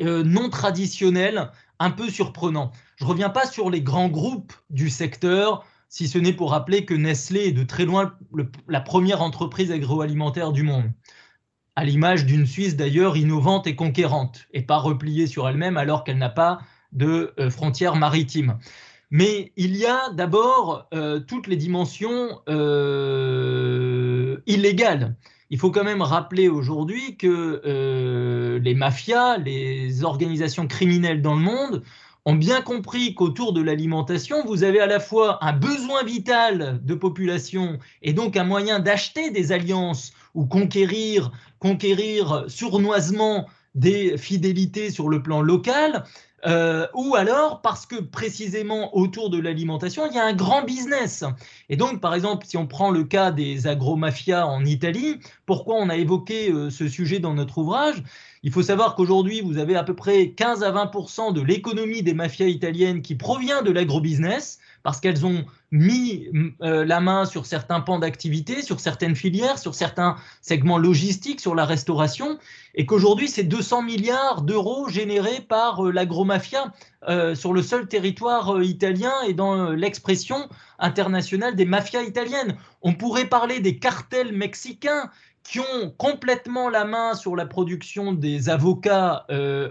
euh, 0.00 0.22
non 0.24 0.48
traditionnels, 0.48 1.50
un 1.78 1.90
peu 1.90 2.08
surprenants. 2.10 2.72
Je 2.96 3.04
ne 3.04 3.10
reviens 3.10 3.30
pas 3.30 3.46
sur 3.46 3.70
les 3.70 3.82
grands 3.82 4.08
groupes 4.08 4.52
du 4.70 4.90
secteur, 4.90 5.66
si 5.90 6.06
ce 6.06 6.18
n'est 6.18 6.32
pour 6.32 6.52
rappeler 6.52 6.84
que 6.84 6.94
Nestlé 6.94 7.48
est 7.48 7.52
de 7.52 7.64
très 7.64 7.84
loin 7.84 8.14
la 8.68 8.80
première 8.80 9.22
entreprise 9.22 9.72
agroalimentaire 9.72 10.52
du 10.52 10.62
monde, 10.62 10.90
à 11.74 11.84
l'image 11.84 12.24
d'une 12.24 12.46
Suisse 12.46 12.76
d'ailleurs 12.76 13.16
innovante 13.16 13.66
et 13.66 13.74
conquérante, 13.74 14.46
et 14.52 14.62
pas 14.62 14.78
repliée 14.78 15.26
sur 15.26 15.48
elle-même 15.48 15.76
alors 15.76 16.04
qu'elle 16.04 16.18
n'a 16.18 16.30
pas 16.30 16.60
de 16.92 17.34
euh, 17.40 17.50
frontières 17.50 17.96
maritimes. 17.96 18.56
Mais 19.10 19.52
il 19.56 19.76
y 19.76 19.84
a 19.84 20.10
d'abord 20.10 20.86
euh, 20.94 21.18
toutes 21.18 21.48
les 21.48 21.56
dimensions 21.56 22.40
euh, 22.48 24.36
illégales. 24.46 25.16
Il 25.50 25.58
faut 25.58 25.72
quand 25.72 25.82
même 25.82 26.02
rappeler 26.02 26.48
aujourd'hui 26.48 27.16
que 27.16 28.60
les 28.62 28.74
mafias, 28.76 29.38
les 29.38 30.04
organisations 30.04 30.68
criminelles 30.68 31.22
dans 31.22 31.34
le 31.34 31.40
monde 31.40 31.82
ont 32.26 32.34
bien 32.34 32.60
compris 32.62 33.14
qu'autour 33.14 33.52
de 33.52 33.62
l'alimentation, 33.62 34.44
vous 34.44 34.62
avez 34.64 34.80
à 34.80 34.86
la 34.86 35.00
fois 35.00 35.38
un 35.44 35.52
besoin 35.52 36.04
vital 36.04 36.80
de 36.82 36.94
population 36.94 37.78
et 38.02 38.12
donc 38.12 38.36
un 38.36 38.44
moyen 38.44 38.78
d'acheter 38.78 39.30
des 39.30 39.52
alliances 39.52 40.12
ou 40.34 40.46
conquérir, 40.46 41.32
conquérir 41.58 42.44
sournoisement 42.48 43.46
des 43.74 44.18
fidélités 44.18 44.90
sur 44.90 45.08
le 45.08 45.22
plan 45.22 45.40
local, 45.40 46.04
euh, 46.46 46.86
ou 46.94 47.14
alors 47.16 47.60
parce 47.60 47.86
que 47.86 47.96
précisément 47.96 48.96
autour 48.96 49.30
de 49.30 49.38
l'alimentation, 49.38 50.06
il 50.06 50.14
y 50.14 50.18
a 50.18 50.24
un 50.24 50.32
grand 50.32 50.62
business. 50.62 51.24
Et 51.68 51.76
donc, 51.76 52.00
par 52.00 52.14
exemple, 52.14 52.46
si 52.46 52.56
on 52.56 52.66
prend 52.66 52.90
le 52.90 53.04
cas 53.04 53.30
des 53.30 53.66
agromafias 53.66 54.46
en 54.46 54.64
Italie, 54.64 55.20
pourquoi 55.46 55.76
on 55.76 55.88
a 55.88 55.96
évoqué 55.96 56.50
euh, 56.50 56.70
ce 56.70 56.88
sujet 56.88 57.18
dans 57.18 57.34
notre 57.34 57.58
ouvrage? 57.58 58.02
Il 58.42 58.52
faut 58.52 58.62
savoir 58.62 58.94
qu'aujourd'hui, 58.94 59.42
vous 59.42 59.58
avez 59.58 59.76
à 59.76 59.84
peu 59.84 59.94
près 59.94 60.30
15 60.30 60.62
à 60.62 60.72
20% 60.72 61.34
de 61.34 61.42
l'économie 61.42 62.02
des 62.02 62.14
mafias 62.14 62.46
italiennes 62.46 63.02
qui 63.02 63.14
provient 63.14 63.60
de 63.60 63.70
l'agrobusiness 63.70 64.58
parce 64.82 64.98
qu'elles 64.98 65.26
ont 65.26 65.44
mis 65.70 66.26
euh, 66.62 66.86
la 66.86 67.00
main 67.00 67.26
sur 67.26 67.44
certains 67.44 67.80
pans 67.80 67.98
d'activité, 67.98 68.62
sur 68.62 68.80
certaines 68.80 69.14
filières, 69.14 69.58
sur 69.58 69.74
certains 69.74 70.16
segments 70.40 70.78
logistiques, 70.78 71.40
sur 71.40 71.54
la 71.54 71.66
restauration, 71.66 72.38
et 72.74 72.86
qu'aujourd'hui, 72.86 73.28
c'est 73.28 73.44
200 73.44 73.82
milliards 73.82 74.40
d'euros 74.40 74.88
générés 74.88 75.42
par 75.46 75.86
euh, 75.86 75.92
l'agromafia 75.92 76.72
euh, 77.08 77.34
sur 77.34 77.52
le 77.52 77.62
seul 77.62 77.88
territoire 77.88 78.62
italien 78.62 79.12
et 79.28 79.34
dans 79.34 79.70
l'expression 79.70 80.48
internationale 80.78 81.56
des 81.56 81.66
mafias 81.66 82.02
italiennes. 82.02 82.56
On 82.80 82.94
pourrait 82.94 83.26
parler 83.26 83.60
des 83.60 83.78
cartels 83.78 84.32
mexicains 84.32 85.10
qui 85.42 85.60
ont 85.60 85.90
complètement 85.96 86.68
la 86.68 86.84
main 86.84 87.14
sur 87.14 87.34
la 87.34 87.46
production 87.46 88.12
des 88.12 88.48
avocats 88.48 89.26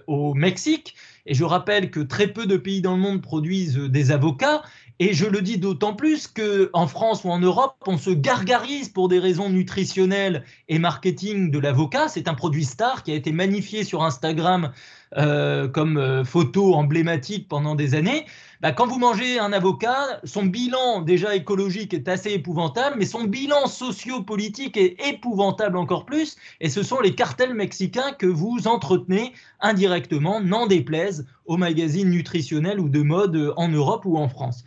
au 0.08 0.34
Mexique. 0.34 0.96
Et 1.26 1.34
je 1.34 1.44
rappelle 1.44 1.92
que 1.92 2.00
très 2.00 2.28
peu 2.28 2.46
de 2.46 2.58
pays 2.58 2.82
dans 2.82 2.96
le 2.96 3.02
monde 3.02 3.22
produisent 3.22 3.78
des 3.78 4.12
avocats 4.12 4.64
et 5.02 5.14
je 5.14 5.26
le 5.26 5.42
dis 5.42 5.58
d'autant 5.58 5.94
plus 5.94 6.28
qu'en 6.28 6.88
France 6.88 7.24
ou 7.24 7.30
en 7.30 7.40
Europe, 7.40 7.76
on 7.88 7.98
se 7.98 8.10
gargarise 8.10 8.90
pour 8.90 9.08
des 9.08 9.20
raisons 9.20 9.50
nutritionnelles 9.50 10.44
et 10.68 10.78
marketing 10.78 11.52
de 11.52 11.60
l'avocat. 11.60 12.10
C'est 12.10 12.28
un 12.28 12.34
produit 12.34 12.66
star 12.66 13.04
qui 13.04 13.14
a 13.14 13.16
été 13.16 13.32
magnifié 13.32 13.86
sur 13.86 14.04
Instagram 14.04 14.74
euh, 15.18 15.68
comme 15.68 15.98
euh, 15.98 16.24
photo 16.24 16.76
emblématique 16.76 17.48
pendant 17.48 17.74
des 17.74 17.96
années. 17.96 18.26
Bah, 18.62 18.72
quand 18.72 18.86
vous 18.86 19.00
mangez 19.00 19.40
un 19.40 19.52
avocat, 19.54 20.20
son 20.24 20.46
bilan 20.46 21.02
déjà 21.02 21.36
écologique 21.36 21.94
est 21.94 22.08
assez 22.08 22.32
épouvantable, 22.32 22.96
mais 23.00 23.06
son 23.06 23.24
bilan 23.24 23.66
socio-politique 23.66 24.78
est 24.78 24.98
épouvantable 25.08 25.78
encore 25.78 26.06
plus. 26.06 26.36
Et 26.62 26.70
ce 26.70 26.84
sont 26.84 27.00
les 27.00 27.16
cartels 27.16 27.54
mexicains 27.54 28.12
que 28.12 28.28
vous 28.28 28.68
entretenez 28.68 29.34
indirectement, 29.62 30.42
n'en 30.42 30.68
déplaise 30.68 31.26
aux 31.46 31.58
magazines 31.58 32.10
nutritionnels 32.10 32.80
ou 32.80 32.90
de 32.90 33.02
mode 33.02 33.54
en 33.58 33.70
Europe 33.70 34.04
ou 34.06 34.18
en 34.18 34.30
France. 34.30 34.64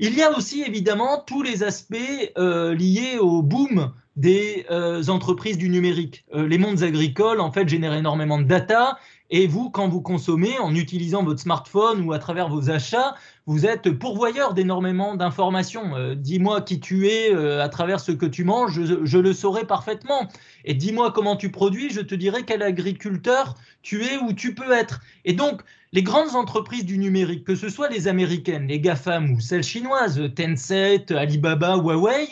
Il 0.00 0.14
y 0.14 0.22
a 0.22 0.36
aussi 0.36 0.62
évidemment 0.62 1.22
tous 1.24 1.42
les 1.42 1.62
aspects 1.62 1.96
euh, 2.36 2.74
liés 2.74 3.18
au 3.20 3.42
boom 3.42 3.92
des 4.16 4.66
euh, 4.70 5.06
entreprises 5.08 5.58
du 5.58 5.68
numérique. 5.68 6.24
Euh, 6.34 6.46
les 6.46 6.58
mondes 6.58 6.82
agricoles, 6.82 7.40
en 7.40 7.50
fait, 7.50 7.68
génèrent 7.68 7.94
énormément 7.94 8.38
de 8.38 8.44
data. 8.44 8.98
Et 9.36 9.48
vous, 9.48 9.68
quand 9.68 9.88
vous 9.88 10.00
consommez, 10.00 10.60
en 10.60 10.76
utilisant 10.76 11.24
votre 11.24 11.40
smartphone 11.40 12.02
ou 12.02 12.12
à 12.12 12.20
travers 12.20 12.48
vos 12.48 12.70
achats, 12.70 13.16
vous 13.46 13.66
êtes 13.66 13.90
pourvoyeur 13.90 14.54
d'énormément 14.54 15.16
d'informations. 15.16 15.96
Euh, 15.96 16.14
dis-moi 16.14 16.60
qui 16.60 16.78
tu 16.78 17.08
es 17.08 17.34
euh, 17.34 17.60
à 17.60 17.68
travers 17.68 17.98
ce 17.98 18.12
que 18.12 18.26
tu 18.26 18.44
manges, 18.44 18.80
je, 19.02 19.18
le 19.18 19.32
saurai 19.32 19.66
parfaitement. 19.66 20.28
Et 20.64 20.74
dis-moi 20.74 21.10
comment 21.10 21.34
tu 21.34 21.50
produis, 21.50 21.90
je 21.90 22.00
te 22.00 22.14
dirai 22.14 22.44
quel 22.44 22.62
agriculteur 22.62 23.56
tu 23.82 24.04
es 24.04 24.18
ou 24.18 24.32
tu 24.32 24.54
peux 24.54 24.70
être. 24.70 25.00
Et 25.24 25.32
donc, 25.32 25.62
les 25.90 26.04
grandes 26.04 26.36
entreprises 26.36 26.84
du 26.84 26.96
numérique, 26.96 27.42
que 27.42 27.56
ce 27.56 27.68
soit 27.68 27.88
les 27.88 28.06
américaines, 28.06 28.68
les 28.68 28.78
GAFAM 28.78 29.32
ou 29.32 29.40
celles 29.40 29.64
chinoises, 29.64 30.22
Tencent, 30.36 31.10
Alibaba, 31.10 31.74
Huawei, 31.76 32.28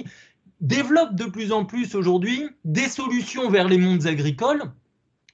développent 0.60 1.16
de 1.16 1.24
plus 1.24 1.50
en 1.50 1.64
plus 1.64 1.96
aujourd'hui 1.96 2.48
des 2.64 2.88
solutions 2.88 3.50
vers 3.50 3.66
les 3.66 3.78
mondes 3.78 4.06
agricoles 4.06 4.62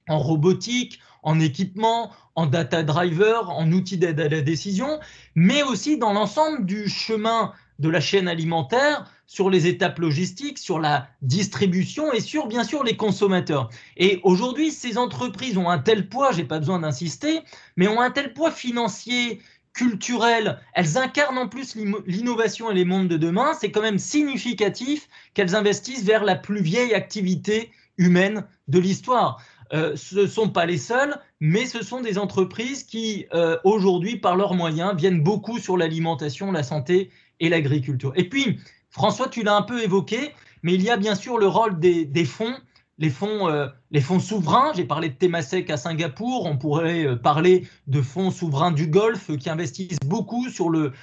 en 0.07 0.17
robotique, 0.17 0.99
en 1.23 1.39
équipement, 1.39 2.11
en 2.35 2.45
data 2.45 2.83
driver, 2.83 3.49
en 3.49 3.71
outils 3.71 3.97
d'aide 3.97 4.19
à 4.19 4.29
la 4.29 4.41
décision, 4.41 4.99
mais 5.35 5.63
aussi 5.63 5.97
dans 5.97 6.13
l'ensemble 6.13 6.65
du 6.65 6.89
chemin 6.89 7.53
de 7.79 7.89
la 7.89 8.01
chaîne 8.01 8.27
alimentaire, 8.27 9.09
sur 9.25 9.49
les 9.49 9.67
étapes 9.67 9.99
logistiques, 9.99 10.57
sur 10.57 10.79
la 10.79 11.07
distribution 11.21 12.11
et 12.11 12.19
sur 12.19 12.47
bien 12.47 12.63
sûr 12.63 12.83
les 12.83 12.97
consommateurs. 12.97 13.69
Et 13.95 14.19
aujourd'hui, 14.23 14.71
ces 14.71 14.97
entreprises 14.97 15.57
ont 15.57 15.69
un 15.69 15.77
tel 15.77 16.09
poids, 16.09 16.31
j'ai 16.31 16.43
pas 16.43 16.57
besoin 16.57 16.79
d'insister, 16.79 17.41
mais 17.77 17.87
ont 17.87 18.01
un 18.01 18.09
tel 18.09 18.33
poids 18.33 18.51
financier, 18.51 19.39
culturel, 19.73 20.59
elles 20.73 20.97
incarnent 20.97 21.37
en 21.37 21.47
plus 21.47 21.75
l'innovation 22.05 22.71
et 22.71 22.73
les 22.73 22.85
mondes 22.85 23.07
de 23.07 23.17
demain, 23.17 23.53
c'est 23.59 23.71
quand 23.71 23.81
même 23.81 23.99
significatif 23.99 25.07
qu'elles 25.33 25.55
investissent 25.55 26.03
vers 26.03 26.23
la 26.23 26.35
plus 26.35 26.61
vieille 26.61 26.93
activité 26.93 27.71
humaine 27.97 28.45
de 28.67 28.79
l'histoire. 28.79 29.41
Euh, 29.73 29.95
ce 29.95 30.21
ne 30.21 30.27
sont 30.27 30.49
pas 30.49 30.65
les 30.65 30.77
seuls, 30.77 31.15
mais 31.39 31.65
ce 31.65 31.83
sont 31.83 32.01
des 32.01 32.17
entreprises 32.17 32.83
qui, 32.83 33.27
euh, 33.33 33.57
aujourd'hui, 33.63 34.17
par 34.17 34.35
leurs 34.35 34.55
moyens, 34.55 34.95
viennent 34.95 35.21
beaucoup 35.21 35.59
sur 35.59 35.77
l'alimentation, 35.77 36.51
la 36.51 36.63
santé 36.63 37.11
et 37.39 37.49
l'agriculture. 37.49 38.11
Et 38.15 38.27
puis, 38.27 38.59
François, 38.89 39.27
tu 39.27 39.43
l'as 39.43 39.55
un 39.55 39.61
peu 39.61 39.83
évoqué, 39.83 40.31
mais 40.63 40.73
il 40.73 40.81
y 40.81 40.89
a 40.89 40.97
bien 40.97 41.15
sûr 41.15 41.37
le 41.37 41.47
rôle 41.47 41.79
des, 41.79 42.25
fonds, 42.25 42.55
les 42.97 43.11
fonds 43.11 43.47
euh, 43.47 43.67
les 43.91 44.01
fonds 44.01 44.19
souverains, 44.19 44.71
j'ai 44.75 44.85
parlé 44.85 45.09
de 45.09 45.13
Temasek 45.13 45.69
à 45.69 45.77
Singapour, 45.77 46.45
on 46.45 46.57
pourrait 46.57 47.17
parler 47.21 47.67
de 47.87 48.01
fonds 48.01 48.31
souverains 48.31 48.71
du 48.71 48.87
Golfe 48.87 49.35
qui 49.37 49.49
investissent 49.49 49.99
beaucoup 50.05 50.49
sur 50.49 50.69
le, 50.69 50.93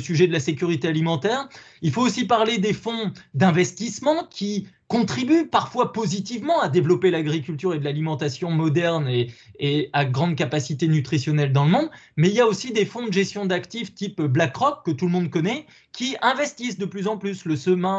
sujet 0.00 0.26
de 0.26 0.32
la 0.32 0.40
sécurité 0.40 0.88
alimentaire. 0.88 1.48
Il 1.82 1.92
faut 1.92 2.02
aussi 2.02 2.26
parler 2.26 2.58
des 2.58 2.72
fonds 2.72 3.12
d'investissement 3.34 4.24
qui 4.28 4.68
contribuent 4.90 5.46
parfois 5.46 5.92
positivement 5.92 6.60
à 6.60 6.68
développer 6.68 7.12
l'agriculture 7.12 7.72
et 7.74 7.78
de 7.78 7.84
l'alimentation 7.84 8.50
moderne 8.50 9.08
et, 9.08 9.88
à 9.92 10.04
grande 10.04 10.34
capacité 10.34 10.88
nutritionnelle 10.88 11.52
dans 11.52 11.64
le 11.64 11.70
monde. 11.70 11.90
Mais 12.16 12.28
il 12.28 12.34
y 12.34 12.40
a 12.40 12.46
aussi 12.46 12.72
des 12.72 12.84
fonds 12.84 13.06
de 13.06 13.12
gestion 13.12 13.46
d'actifs 13.46 13.94
type 13.94 14.20
BlackRock, 14.20 14.84
que 14.84 14.90
tout 14.90 15.06
le 15.06 15.12
monde 15.12 15.30
connaît, 15.30 15.66
qui 15.92 16.16
investissent 16.22 16.76
de 16.76 16.86
plus 16.86 17.06
en 17.06 17.18
plus 17.18 17.44
le, 17.44 17.54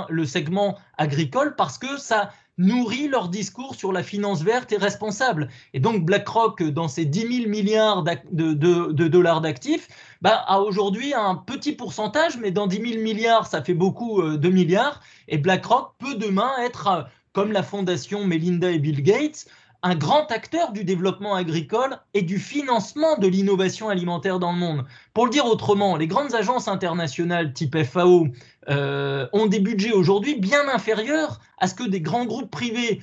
le 0.09 0.25
segment 0.25 0.77
agricole 0.97 1.55
parce 1.55 1.77
que 1.77 1.97
ça 1.97 2.31
nourrit 2.57 3.07
leur 3.07 3.29
discours 3.29 3.75
sur 3.75 3.91
la 3.91 4.03
finance 4.03 4.43
verte 4.43 4.71
et 4.71 4.77
responsable. 4.77 5.49
Et 5.73 5.79
donc 5.79 6.05
BlackRock, 6.05 6.63
dans 6.63 6.87
ses 6.87 7.05
10 7.05 7.41
000 7.41 7.49
milliards 7.49 8.03
de, 8.03 9.07
dollars 9.07 9.41
d'actifs, 9.41 9.87
bah, 10.21 10.43
a 10.47 10.59
aujourd'hui 10.59 11.13
un 11.13 11.35
petit 11.35 11.71
pourcentage, 11.71 12.37
mais 12.37 12.51
dans 12.51 12.67
10 12.67 12.93
000 12.93 13.03
milliards, 13.03 13.47
ça 13.47 13.63
fait 13.63 13.73
beaucoup 13.73 14.21
euh, 14.21 14.37
de 14.37 14.49
milliards. 14.49 15.01
Et 15.27 15.37
BlackRock 15.37 15.93
peut 15.97 16.15
demain 16.15 16.51
être, 16.63 16.87
euh, 16.87 17.01
comme 17.33 17.51
la 17.51 17.63
fondation 17.63 18.25
Melinda 18.25 18.71
et 18.71 18.79
Bill 18.79 19.01
Gates, 19.01 19.47
un 19.83 19.95
grand 19.95 20.31
acteur 20.31 20.71
du 20.71 20.83
développement 20.83 21.33
agricole 21.33 21.97
et 22.13 22.21
du 22.21 22.37
financement 22.37 23.17
de 23.17 23.27
l'innovation 23.27 23.89
alimentaire 23.89 24.39
dans 24.39 24.51
le 24.51 24.59
monde. 24.59 24.85
Pour 25.13 25.25
le 25.25 25.31
dire 25.31 25.45
autrement, 25.45 25.95
les 25.95 26.07
grandes 26.07 26.35
agences 26.35 26.67
internationales 26.67 27.53
type 27.53 27.81
FAO 27.83 28.27
euh, 28.69 29.27
ont 29.33 29.47
des 29.47 29.59
budgets 29.59 29.91
aujourd'hui 29.91 30.35
bien 30.35 30.69
inférieurs 30.69 31.39
à 31.57 31.67
ce 31.67 31.73
que 31.73 31.83
des 31.83 32.01
grands 32.01 32.25
groupes 32.25 32.51
privés 32.51 33.01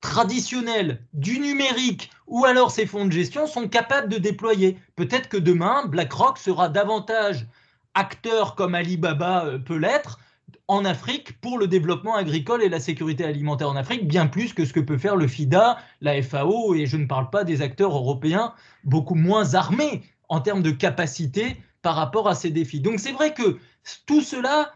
traditionnels 0.00 1.02
du 1.12 1.40
numérique 1.40 2.10
ou 2.26 2.44
alors 2.44 2.70
ces 2.70 2.86
fonds 2.86 3.04
de 3.04 3.12
gestion 3.12 3.46
sont 3.46 3.68
capables 3.68 4.08
de 4.08 4.18
déployer. 4.18 4.78
Peut-être 4.94 5.28
que 5.28 5.36
demain, 5.36 5.86
BlackRock 5.86 6.38
sera 6.38 6.68
davantage 6.68 7.46
acteur 7.94 8.54
comme 8.54 8.76
Alibaba 8.76 9.44
euh, 9.46 9.58
peut 9.58 9.76
l'être 9.76 10.20
en 10.68 10.84
Afrique 10.84 11.40
pour 11.40 11.58
le 11.58 11.66
développement 11.66 12.14
agricole 12.14 12.62
et 12.62 12.68
la 12.68 12.80
sécurité 12.80 13.24
alimentaire 13.24 13.68
en 13.68 13.76
Afrique, 13.76 14.06
bien 14.06 14.26
plus 14.26 14.54
que 14.54 14.64
ce 14.64 14.72
que 14.72 14.80
peut 14.80 14.98
faire 14.98 15.16
le 15.16 15.26
FIDA, 15.26 15.78
la 16.00 16.22
FAO, 16.22 16.74
et 16.74 16.86
je 16.86 16.96
ne 16.96 17.06
parle 17.06 17.30
pas 17.30 17.44
des 17.44 17.62
acteurs 17.62 17.94
européens 17.94 18.54
beaucoup 18.84 19.14
moins 19.14 19.54
armés 19.54 20.02
en 20.28 20.40
termes 20.40 20.62
de 20.62 20.70
capacité 20.70 21.56
par 21.82 21.96
rapport 21.96 22.28
à 22.28 22.34
ces 22.34 22.50
défis. 22.50 22.80
Donc 22.80 23.00
c'est 23.00 23.12
vrai 23.12 23.34
que 23.34 23.58
tout 24.06 24.20
cela 24.20 24.72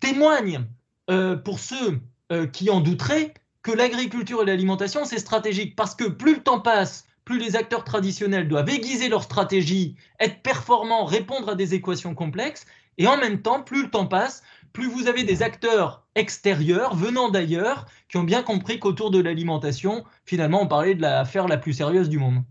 témoigne 0.00 0.66
euh, 1.10 1.36
pour 1.36 1.58
ceux 1.58 2.00
euh, 2.32 2.46
qui 2.46 2.70
en 2.70 2.80
douteraient 2.80 3.34
que 3.62 3.72
l'agriculture 3.72 4.42
et 4.42 4.46
l'alimentation, 4.46 5.04
c'est 5.04 5.18
stratégique, 5.18 5.74
parce 5.74 5.94
que 5.94 6.04
plus 6.04 6.36
le 6.36 6.42
temps 6.42 6.60
passe, 6.60 7.06
plus 7.24 7.38
les 7.38 7.56
acteurs 7.56 7.82
traditionnels 7.82 8.46
doivent 8.46 8.68
aiguiser 8.68 9.08
leur 9.08 9.24
stratégie, 9.24 9.96
être 10.20 10.40
performants, 10.42 11.04
répondre 11.04 11.48
à 11.48 11.54
des 11.56 11.74
équations 11.74 12.14
complexes, 12.14 12.64
et 12.98 13.06
en 13.08 13.16
même 13.16 13.42
temps, 13.42 13.62
plus 13.62 13.82
le 13.82 13.90
temps 13.90 14.06
passe, 14.06 14.42
plus 14.76 14.88
vous 14.88 15.08
avez 15.08 15.24
des 15.24 15.42
acteurs 15.42 16.06
extérieurs, 16.14 16.94
venant 16.94 17.30
d'ailleurs, 17.30 17.86
qui 18.10 18.18
ont 18.18 18.24
bien 18.24 18.42
compris 18.42 18.78
qu'autour 18.78 19.10
de 19.10 19.18
l'alimentation, 19.18 20.04
finalement, 20.26 20.60
on 20.60 20.68
parlait 20.68 20.94
de 20.94 21.00
l'affaire 21.00 21.48
la 21.48 21.56
plus 21.56 21.72
sérieuse 21.72 22.10
du 22.10 22.18
monde. 22.18 22.42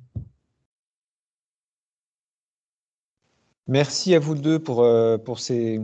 Merci 3.67 4.15
à 4.15 4.19
vous 4.19 4.33
deux 4.33 4.57
pour, 4.57 4.81
euh, 4.81 5.19
ces, 5.37 5.79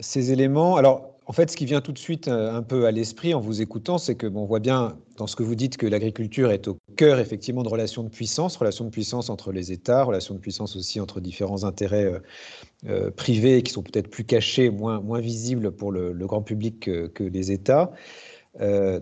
ces 0.00 0.32
éléments. 0.32 0.76
Alors, 0.76 1.17
en 1.28 1.32
fait, 1.34 1.50
ce 1.50 1.56
qui 1.58 1.66
vient 1.66 1.82
tout 1.82 1.92
de 1.92 1.98
suite 1.98 2.26
euh, 2.26 2.54
un 2.54 2.62
peu 2.62 2.86
à 2.86 2.90
l'esprit 2.90 3.34
en 3.34 3.40
vous 3.40 3.60
écoutant, 3.60 3.98
c'est 3.98 4.14
que 4.14 4.26
on 4.26 4.46
voit 4.46 4.60
bien 4.60 4.96
dans 5.18 5.26
ce 5.26 5.36
que 5.36 5.42
vous 5.42 5.54
dites 5.54 5.76
que 5.76 5.86
l'agriculture 5.86 6.50
est 6.50 6.68
au 6.68 6.78
cœur 6.96 7.18
effectivement 7.18 7.62
de 7.62 7.68
relations 7.68 8.02
de 8.02 8.08
puissance, 8.08 8.56
relations 8.56 8.86
de 8.86 8.90
puissance 8.90 9.28
entre 9.28 9.52
les 9.52 9.70
États, 9.70 10.04
relations 10.04 10.34
de 10.34 10.40
puissance 10.40 10.74
aussi 10.74 11.00
entre 11.00 11.20
différents 11.20 11.64
intérêts 11.64 12.06
euh, 12.06 12.18
euh, 12.88 13.10
privés 13.10 13.62
qui 13.62 13.72
sont 13.72 13.82
peut-être 13.82 14.08
plus 14.08 14.24
cachés, 14.24 14.70
moins, 14.70 15.20
visibles 15.20 15.70
pour 15.70 15.92
le, 15.92 16.14
grand 16.14 16.40
public 16.40 16.80
que, 16.80 17.22
les 17.22 17.52
États. 17.52 17.90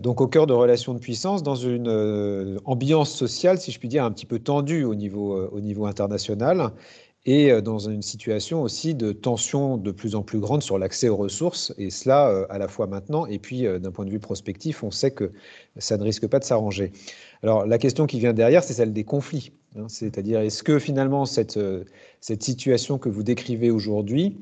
donc 0.01 0.19
au 0.19 0.27
cœur 0.27 0.47
de 0.47 0.53
relations 0.53 0.93
de 0.93 0.99
puissance, 0.99 1.43
dans 1.43 1.55
une 1.55 2.59
ambiance 2.65 3.11
sociale, 3.11 3.57
si 3.59 3.71
je 3.71 3.79
puis 3.79 3.87
dire, 3.87 4.03
un 4.03 4.11
petit 4.11 4.25
peu 4.25 4.39
tendue 4.39 4.83
au 4.83 4.95
niveau 4.95 5.85
international, 5.85 6.71
et 7.25 7.51
euh, 7.51 7.61
dans 7.61 7.79
une 7.79 8.01
situation 8.01 8.61
aussi 8.61 8.95
de 8.95 9.11
tension 9.11 9.77
de 9.77 9.91
plus 9.91 10.15
en 10.15 10.23
plus 10.23 10.39
grande 10.39 10.63
sur 10.63 10.77
l'accès 10.77 11.09
aux 11.09 11.17
ressources, 11.17 11.73
et 11.77 11.89
cela 11.89 12.29
euh, 12.29 12.45
à 12.49 12.57
la 12.57 12.67
fois 12.67 12.87
maintenant, 12.87 13.25
et 13.25 13.39
puis 13.39 13.65
euh, 13.65 13.79
d'un 13.79 13.91
point 13.91 14.05
de 14.05 14.09
vue 14.09 14.19
prospectif, 14.19 14.83
on 14.83 14.91
sait 14.91 15.11
que 15.11 15.31
ça 15.77 15.97
ne 15.97 16.03
risque 16.03 16.27
pas 16.27 16.39
de 16.39 16.45
s'arranger. 16.45 16.91
Alors 17.43 17.65
la 17.65 17.77
question 17.77 18.07
qui 18.07 18.19
vient 18.19 18.33
derrière, 18.33 18.63
c'est 18.63 18.73
celle 18.73 18.93
des 18.93 19.03
conflits, 19.03 19.51
hein. 19.75 19.87
c'est-à-dire 19.89 20.39
est-ce 20.39 20.63
que 20.63 20.79
finalement 20.79 21.25
cette, 21.25 21.59
cette 22.21 22.43
situation 22.43 22.97
que 22.97 23.09
vous 23.09 23.23
décrivez 23.23 23.71
aujourd'hui 23.71 24.37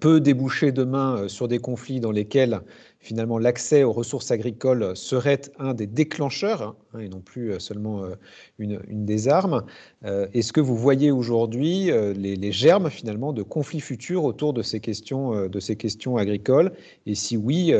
peut 0.00 0.20
déboucher 0.20 0.70
demain 0.70 1.26
sur 1.28 1.48
des 1.48 1.58
conflits 1.58 1.98
dans 1.98 2.12
lesquels 2.12 2.60
finalement 3.06 3.38
l'accès 3.38 3.84
aux 3.84 3.92
ressources 3.92 4.30
agricoles 4.32 4.96
serait 4.96 5.42
un 5.58 5.74
des 5.74 5.86
déclencheurs 5.86 6.74
hein, 6.92 6.98
et 6.98 7.08
non 7.08 7.20
plus 7.20 7.52
euh, 7.52 7.58
seulement 7.60 8.02
euh, 8.02 8.14
une, 8.58 8.80
des 8.88 9.28
armes. 9.28 9.64
Euh, 10.04 10.26
est-ce 10.34 10.52
que 10.52 10.60
vous 10.60 10.76
voyez 10.76 11.10
aujourd'hui 11.10 11.90
les, 12.16 12.52
germes 12.52 12.90
finalement 12.90 13.32
de 13.32 13.42
conflits 13.42 13.80
futurs 13.80 14.24
autour 14.24 14.52
de 14.52 14.62
ces 14.62 14.80
questions, 14.80 15.48
de 15.48 15.60
ces 15.60 15.76
questions 15.76 16.16
agricoles? 16.16 16.72
Et 17.06 17.14
si 17.14 17.36
oui, 17.36 17.72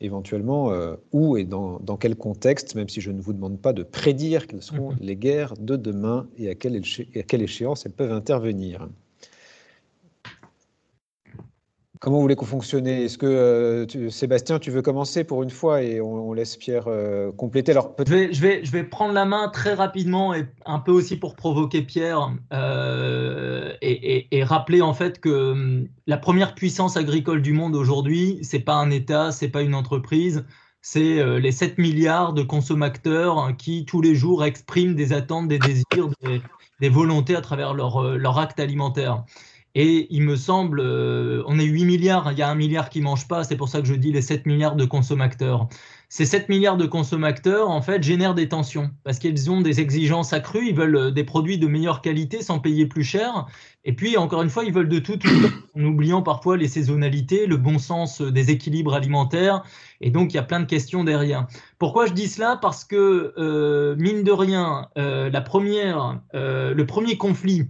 éventuellement, 0.00 0.72
où 1.12 1.36
et 1.36 1.44
dans, 1.44 1.78
quel 2.00 2.16
contexte, 2.16 2.74
même 2.74 2.88
si 2.88 3.00
je 3.00 3.10
ne 3.10 3.20
vous 3.20 3.32
demande 3.32 3.60
pas 3.60 3.72
de 3.72 3.82
prédire 3.82 4.46
quelles 4.46 4.62
seront 4.62 4.92
mm-hmm. 4.92 5.00
les 5.00 5.16
guerres 5.16 5.54
de 5.58 5.76
demain 5.76 6.26
et 6.38 6.48
à 6.48 6.54
quelle, 6.54 6.76
à 6.76 7.22
quelle 7.22 7.42
échéance 7.42 7.86
elles 7.86 7.92
peuvent 7.92 8.12
intervenir? 8.12 8.88
Comment 12.04 12.16
vous 12.16 12.22
voulez 12.22 12.36
qu'on 12.36 12.44
fonctionne? 12.44 12.86
Est-ce 12.86 13.16
que 13.16 13.24
euh, 13.24 14.10
Sébastien, 14.10 14.58
tu 14.58 14.70
veux 14.70 14.82
commencer 14.82 15.24
pour 15.24 15.42
une 15.42 15.48
fois 15.48 15.80
et 15.80 16.02
on, 16.02 16.34
laisse 16.34 16.58
Pierre 16.58 16.84
euh, 16.86 17.32
compléter? 17.32 17.72
Alors, 17.72 17.94
je, 17.98 18.70
vais, 18.70 18.84
prendre 18.84 19.14
la 19.14 19.24
main 19.24 19.48
très 19.48 19.72
rapidement 19.72 20.34
et 20.34 20.44
un 20.66 20.80
peu 20.80 20.92
aussi 20.92 21.16
pour 21.16 21.34
provoquer 21.34 21.80
Pierre 21.80 22.30
euh, 22.52 23.72
et, 23.80 24.44
rappeler 24.44 24.82
en 24.82 24.92
fait 24.92 25.18
que 25.18 25.52
hum, 25.52 25.88
la 26.06 26.18
première 26.18 26.54
puissance 26.54 26.98
agricole 26.98 27.40
du 27.40 27.54
monde 27.54 27.74
aujourd'hui, 27.74 28.38
c'est 28.42 28.60
pas 28.60 28.74
un 28.74 28.90
État, 28.90 29.32
c'est 29.32 29.48
pas 29.48 29.62
une 29.62 29.74
entreprise, 29.74 30.44
c'est 30.82 31.24
les 31.40 31.52
7 31.52 31.78
milliards 31.78 32.34
de 32.34 32.42
consommateurs 32.42 33.56
qui 33.56 33.86
tous 33.86 34.02
les 34.02 34.14
jours 34.14 34.44
expriment 34.44 34.94
des 34.94 35.14
attentes, 35.14 35.48
des 35.48 35.58
désirs, 35.58 36.10
des, 36.80 36.88
volontés 36.90 37.34
à 37.34 37.40
travers 37.40 37.72
leur 37.72 38.38
acte 38.38 38.60
alimentaire. 38.60 39.24
Et 39.76 40.06
il 40.10 40.22
me 40.22 40.36
semble, 40.36 40.80
euh, 40.80 41.42
on 41.46 41.58
est 41.58 41.64
8 41.64 41.84
milliards, 41.84 42.30
il 42.30 42.38
y 42.38 42.42
a 42.42 42.48
un 42.48 42.54
milliard 42.54 42.88
qui 42.90 43.00
ne 43.00 43.04
mange 43.04 43.26
pas, 43.26 43.42
c'est 43.42 43.56
pour 43.56 43.68
ça 43.68 43.80
que 43.80 43.88
je 43.88 43.94
dis 43.94 44.12
les 44.12 44.22
7 44.22 44.46
milliards 44.46 44.76
de 44.76 44.84
consommateurs. 44.84 45.68
Ces 46.08 46.26
7 46.26 46.48
milliards 46.48 46.76
de 46.76 46.86
consommateurs, 46.86 47.70
en 47.70 47.82
fait, 47.82 48.00
génèrent 48.00 48.36
des 48.36 48.48
tensions 48.48 48.92
parce 49.02 49.18
qu'ils 49.18 49.50
ont 49.50 49.62
des 49.62 49.80
exigences 49.80 50.32
accrues, 50.32 50.68
ils 50.68 50.76
veulent 50.76 50.96
euh, 50.96 51.10
des 51.10 51.24
produits 51.24 51.58
de 51.58 51.66
meilleure 51.66 52.02
qualité 52.02 52.40
sans 52.40 52.60
payer 52.60 52.86
plus 52.86 53.02
cher. 53.02 53.46
Et 53.84 53.94
puis, 53.94 54.16
encore 54.16 54.42
une 54.42 54.48
fois, 54.48 54.62
ils 54.62 54.72
veulent 54.72 54.88
de 54.88 55.00
tout, 55.00 55.18
en 55.76 55.82
oubliant 55.82 56.22
parfois 56.22 56.56
les 56.56 56.68
saisonnalités, 56.68 57.46
le 57.46 57.56
bon 57.56 57.80
sens 57.80 58.22
des 58.22 58.52
équilibres 58.52 58.94
alimentaires. 58.94 59.64
Et 60.00 60.10
donc, 60.10 60.32
il 60.32 60.36
y 60.36 60.38
a 60.38 60.44
plein 60.44 60.60
de 60.60 60.66
questions 60.66 61.02
derrière. 61.02 61.48
Pourquoi 61.80 62.06
je 62.06 62.12
dis 62.12 62.28
cela? 62.28 62.60
Parce 62.62 62.84
que, 62.84 63.34
euh, 63.36 63.96
mine 63.96 64.22
de 64.22 64.30
rien, 64.30 64.88
la 64.94 65.40
première, 65.40 66.20
le 66.32 66.82
premier 66.84 67.16
conflit, 67.16 67.66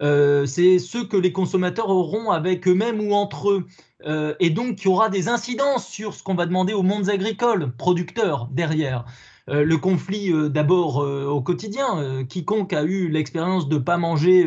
euh, 0.00 0.46
c'est 0.46 0.78
ceux 0.78 1.04
que 1.04 1.16
les 1.16 1.32
consommateurs 1.32 1.88
auront 1.88 2.30
avec 2.30 2.66
eux-mêmes 2.68 3.00
ou 3.00 3.14
entre 3.14 3.50
eux. 3.50 3.66
Euh, 4.06 4.34
et 4.38 4.50
donc, 4.50 4.76
qui 4.76 4.88
aura 4.88 5.08
des 5.08 5.28
incidences 5.28 5.88
sur 5.88 6.14
ce 6.14 6.22
qu'on 6.22 6.34
va 6.34 6.46
demander 6.46 6.72
aux 6.72 6.84
mondes 6.84 7.08
agricoles, 7.08 7.72
producteurs, 7.76 8.48
derrière. 8.52 9.04
Euh, 9.48 9.64
le 9.64 9.76
conflit, 9.76 10.32
d'abord, 10.50 10.98
au 10.98 11.40
quotidien. 11.40 12.24
quiconque 12.28 12.72
a 12.72 12.84
eu 12.84 13.08
l'expérience 13.08 13.68
de 13.68 13.76
ne 13.76 13.80
pas 13.80 13.96
manger 13.96 14.46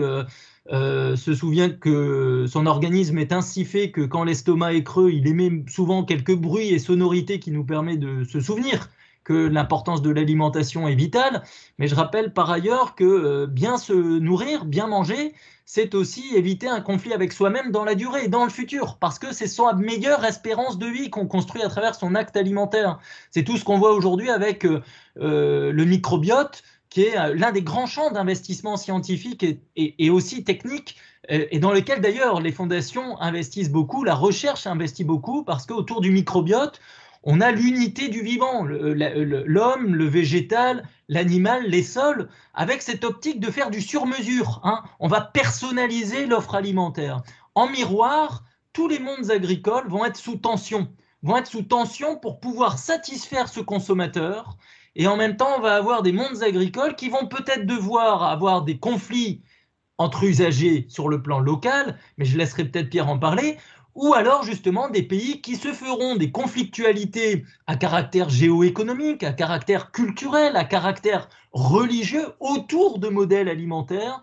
se 0.70 1.34
souvient 1.34 1.70
que 1.70 2.46
son 2.48 2.66
organisme 2.66 3.18
est 3.18 3.34
ainsi 3.34 3.66
fait 3.66 3.92
que 3.92 4.02
quand 4.02 4.24
l'estomac 4.24 4.74
est 4.74 4.84
creux, 4.84 5.12
il 5.12 5.28
émet 5.28 5.64
souvent 5.68 6.06
quelques 6.06 6.36
bruits 6.36 6.70
et 6.70 6.80
sonorités 6.80 7.40
qui 7.40 7.52
nous 7.52 7.66
permettent 7.66 8.00
de 8.00 8.24
se 8.24 8.40
souvenir 8.40 8.90
que 9.32 9.48
l'importance 9.48 10.02
de 10.02 10.10
l'alimentation 10.10 10.90
est 10.90 10.96
vitale, 10.96 11.44
mais 11.78 11.88
je 11.88 11.96
rappelle 11.96 12.34
par 12.34 12.52
ailleurs 12.52 12.96
que 12.96 13.06
euh, 13.06 13.48
bien 13.48 13.78
se 13.78 13.94
nourrir, 13.94 14.66
bien 14.66 14.88
manger, 14.88 15.34
c'est 15.66 15.96
aussi 15.96 16.36
éviter 16.36 16.68
un 16.68 16.82
conflit 16.82 17.14
avec 17.14 17.32
soi-même 17.32 17.72
dans 17.72 17.86
la 17.86 17.96
durée 17.96 18.26
et 18.26 18.28
dans 18.28 18.44
le 18.44 18.50
futur, 18.50 18.98
parce 19.00 19.20
que 19.20 19.34
c'est 19.34 19.48
sa 19.48 19.72
meilleure 19.74 20.26
espérance 20.26 20.78
de 20.78 20.86
vie 20.86 21.10
qu'on 21.10 21.28
construit 21.28 21.62
à 21.62 21.70
travers 21.70 21.96
son 21.96 22.14
acte 22.14 22.36
alimentaire. 22.36 23.00
C'est 23.30 23.44
tout 23.44 23.56
ce 23.56 23.64
qu'on 23.64 23.78
voit 23.78 23.94
aujourd'hui 23.94 24.30
avec 24.30 24.66
euh, 24.66 24.82
euh, 25.22 25.72
le 25.72 25.86
microbiote, 25.86 26.62
qui 26.90 27.04
est 27.04 27.16
l'un 27.36 27.54
des 27.54 27.62
grands 27.62 27.86
champs 27.86 28.12
d'investissement 28.12 28.76
scientifique 28.76 29.46
et, 29.78 30.10
aussi 30.10 30.44
technique, 30.44 30.98
et 31.30 31.58
dans 31.58 31.72
lequel 31.72 32.02
d'ailleurs 32.02 32.42
les 32.42 32.52
fondations 32.52 33.18
investissent 33.22 33.72
beaucoup, 33.72 34.04
la 34.04 34.14
recherche 34.14 34.68
investit 34.68 35.06
beaucoup, 35.06 35.46
parce 35.46 35.66
qu'autour 35.66 36.02
du 36.02 36.12
microbiote, 36.12 36.82
on 37.24 37.40
a 37.40 37.52
l'unité 37.52 38.08
du 38.08 38.22
vivant, 38.22 38.64
l'homme, 38.64 39.96
le, 39.96 40.06
végétal, 40.06 40.88
l'animal, 41.08 41.66
les 41.68 41.84
sols, 41.84 42.30
avec 42.54 42.82
cette 42.82 43.04
optique 43.04 43.40
de 43.40 43.52
faire 43.52 43.70
du 43.70 43.82
sur-mesure. 43.82 44.60
Hein. 44.64 44.84
On 45.00 45.08
va 45.08 45.22
personnaliser 45.22 46.26
l'offre 46.26 46.56
alimentaire. 46.56 47.22
En 47.54 47.68
miroir, 47.68 48.44
tous 48.74 48.88
les 48.88 49.00
mondes 49.00 49.30
agricoles 49.30 49.88
vont 49.88 50.06
être 50.06 50.18
sous 50.18 50.38
tension, 50.38 50.88
vont 51.22 51.38
être 51.38 51.48
sous 51.48 51.62
tension 51.62 52.18
pour 52.18 52.40
pouvoir 52.40 52.80
satisfaire 52.80 53.50
ce 53.50 53.60
consommateur. 53.60 54.58
Et 54.96 55.08
en 55.08 55.16
même 55.16 55.38
temps, 55.38 55.58
on 55.58 55.62
va 55.62 55.76
avoir 55.76 56.02
des 56.02 56.12
mondes 56.12 56.42
agricoles 56.42 56.96
qui 56.96 57.10
vont 57.10 57.28
peut-être 57.28 57.68
devoir 57.68 58.24
avoir 58.24 58.64
des 58.64 58.80
conflits 58.80 59.44
entre 59.98 60.24
usagers 60.24 60.88
sur 60.90 61.08
le 61.08 61.22
plan 61.22 61.40
local, 61.40 62.00
mais 62.18 62.26
je 62.26 62.36
laisserai 62.36 62.66
peut-être 62.66 62.90
Pierre 62.90 63.08
en 63.08 63.20
parler, 63.20 63.58
ou 63.96 64.14
alors 64.14 64.44
justement 64.44 64.90
des 64.90 65.04
pays 65.04 65.42
qui 65.42 65.56
se 65.56 65.74
feront 65.74 66.16
des 66.16 66.32
conflictualités 66.32 67.46
à 67.68 67.76
caractère 67.76 68.30
géoéconomique, 68.30 69.24
à 69.24 69.34
caractère 69.34 69.92
culturel, 69.92 70.56
à 70.56 70.64
caractère 70.64 71.30
religieux 71.52 72.28
autour 72.40 73.00
de 73.00 73.10
modèles 73.10 73.50
alimentaires 73.50 74.22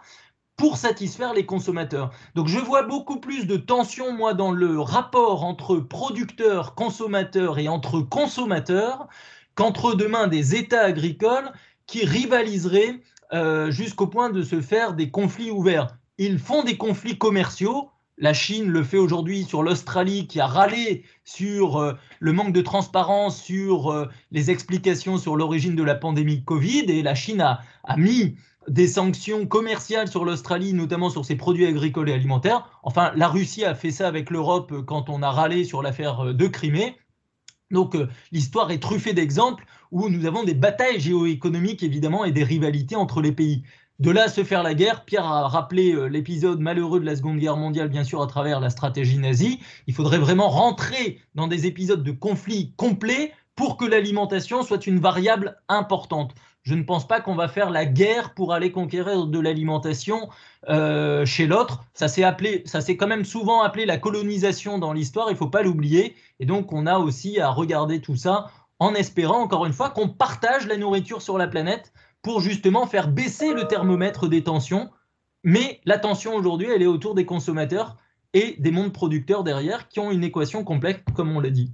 pour 0.57 0.77
satisfaire 0.77 1.35
les 1.35 1.47
consommateurs. 1.47 2.11
Donc 2.35 2.49
je 2.49 2.59
vois 2.59 2.83
beaucoup 2.83 3.21
plus 3.21 3.47
de 3.47 3.57
tensions, 3.57 4.13
moi, 4.13 4.35
dans 4.35 4.51
le 4.51 4.81
rapport 4.81 5.45
entre 5.45 5.77
producteurs, 5.77 6.75
consommateurs 6.75 7.59
et 7.59 7.69
entre 7.69 8.01
consommateurs 8.01 9.07
qu'entre 9.55 9.95
demain 9.95 10.27
des 10.27 10.57
États 10.57 10.83
agricoles 10.83 11.53
qui 11.87 12.05
rivaliseraient 12.05 13.01
euh, 13.33 13.71
jusqu'au 13.71 14.09
point 14.09 14.31
de 14.31 14.43
se 14.43 14.61
faire 14.61 14.95
des 14.95 15.11
conflits 15.11 15.51
ouverts. 15.51 15.97
Ils 16.19 16.39
font 16.39 16.65
des 16.65 16.77
conflits 16.77 17.19
commerciaux, 17.19 17.91
la 18.21 18.33
Chine 18.33 18.69
le 18.69 18.83
fait 18.83 18.99
aujourd'hui 18.99 19.45
sur 19.45 19.63
l'Australie 19.63 20.27
qui 20.27 20.41
a 20.41 20.47
râlé 20.47 21.05
sur 21.25 21.77
euh, 21.77 21.95
le 22.21 22.33
manque 22.33 22.53
de 22.53 22.61
transparence, 22.61 23.41
sur 23.41 23.93
euh, 23.93 24.09
les 24.33 24.51
explications 24.51 25.19
sur 25.19 25.37
l'origine 25.37 25.77
de 25.77 25.83
la 25.83 25.95
pandémie 25.95 26.43
Covid. 26.45 26.87
Et 26.89 27.03
la 27.03 27.15
Chine 27.15 27.41
a, 27.41 27.61
mis 27.97 28.37
des 28.69 28.87
sanctions 28.87 29.47
commerciales 29.47 30.09
sur 30.09 30.25
l'Australie, 30.25 30.75
notamment 30.75 31.11
sur 31.11 31.25
ses 31.25 31.37
produits 31.37 31.67
agricoles 31.67 32.11
et 32.11 32.13
alimentaires. 32.13 32.69
Enfin, 32.83 33.13
la 33.15 33.29
Russie 33.29 33.65
a 33.65 33.75
fait 33.75 33.91
ça 33.91 34.09
avec 34.09 34.31
l'Europe 34.31 34.85
quand 34.85 35.09
on 35.09 35.23
a 35.23 35.31
râlé 35.31 35.65
sur 35.65 35.83
l'affaire 35.83 36.27
euh, 36.27 36.35
de 36.35 36.47
Crimée. 36.47 36.97
Donc 37.71 37.95
l'histoire 38.33 38.71
est 38.71 38.79
truffée 38.79 39.13
d'exemples 39.13 39.67
où 39.91 40.09
nous 40.09 40.25
avons 40.25 40.43
des 40.43 40.55
batailles 40.55 41.01
géoéconomiques 41.01 41.83
évidemment 41.83 42.25
et 42.25 42.33
des 42.33 42.43
rivalités 42.43 42.97
entre 42.97 43.21
les 43.21 43.31
pays. 43.33 43.63
De 43.99 44.13
là 44.13 44.25
à 44.25 44.29
se 44.29 44.45
faire 44.45 44.63
la 44.63 44.75
guerre, 44.75 45.05
Pierre 45.05 45.27
a 45.27 45.49
rappelé 45.49 45.93
euh, 45.93 46.07
l'épisode 46.07 46.61
malheureux 46.61 47.01
de 47.01 47.05
la 47.05 47.17
Seconde 47.17 47.39
Guerre 47.39 47.57
mondiale, 47.57 47.89
bien 47.89 48.05
sûr, 48.05 48.23
à 48.23 48.29
travers 48.29 48.61
la 48.61 48.71
stratégie 48.71 49.19
nazie. 49.19 49.59
Il 49.89 49.95
faudrait 49.95 50.19
vraiment 50.19 50.49
rentrer 50.49 51.21
dans 51.35 51.49
des 51.49 51.67
épisodes 51.67 52.05
de 52.05 52.13
conflit 52.13 52.73
complets 52.77 53.33
pour 53.57 53.77
que 53.77 53.85
l'alimentation 53.85 54.63
soit 54.63 54.87
une 54.87 55.01
variable 55.01 55.61
importante. 55.69 56.33
Je 56.63 56.77
ne 56.77 56.85
pense 56.85 57.09
pas 57.09 57.21
qu'on 57.21 57.35
va 57.35 57.49
faire 57.49 57.71
la 57.71 57.87
guerre 57.87 58.35
pour 58.35 58.53
aller 58.53 58.71
conquérir 58.71 59.27
de 59.27 59.41
l'alimentation 59.41 60.29
euh, 60.69 61.27
chez 61.27 61.49
l'autre. 61.49 61.83
Ça 61.93 62.07
s'est 62.07 62.23
appelé, 62.23 62.63
ça 62.67 62.81
s'est 62.81 62.97
quand 62.97 63.09
même 63.09 63.25
souvent 63.25 63.63
appelé 63.63 63.85
la 63.85 63.99
colonisation 63.99 64.79
dans 64.79 64.93
l'histoire. 64.93 65.29
Il 65.29 65.33
ne 65.33 65.39
faut 65.39 65.51
pas 65.51 65.63
l'oublier. 65.63 66.15
Et 66.39 66.47
donc, 66.47 66.73
on 66.73 66.87
a 66.87 66.99
aussi 66.99 67.41
à 67.41 67.51
regarder 67.51 68.01
tout 68.01 68.15
ça 68.15 68.47
en 68.79 68.95
espérant, 68.95 69.41
encore 69.41 69.67
une 69.67 69.73
fois, 69.73 69.91
qu'on 69.91 70.09
partage 70.09 70.69
la 70.69 70.77
nourriture 70.77 71.21
sur 71.21 71.37
la 71.37 71.49
planète 71.49 71.93
pour 72.23 72.41
justement 72.41 72.87
faire 72.87 73.09
baisser 73.09 73.53
le 73.55 73.67
thermomètre 73.67 74.29
des 74.29 74.43
tensions. 74.43 74.91
Mais 75.45 75.81
la 75.85 75.99
tension 75.99 76.35
aujourd'hui, 76.35 76.69
elle 76.75 76.83
est 76.83 76.87
autour 76.87 77.15
des 77.15 77.25
consommateurs 77.25 77.97
et 78.35 78.57
des 78.59 78.71
mondes 78.71 78.93
producteurs 78.93 79.45
derrière 79.45 79.89
qui 79.89 80.01
ont 80.01 80.11
une 80.11 80.25
équation 80.25 80.65
complexe, 80.65 81.01
comme 81.15 81.35
on 81.35 81.41
l'a 81.41 81.51
dit. 81.51 81.73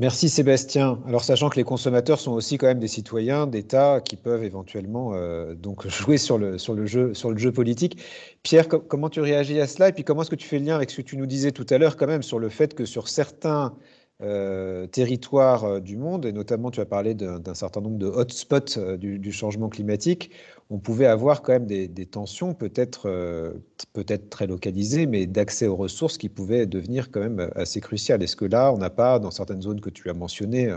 Merci 0.00 0.28
Sébastien. 0.28 1.00
Alors 1.08 1.24
sachant 1.24 1.48
que 1.48 1.56
les 1.56 1.64
consommateurs 1.64 2.20
sont 2.20 2.30
aussi 2.30 2.56
quand 2.56 2.68
même 2.68 2.78
des 2.78 2.86
citoyens 2.86 3.48
d'État 3.48 4.00
qui 4.00 4.14
peuvent 4.14 4.44
éventuellement 4.44 5.12
euh, 5.14 5.54
donc 5.54 5.88
jouer 5.88 6.18
sur 6.18 6.38
le, 6.38 6.56
sur, 6.56 6.74
le 6.74 6.86
jeu, 6.86 7.14
sur 7.14 7.32
le 7.32 7.36
jeu 7.36 7.50
politique. 7.50 8.00
Pierre, 8.44 8.68
comment 8.68 9.10
tu 9.10 9.20
réagis 9.20 9.60
à 9.60 9.66
cela? 9.66 9.88
Et 9.88 9.92
puis 9.92 10.04
comment 10.04 10.22
est-ce 10.22 10.30
que 10.30 10.36
tu 10.36 10.46
fais 10.46 10.60
le 10.60 10.66
lien 10.66 10.76
avec 10.76 10.90
ce 10.90 10.98
que 10.98 11.02
tu 11.02 11.16
nous 11.16 11.26
disais 11.26 11.50
tout 11.50 11.66
à 11.68 11.78
l'heure 11.78 11.96
quand 11.96 12.06
même 12.06 12.22
sur 12.22 12.38
le 12.38 12.48
fait 12.48 12.74
que 12.74 12.84
sur 12.84 13.08
certains 13.08 13.74
euh, 14.20 14.88
territoires 14.88 15.62
euh, 15.64 15.80
du 15.80 15.96
monde, 15.96 16.26
et 16.26 16.32
notamment 16.32 16.72
tu 16.72 16.80
as 16.80 16.86
parlé 16.86 17.14
d'un 17.14 17.54
certain 17.54 17.80
nombre 17.80 17.98
de 17.98 18.06
hotspots 18.06 18.76
euh, 18.76 18.96
du, 18.96 19.30
changement 19.30 19.68
climatique, 19.68 20.32
on 20.70 20.78
pouvait 20.78 21.06
avoir 21.06 21.40
quand 21.40 21.52
même 21.52 21.66
des, 21.66 21.88
tensions 22.06 22.52
peut-être 22.52 23.08
peut-être 23.92 24.28
très 24.28 24.48
localisées, 24.48 25.06
mais 25.06 25.26
d'accès 25.26 25.68
aux 25.68 25.76
ressources 25.76 26.18
qui 26.18 26.28
pouvaient 26.28 26.66
devenir 26.66 27.12
quand 27.12 27.20
même 27.20 27.48
assez 27.54 27.80
cruciales. 27.80 28.22
Est-ce 28.22 28.34
que 28.34 28.44
là, 28.44 28.72
on 28.72 28.78
n'a 28.78 28.90
pas, 28.90 29.20
dans 29.20 29.30
certaines 29.30 29.62
zones 29.62 29.80
que 29.80 29.88
tu 29.88 30.10
as 30.10 30.14
mentionnées, 30.14 30.74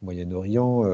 Moyen-Orient, 0.00 0.84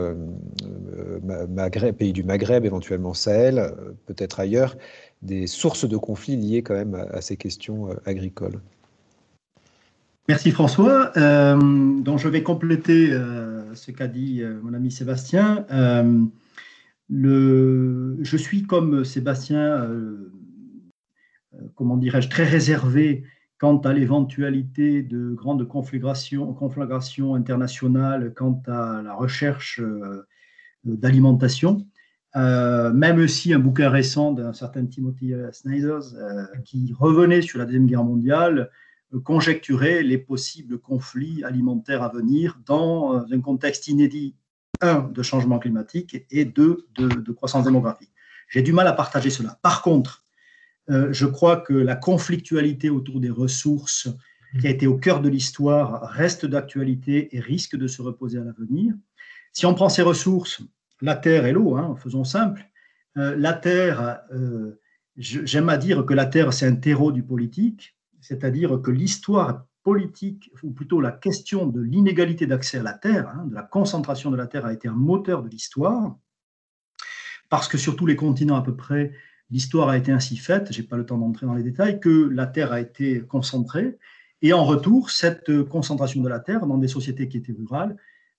pays 1.99 2.13
du 2.13 2.25
Maghreb, 2.25 2.65
éventuellement 2.65 3.15
Sahel, 3.15 3.73
peut-être 4.07 4.41
ailleurs, 4.41 4.77
des 5.23 5.47
sources 5.47 5.87
de 5.87 5.97
conflits 5.97 6.37
liées 6.37 6.63
quand 6.63 6.75
même 6.75 6.95
à 6.95 7.21
ces 7.21 7.37
questions 7.37 7.91
agricoles? 8.07 8.61
Merci 10.27 10.53
François. 10.53 11.13
Euh, 11.19 11.59
je 12.17 12.29
vais 12.29 12.43
compléter 12.43 13.13
euh, 13.13 13.75
ce 13.75 13.91
qu'a 13.91 14.07
dit 14.07 14.41
euh, 14.41 14.59
mon 14.63 14.73
ami 14.73 14.91
Sébastien. 14.91 15.67
Le, 17.11 18.17
je 18.23 18.37
suis 18.39 18.63
comme 18.63 19.05
Sébastien, 19.05 19.87
comment 21.75 21.99
dirais-je, 21.99 22.31
très 22.31 22.45
réservé 22.45 23.25
quant 23.59 23.77
à 23.77 23.93
l'éventualité 23.93 25.03
de 25.03 25.35
grandes 25.35 25.69
conflagrations, 25.69 26.55
conflagrations 26.55 27.35
internationales 27.35 28.33
quant 28.35 28.63
à 28.67 29.03
la 29.03 29.13
recherche 29.13 29.83
d'alimentation. 30.85 31.87
même 32.35 33.29
si 33.29 33.53
un 33.53 33.59
bouquin 33.59 33.91
récent 33.91 34.33
d'un 34.33 34.55
certain 34.55 34.87
Timothy 34.87 35.35
Snyder 35.53 35.99
qui 36.65 36.95
revenait 36.99 37.43
sur 37.43 37.59
la 37.59 37.67
Deuxième 37.67 37.87
Guerre 37.87 38.05
mondiale 38.05 38.71
conjecturer 39.19 40.03
les 40.03 40.19
possibles 40.19 40.79
conflits 40.79 41.45
alimentaires 41.45 42.03
à 42.03 42.09
venir 42.09 42.59
dans 42.67 43.17
euh, 43.17 43.25
un 43.31 43.41
contexte 43.41 43.89
inédit, 43.89 44.35
un, 44.81 45.03
de 45.03 45.23
changement 45.23 45.59
climatique 45.59 46.27
et 46.31 46.45
deux, 46.45 46.87
de, 46.97 47.33
croissance 47.33 47.65
démographique. 47.65 48.11
J'ai 48.49 48.63
du 48.63 48.73
mal 48.73 48.87
à 48.89 48.93
partager 48.93 49.31
cela. 49.31 49.59
Par 49.63 49.83
contre, 49.83 50.25
euh, 50.91 51.13
je 51.13 51.27
crois 51.27 51.59
que 51.59 51.73
la 51.73 51.97
conflictualité 51.97 52.91
autour 52.91 53.21
des 53.21 53.31
ressources 53.31 54.09
qui 54.61 54.67
a 54.67 54.71
été 54.71 54.87
au 54.87 54.97
cœur 54.97 55.21
de 55.21 55.29
l'histoire 55.29 56.03
reste 56.11 56.47
d'actualité 56.47 57.35
et 57.37 57.41
risque 57.41 57.77
de 57.77 57.89
se 57.89 58.03
reposer 58.03 58.39
à 58.39 58.45
l'avenir. 58.45 58.95
Si 59.53 59.67
on 59.67 59.75
prend 59.75 59.89
ces 59.89 60.03
ressources, 60.03 60.63
la 61.01 61.17
terre 61.17 61.47
et 61.47 61.53
l'eau, 61.53 61.77
hein, 61.77 61.97
faisons 61.97 62.25
simple, 62.25 62.65
euh, 63.17 63.35
la 63.37 63.53
terre, 63.53 64.21
j'aime 65.17 65.69
à 65.69 65.77
dire 65.77 66.05
que 66.05 66.15
la 66.15 66.27
terre, 66.27 66.53
c'est 66.53 66.67
un 66.67 66.77
terreau 66.77 67.11
du 67.11 67.23
politique, 67.23 67.97
c'est-à-dire 68.25 68.81
que 68.81 68.91
l'histoire 68.91 69.67
politique, 69.83 70.51
ou 70.63 70.71
plutôt 70.71 70.99
la 71.03 71.13
question 71.13 71.67
de 71.67 71.83
l'inégalité 71.83 72.47
d'accès 72.47 72.79
à 72.79 72.83
la 72.83 72.95
terre, 72.95 73.29
hein, 73.29 73.45
de 73.45 73.55
la 73.55 73.63
concentration 73.63 74.31
de 74.31 74.37
la 74.37 74.47
terre, 74.47 74.65
a 74.65 74.73
été 74.73 74.89
un 74.89 74.95
moteur 74.95 75.43
de 75.43 75.51
l'histoire, 75.51 76.17
parce 77.51 77.69
que 77.69 77.77
sur 77.77 77.97
tous 77.97 78.07
les 78.07 78.17
continents 78.17 78.57
à 78.57 78.63
peu 78.63 78.75
près, 78.75 79.13
l'histoire 79.51 79.91
a 79.91 79.99
été 79.99 80.11
ainsi 80.11 80.39
faite, 80.39 80.73
je 80.73 80.81
n'ai 80.81 80.89
pas 80.89 80.97
le 80.97 81.05
temps 81.05 81.19
d'entrer 81.19 81.45
dans 81.45 81.53
les 81.53 81.63
détails, 81.63 82.01
que 82.01 82.31
la 82.31 82.47
terre 82.47 82.73
a 82.73 82.81
été 82.81 83.21
concentrée, 83.21 83.99
et 84.41 84.55
en 84.55 84.65
retour, 84.65 85.11
cette 85.11 85.63
concentration 85.65 86.23
de 86.23 86.29
la 86.31 86.41
terre 86.41 86.67
dans 86.67 86.79
des 86.79 86.89
sociétés 86.89 87.29
qui 87.29 87.37
étaient 87.37 87.53
rurales 87.53 87.97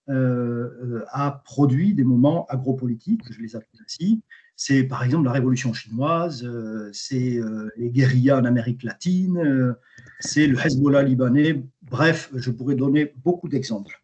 a 0.08 1.42
produit 1.44 1.94
des 1.94 2.04
moments 2.04 2.46
agropolitiques, 2.48 3.22
je 3.32 3.42
les 3.42 3.56
appelle 3.56 3.80
ainsi, 3.84 4.22
c'est 4.56 4.84
par 4.84 5.04
exemple 5.04 5.26
la 5.26 5.34
révolution 5.34 5.74
chinoise, 5.74 6.44
euh, 6.44 6.90
c'est 6.94 7.38
euh, 7.38 7.70
les 7.78 7.90
guérillas 7.90 8.38
en 8.38 8.46
Amérique 8.46 8.84
latine, 8.84 9.38
euh, 9.38 9.74
c'est 10.20 10.48
le 10.48 10.58
Hezbollah 10.58 11.04
libanais. 11.04 11.62
Bref, 11.84 12.30
je 12.34 12.52
pourrais 12.52 12.76
donner 12.76 13.14
beaucoup 13.24 13.50
d'exemples. 13.50 14.02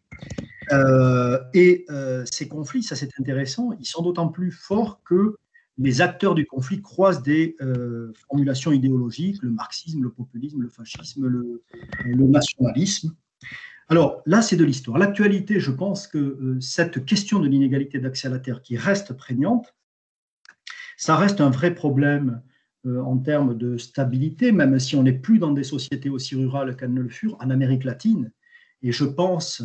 et 1.54 1.86
ces 2.24 2.48
conflits, 2.48 2.82
ça 2.82 2.96
c'est 2.96 3.10
intéressant, 3.18 3.72
ils 3.80 3.86
sont 3.86 4.02
d'autant 4.02 4.28
plus 4.28 4.50
forts 4.50 5.00
que 5.04 5.36
les 5.78 6.00
acteurs 6.00 6.34
du 6.34 6.46
conflit 6.46 6.80
croisent 6.80 7.22
des 7.22 7.56
formulations 8.28 8.72
idéologiques, 8.72 9.42
le 9.42 9.50
marxisme, 9.50 10.02
le 10.02 10.10
populisme, 10.10 10.60
le 10.60 10.68
fascisme, 10.68 11.26
le 11.26 11.62
nationalisme. 12.26 13.14
Alors 13.88 14.22
là, 14.26 14.42
c'est 14.42 14.56
de 14.56 14.64
l'histoire. 14.64 14.98
L'actualité, 14.98 15.60
je 15.60 15.70
pense 15.70 16.06
que 16.06 16.56
cette 16.60 17.04
question 17.04 17.40
de 17.40 17.48
l'inégalité 17.48 17.98
d'accès 17.98 18.28
à 18.28 18.30
la 18.30 18.38
terre 18.38 18.62
qui 18.62 18.76
reste 18.76 19.12
prégnante, 19.14 19.74
ça 20.96 21.16
reste 21.16 21.40
un 21.40 21.50
vrai 21.50 21.74
problème 21.74 22.42
euh, 22.86 23.00
en 23.00 23.18
termes 23.18 23.56
de 23.56 23.76
stabilité, 23.76 24.50
même 24.50 24.78
si 24.78 24.96
on 24.96 25.04
n'est 25.04 25.12
plus 25.12 25.38
dans 25.38 25.52
des 25.52 25.62
sociétés 25.64 26.10
aussi 26.10 26.34
rurales 26.34 26.76
qu'elles 26.76 26.92
ne 26.92 27.00
le 27.00 27.08
furent 27.08 27.36
en 27.40 27.50
Amérique 27.50 27.84
latine. 27.84 28.32
Et 28.82 28.90
je 28.90 29.04
pense 29.04 29.62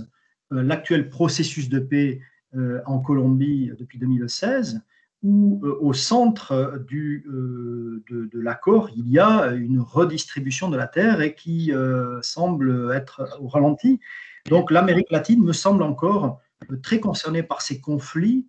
euh, 0.51 0.61
l'actuel 0.61 1.09
processus 1.09 1.69
de 1.69 1.79
paix 1.79 2.21
euh, 2.55 2.81
en 2.85 2.99
Colombie 2.99 3.71
depuis 3.79 3.97
2016 3.97 4.81
où 5.23 5.59
au 5.63 5.93
centre 5.93 6.83
du, 6.87 7.25
de, 7.27 8.39
l'accord, 8.39 8.89
il 8.95 9.09
y 9.09 9.19
a 9.19 9.47
une 9.51 9.79
redistribution 9.79 10.69
de 10.69 10.77
la 10.77 10.87
terre 10.87 11.21
et 11.21 11.33
qui 11.33 11.71
semble 12.21 12.91
être 12.93 13.37
au 13.41 13.47
ralenti. 13.47 13.99
Donc 14.49 14.71
l'Amérique 14.71 15.11
latine 15.11 15.43
me 15.43 15.53
semble 15.53 15.83
encore 15.83 16.39
très 16.83 16.99
concernée 16.99 17.43
par 17.43 17.61
ces 17.61 17.81
conflits. 17.81 18.47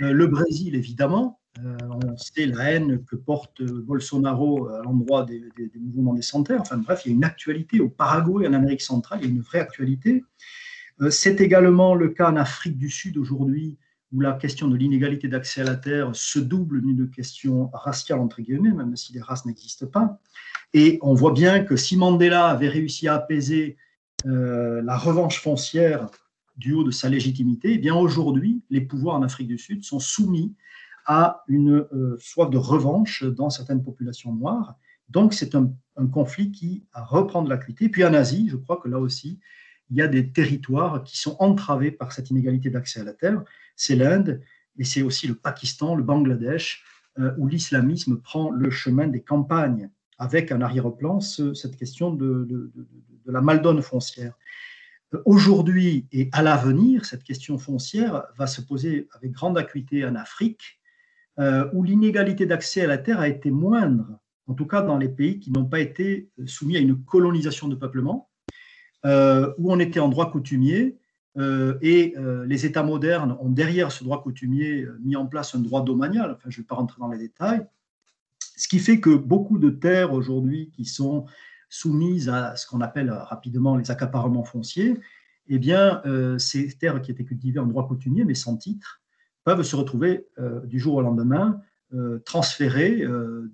le 0.00 0.26
Brésil, 0.26 0.76
évidemment, 0.76 1.40
euh, 1.62 1.76
on 1.88 2.16
sait 2.16 2.46
la 2.46 2.72
haine 2.72 3.04
que 3.04 3.14
porte 3.14 3.62
Bolsonaro 3.62 4.68
à 4.68 4.82
l'endroit 4.82 5.24
des, 5.24 5.42
mouvements 5.76 6.14
des 6.14 6.22
sanitaires. 6.22 6.60
Enfin 6.60 6.78
bref, 6.78 7.02
il 7.04 7.10
y 7.10 7.12
a 7.12 7.16
une 7.16 7.24
actualité 7.24 7.80
au 7.80 7.88
Paraguay, 7.88 8.48
en 8.48 8.52
Amérique 8.52 8.82
centrale, 8.82 9.20
il 9.22 9.26
y 9.26 9.28
a 9.28 9.34
une 9.34 9.40
vraie 9.40 9.60
actualité. 9.60 10.24
Euh, 11.00 11.10
c'est 11.10 11.40
également 11.40 11.94
le 11.94 12.08
cas 12.08 12.30
en 12.30 12.36
Afrique 12.36 12.76
du 12.76 12.90
Sud 12.90 13.18
aujourd'hui, 13.18 13.78
où 14.14 14.20
la 14.20 14.32
question 14.32 14.68
de 14.68 14.76
l'inégalité 14.76 15.26
d'accès 15.26 15.62
à 15.62 15.64
la 15.64 15.74
terre 15.74 16.14
se 16.14 16.38
double 16.38 16.80
d'une 16.80 17.10
question 17.10 17.68
raciale, 17.72 18.20
entre 18.20 18.40
guillemets, 18.40 18.70
même 18.70 18.96
si 18.96 19.12
les 19.12 19.20
races 19.20 19.44
n'existent 19.44 19.86
pas. 19.86 20.20
Et 20.72 20.98
on 21.02 21.14
voit 21.14 21.32
bien 21.32 21.64
que 21.64 21.76
si 21.76 21.96
Mandela 21.96 22.46
avait 22.46 22.68
réussi 22.68 23.08
à 23.08 23.14
apaiser 23.14 23.76
euh, 24.26 24.82
la 24.82 24.96
revanche 24.96 25.40
foncière 25.40 26.08
du 26.56 26.72
haut 26.72 26.84
de 26.84 26.92
sa 26.92 27.08
légitimité, 27.08 27.74
eh 27.74 27.78
bien 27.78 27.96
aujourd'hui, 27.96 28.62
les 28.70 28.80
pouvoirs 28.80 29.16
en 29.16 29.22
Afrique 29.22 29.48
du 29.48 29.58
Sud 29.58 29.84
sont 29.84 29.98
soumis 29.98 30.54
à 31.06 31.42
une 31.48 31.84
euh, 31.92 32.16
soif 32.20 32.50
de 32.50 32.56
revanche 32.56 33.24
dans 33.24 33.50
certaines 33.50 33.82
populations 33.82 34.32
noires. 34.32 34.76
Donc 35.08 35.34
c'est 35.34 35.54
un, 35.54 35.72
conflit 36.12 36.50
qui 36.50 36.84
reprend 36.92 37.42
de 37.42 37.50
l'acuité. 37.50 37.88
Puis 37.88 38.04
en 38.04 38.14
Asie, 38.14 38.48
je 38.48 38.56
crois 38.56 38.78
que 38.78 38.88
là 38.88 38.98
aussi, 38.98 39.38
il 39.90 39.96
y 39.96 40.02
a 40.02 40.08
des 40.08 40.30
territoires 40.30 41.04
qui 41.04 41.18
sont 41.18 41.36
entravés 41.38 41.90
par 41.90 42.12
cette 42.12 42.30
inégalité 42.30 42.70
d'accès 42.70 43.00
à 43.00 43.04
la 43.04 43.12
terre. 43.12 43.42
C'est 43.76 43.96
l'Inde, 43.96 44.40
et 44.78 44.84
c'est 44.84 45.02
aussi 45.02 45.26
le 45.26 45.34
Pakistan, 45.34 45.94
le 45.94 46.02
Bangladesh, 46.02 46.84
euh, 47.18 47.32
où 47.38 47.46
l'islamisme 47.46 48.20
prend 48.20 48.50
le 48.50 48.70
chemin 48.70 49.06
des 49.06 49.22
campagnes, 49.22 49.90
avec 50.18 50.50
en 50.52 50.60
arrière-plan 50.60 51.20
cette 51.20 51.76
question 51.76 52.12
de, 52.12 52.72
la 53.26 53.40
maldonne 53.40 53.82
foncière. 53.82 54.34
Aujourd'hui 55.24 56.06
et 56.12 56.28
à 56.32 56.42
l'avenir, 56.42 57.04
cette 57.04 57.22
question 57.22 57.56
foncière 57.58 58.24
va 58.36 58.46
se 58.46 58.60
poser 58.60 59.08
avec 59.12 59.30
grande 59.30 59.56
acuité 59.56 60.04
en 60.04 60.16
Afrique, 60.16 60.80
euh, 61.38 61.68
où 61.72 61.82
l'inégalité 61.84 62.46
d'accès 62.46 62.82
à 62.82 62.86
la 62.86 62.98
terre 62.98 63.20
a 63.20 63.28
été 63.28 63.50
moindre, 63.50 64.18
en 64.46 64.54
tout 64.54 64.66
cas 64.66 64.82
dans 64.82 64.98
les 64.98 65.08
pays 65.08 65.38
qui 65.38 65.50
n'ont 65.50 65.64
pas 65.64 65.80
été 65.80 66.30
soumis 66.46 66.76
à 66.76 66.80
une 66.80 67.04
colonisation 67.04 67.68
de 67.68 67.74
peuplement, 67.74 68.28
euh, 68.28 68.33
où 69.04 69.72
on 69.72 69.78
était 69.78 70.00
en 70.00 70.08
droit 70.08 70.30
coutumier, 70.30 70.96
euh, 71.36 71.76
et 71.82 72.14
les 72.46 72.66
États 72.66 72.82
modernes 72.82 73.36
ont 73.40 73.50
derrière 73.50 73.92
ce 73.92 74.04
droit 74.04 74.22
coutumier 74.22 74.86
mis 75.02 75.16
en 75.16 75.26
place 75.26 75.54
un 75.54 75.60
droit 75.60 75.82
domanial, 75.82 76.32
enfin 76.32 76.48
je 76.48 76.58
ne 76.58 76.62
vais 76.62 76.66
pas 76.66 76.76
rentrer 76.76 77.00
dans 77.00 77.08
les 77.08 77.18
détails, 77.18 77.66
ce 78.56 78.68
qui 78.68 78.78
fait 78.78 79.00
que 79.00 79.10
beaucoup 79.10 79.58
de 79.58 79.70
terres 79.70 80.12
aujourd'hui 80.12 80.70
qui 80.70 80.84
sont 80.84 81.26
soumises 81.68 82.28
à 82.28 82.54
ce 82.56 82.66
qu'on 82.66 82.80
appelle 82.80 83.10
rapidement 83.10 83.76
les 83.76 83.90
accaparements 83.90 84.44
fonciers, 84.44 84.98
eh 85.48 85.58
bien, 85.58 86.02
ces 86.38 86.68
terres 86.78 87.02
qui 87.02 87.10
étaient 87.10 87.24
cultivées 87.24 87.58
en 87.58 87.66
droit 87.66 87.86
coutumier, 87.86 88.24
mais 88.24 88.34
sans 88.34 88.56
titre, 88.56 89.02
peuvent 89.44 89.62
se 89.62 89.76
retrouver 89.76 90.26
euh, 90.38 90.60
du 90.66 90.78
jour 90.78 90.94
au 90.96 91.02
lendemain 91.02 91.60
euh, 91.92 92.18
transférés 92.24 93.02
euh, 93.02 93.52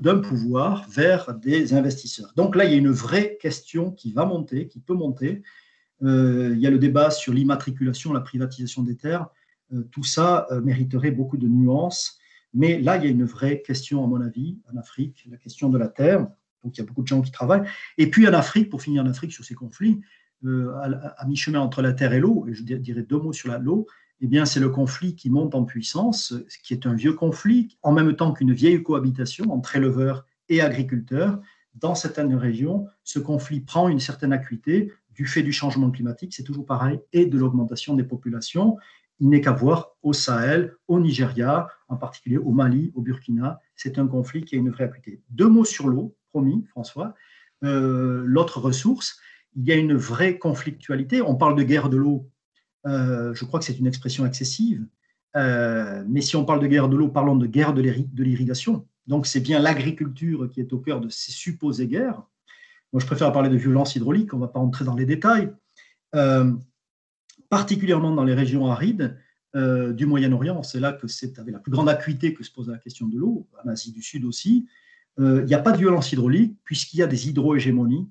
d'un 0.00 0.18
pouvoir 0.18 0.88
vers 0.88 1.34
des 1.34 1.74
investisseurs. 1.74 2.32
Donc 2.36 2.56
là, 2.56 2.64
il 2.64 2.72
y 2.72 2.74
a 2.74 2.78
une 2.78 2.90
vraie 2.90 3.36
question 3.40 3.90
qui 3.90 4.12
va 4.12 4.24
monter, 4.24 4.66
qui 4.66 4.80
peut 4.80 4.94
monter. 4.94 5.42
il 6.00 6.58
y 6.58 6.66
a 6.66 6.70
le 6.70 6.78
débat 6.78 7.10
sur 7.10 7.32
l'immatriculation, 7.32 8.12
la 8.12 8.20
privatisation 8.20 8.82
des 8.82 8.96
terres. 8.96 9.28
tout 9.90 10.04
ça 10.04 10.46
mériterait 10.64 11.10
beaucoup 11.10 11.36
de 11.36 11.48
nuances. 11.48 12.18
Mais 12.54 12.80
là, 12.80 12.96
il 12.96 13.04
y 13.04 13.06
a 13.06 13.10
une 13.10 13.24
vraie 13.24 13.62
question, 13.62 14.04
à 14.04 14.06
mon 14.06 14.20
avis, 14.20 14.58
en 14.72 14.76
Afrique, 14.76 15.26
la 15.30 15.36
question 15.36 15.68
de 15.68 15.78
la 15.78 15.88
terre. 15.88 16.20
Donc, 16.64 16.76
il 16.76 16.80
y 16.80 16.82
a 16.82 16.86
beaucoup 16.86 17.02
de 17.02 17.08
gens 17.08 17.22
qui 17.22 17.30
travaillent. 17.30 17.66
Et 17.98 18.10
puis, 18.10 18.26
en 18.28 18.32
Afrique, 18.32 18.68
pour 18.68 18.82
finir 18.82 19.02
en 19.02 19.06
Afrique 19.06 19.32
sur 19.32 19.44
ces 19.44 19.54
conflits, 19.54 20.00
à, 20.44 20.84
à 21.18 21.26
mi-chemin 21.26 21.60
entre 21.60 21.82
la 21.82 21.92
terre 21.92 22.12
et 22.12 22.20
l'eau, 22.20 22.46
et 22.48 22.54
je 22.54 22.62
dirais 22.62 23.02
deux 23.02 23.18
mots 23.18 23.32
sur 23.32 23.56
l'eau, 23.58 23.86
eh 24.24 24.28
bien, 24.28 24.44
c'est 24.44 24.60
le 24.60 24.68
conflit 24.68 25.16
qui 25.16 25.30
monte 25.30 25.56
en 25.56 25.64
puissance, 25.64 26.32
qui 26.62 26.74
est 26.74 26.86
un 26.86 26.94
vieux 26.94 27.12
conflit, 27.12 27.76
en 27.82 27.90
même 27.90 28.14
temps 28.14 28.32
qu'une 28.32 28.52
vieille 28.52 28.80
cohabitation 28.80 29.52
entre 29.52 29.74
éleveurs 29.74 30.24
et 30.48 30.60
agriculteurs. 30.60 31.40
Dans 31.74 31.96
certaines 31.96 32.36
régions, 32.36 32.86
ce 33.02 33.18
conflit 33.18 33.58
prend 33.58 33.88
une 33.88 33.98
certaine 33.98 34.32
acuité 34.32 34.92
du 35.10 35.26
fait 35.26 35.42
du 35.42 35.52
changement 35.52 35.90
climatique, 35.90 36.34
c'est 36.34 36.44
toujours 36.44 36.64
pareil, 36.64 37.00
et 37.12 37.26
de 37.26 37.36
l'augmentation 37.36 37.94
des 37.94 38.04
populations. 38.04 38.78
Il 39.18 39.28
n'est 39.28 39.40
qu'à 39.40 39.50
voir 39.50 39.96
au 40.04 40.12
Sahel, 40.12 40.76
au 40.86 41.00
Nigeria, 41.00 41.66
en 41.88 41.96
particulier 41.96 42.38
au 42.38 42.52
Mali, 42.52 42.92
au 42.94 43.00
Burkina. 43.00 43.60
C'est 43.74 43.98
un 43.98 44.06
conflit 44.06 44.44
qui 44.44 44.54
a 44.54 44.58
une 44.58 44.70
vraie 44.70 44.84
acuité. 44.84 45.20
Deux 45.30 45.48
mots 45.48 45.64
sur 45.64 45.88
l'eau, 45.88 46.14
promis, 46.30 46.64
François. 46.70 47.14
Euh, 47.64 48.22
l'autre 48.24 48.60
ressource, 48.60 49.18
il 49.56 49.64
y 49.64 49.72
a 49.72 49.76
une 49.76 49.94
vraie 49.94 50.38
conflictualité. 50.38 51.22
On 51.22 51.34
parle 51.34 51.56
de 51.56 51.64
guerre 51.64 51.88
de 51.88 51.96
l'eau 51.96 52.30
euh, 52.86 53.34
je 53.34 53.44
crois 53.44 53.60
que 53.60 53.66
c'est 53.66 53.78
une 53.78 53.86
expression 53.86 54.26
excessive. 54.26 54.86
Euh, 55.36 56.04
mais 56.08 56.20
si 56.20 56.36
on 56.36 56.44
parle 56.44 56.60
de 56.60 56.66
guerre 56.66 56.88
de 56.88 56.96
l'eau, 56.96 57.08
parlons 57.08 57.36
de 57.36 57.46
guerre 57.46 57.72
de 57.72 58.22
l'irrigation. 58.22 58.86
Donc 59.06 59.26
c'est 59.26 59.40
bien 59.40 59.58
l'agriculture 59.58 60.50
qui 60.50 60.60
est 60.60 60.72
au 60.72 60.78
cœur 60.78 61.00
de 61.00 61.08
ces 61.08 61.32
supposées 61.32 61.86
guerres. 61.86 62.22
Moi, 62.92 63.00
je 63.00 63.06
préfère 63.06 63.32
parler 63.32 63.48
de 63.48 63.56
violence 63.56 63.96
hydraulique, 63.96 64.34
on 64.34 64.36
ne 64.36 64.42
va 64.42 64.48
pas 64.48 64.60
entrer 64.60 64.84
dans 64.84 64.94
les 64.94 65.06
détails. 65.06 65.50
Euh, 66.14 66.52
particulièrement 67.48 68.14
dans 68.14 68.24
les 68.24 68.34
régions 68.34 68.66
arides 68.66 69.18
du 69.54 70.06
Moyen-Orient, 70.06 70.62
c'est 70.62 70.80
là 70.80 70.94
que 70.94 71.06
c'est 71.06 71.38
avec 71.38 71.52
la 71.52 71.58
plus 71.58 71.70
grande 71.70 71.90
acuité 71.90 72.32
que 72.32 72.42
se 72.42 72.50
pose 72.50 72.70
la 72.70 72.78
question 72.78 73.06
de 73.06 73.18
l'eau, 73.18 73.46
en 73.62 73.68
Asie 73.68 73.92
du 73.92 74.00
Sud 74.00 74.24
aussi. 74.24 74.66
Il 75.18 75.44
n'y 75.44 75.52
a 75.52 75.58
pas 75.58 75.72
de 75.72 75.76
violence 75.76 76.10
hydraulique 76.10 76.56
puisqu'il 76.64 77.00
y 77.00 77.02
a 77.02 77.06
des 77.06 77.28
hydrohégémonies 77.28 78.08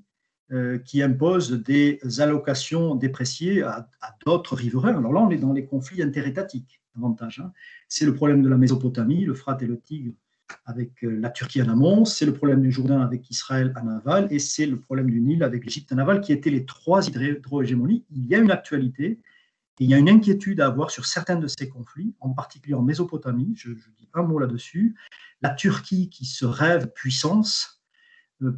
qui 0.86 1.02
impose 1.02 1.52
des 1.64 2.00
allocations 2.20 2.96
dépréciées 2.96 3.64
à, 3.64 3.88
d'autres 4.26 4.56
riverains. 4.56 4.98
Alors 4.98 5.14
là, 5.14 5.22
on 5.22 5.30
est 5.30 5.38
dans 5.38 5.54
les 5.54 5.66
conflits 5.66 6.02
interétatiques 6.02 6.82
davantage. 6.96 7.40
Hein. 7.40 7.54
C'est 7.88 8.06
le 8.06 8.14
problème 8.14 8.42
de 8.42 8.50
la 8.50 8.58
Mésopotamie, 8.58 9.24
le 9.24 9.34
Frat 9.34 9.58
et 9.62 9.66
le 9.66 9.80
Tigre 9.80 10.14
avec 10.66 11.04
euh, 11.04 11.18
la 11.20 11.30
Turquie 11.30 11.62
en 11.62 11.70
amont, 11.70 12.06
c'est 12.06 12.26
le 12.26 12.34
problème 12.34 12.62
du 12.62 12.72
Jourdain 12.72 13.02
avec 13.02 13.30
Israël 13.30 13.74
en 13.82 13.88
aval, 13.88 14.28
et 14.32 14.40
c'est 14.40 14.66
le 14.66 14.80
problème 14.80 15.10
du 15.10 15.22
Nil 15.22 15.44
avec 15.44 15.64
l'Égypte 15.66 15.92
en 15.94 15.98
aval, 15.98 16.22
qui 16.22 16.34
étaient 16.34 16.50
les 16.50 16.66
trois 16.66 17.08
hydro-hégémonies. 17.08 18.06
Il 18.12 18.28
y 18.28 18.36
a 18.36 18.40
une 18.40 18.52
actualité, 18.52 19.20
et 19.80 19.84
il 19.84 19.90
y 19.90 19.94
a 19.94 19.98
une 19.98 20.10
inquiétude 20.10 20.62
à 20.62 20.68
avoir 20.68 20.92
sur 20.92 21.06
certains 21.06 21.38
de 21.38 21.48
ces 21.48 21.70
conflits, 21.70 22.14
en 22.20 22.30
particulier 22.30 22.76
en 22.76 22.82
Mésopotamie, 22.82 23.54
je, 23.56 23.72
dis 23.72 24.10
un 24.14 24.24
mot 24.24 24.40
là-dessus. 24.40 24.96
La 25.42 25.52
Turquie 25.52 26.10
qui 26.10 26.26
se 26.26 26.46
rêve 26.46 26.92
puissance, 26.92 27.81
euh, 27.81 27.81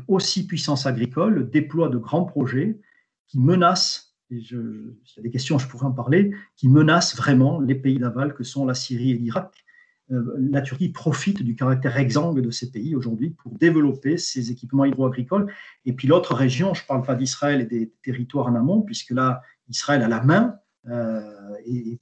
aussi 0.07 0.47
puissance 0.47 0.85
agricole, 0.85 1.49
déploie 1.49 1.89
de 1.89 1.97
grands 1.97 2.25
projets 2.25 2.79
qui 3.27 3.39
menacent, 3.39 4.15
et 4.29 4.39
je, 4.39 4.57
s'il 5.05 5.17
y 5.17 5.19
a 5.19 5.23
des 5.23 5.31
questions, 5.31 5.57
je 5.57 5.67
pourrais 5.67 5.85
en 5.85 5.91
parler, 5.91 6.31
qui 6.55 6.69
menacent 6.69 7.15
vraiment 7.15 7.59
les 7.59 7.75
pays 7.75 7.99
d'aval 7.99 8.33
que 8.33 8.43
sont 8.43 8.65
la 8.65 8.73
Syrie 8.73 9.11
et 9.11 9.15
l'Irak. 9.15 9.63
Euh, 10.11 10.35
la 10.37 10.61
Turquie 10.61 10.89
profite 10.89 11.41
du 11.41 11.55
caractère 11.55 11.97
exsangue 11.97 12.41
de 12.41 12.51
ces 12.51 12.71
pays 12.71 12.95
aujourd'hui 12.95 13.29
pour 13.29 13.51
développer 13.57 14.17
ses 14.17 14.51
équipements 14.51 14.85
hydro-agricoles. 14.85 15.51
Et 15.85 15.93
puis 15.93 16.07
l'autre 16.07 16.33
région, 16.33 16.73
je 16.73 16.83
ne 16.83 16.87
parle 16.87 17.03
pas 17.03 17.15
d'Israël 17.15 17.61
et 17.61 17.65
des 17.65 17.93
territoires 18.03 18.47
en 18.47 18.55
amont, 18.55 18.81
puisque 18.81 19.11
là, 19.11 19.41
Israël 19.69 20.01
a 20.03 20.07
la 20.07 20.21
main 20.21 20.55
euh, 20.87 21.21
et, 21.65 21.99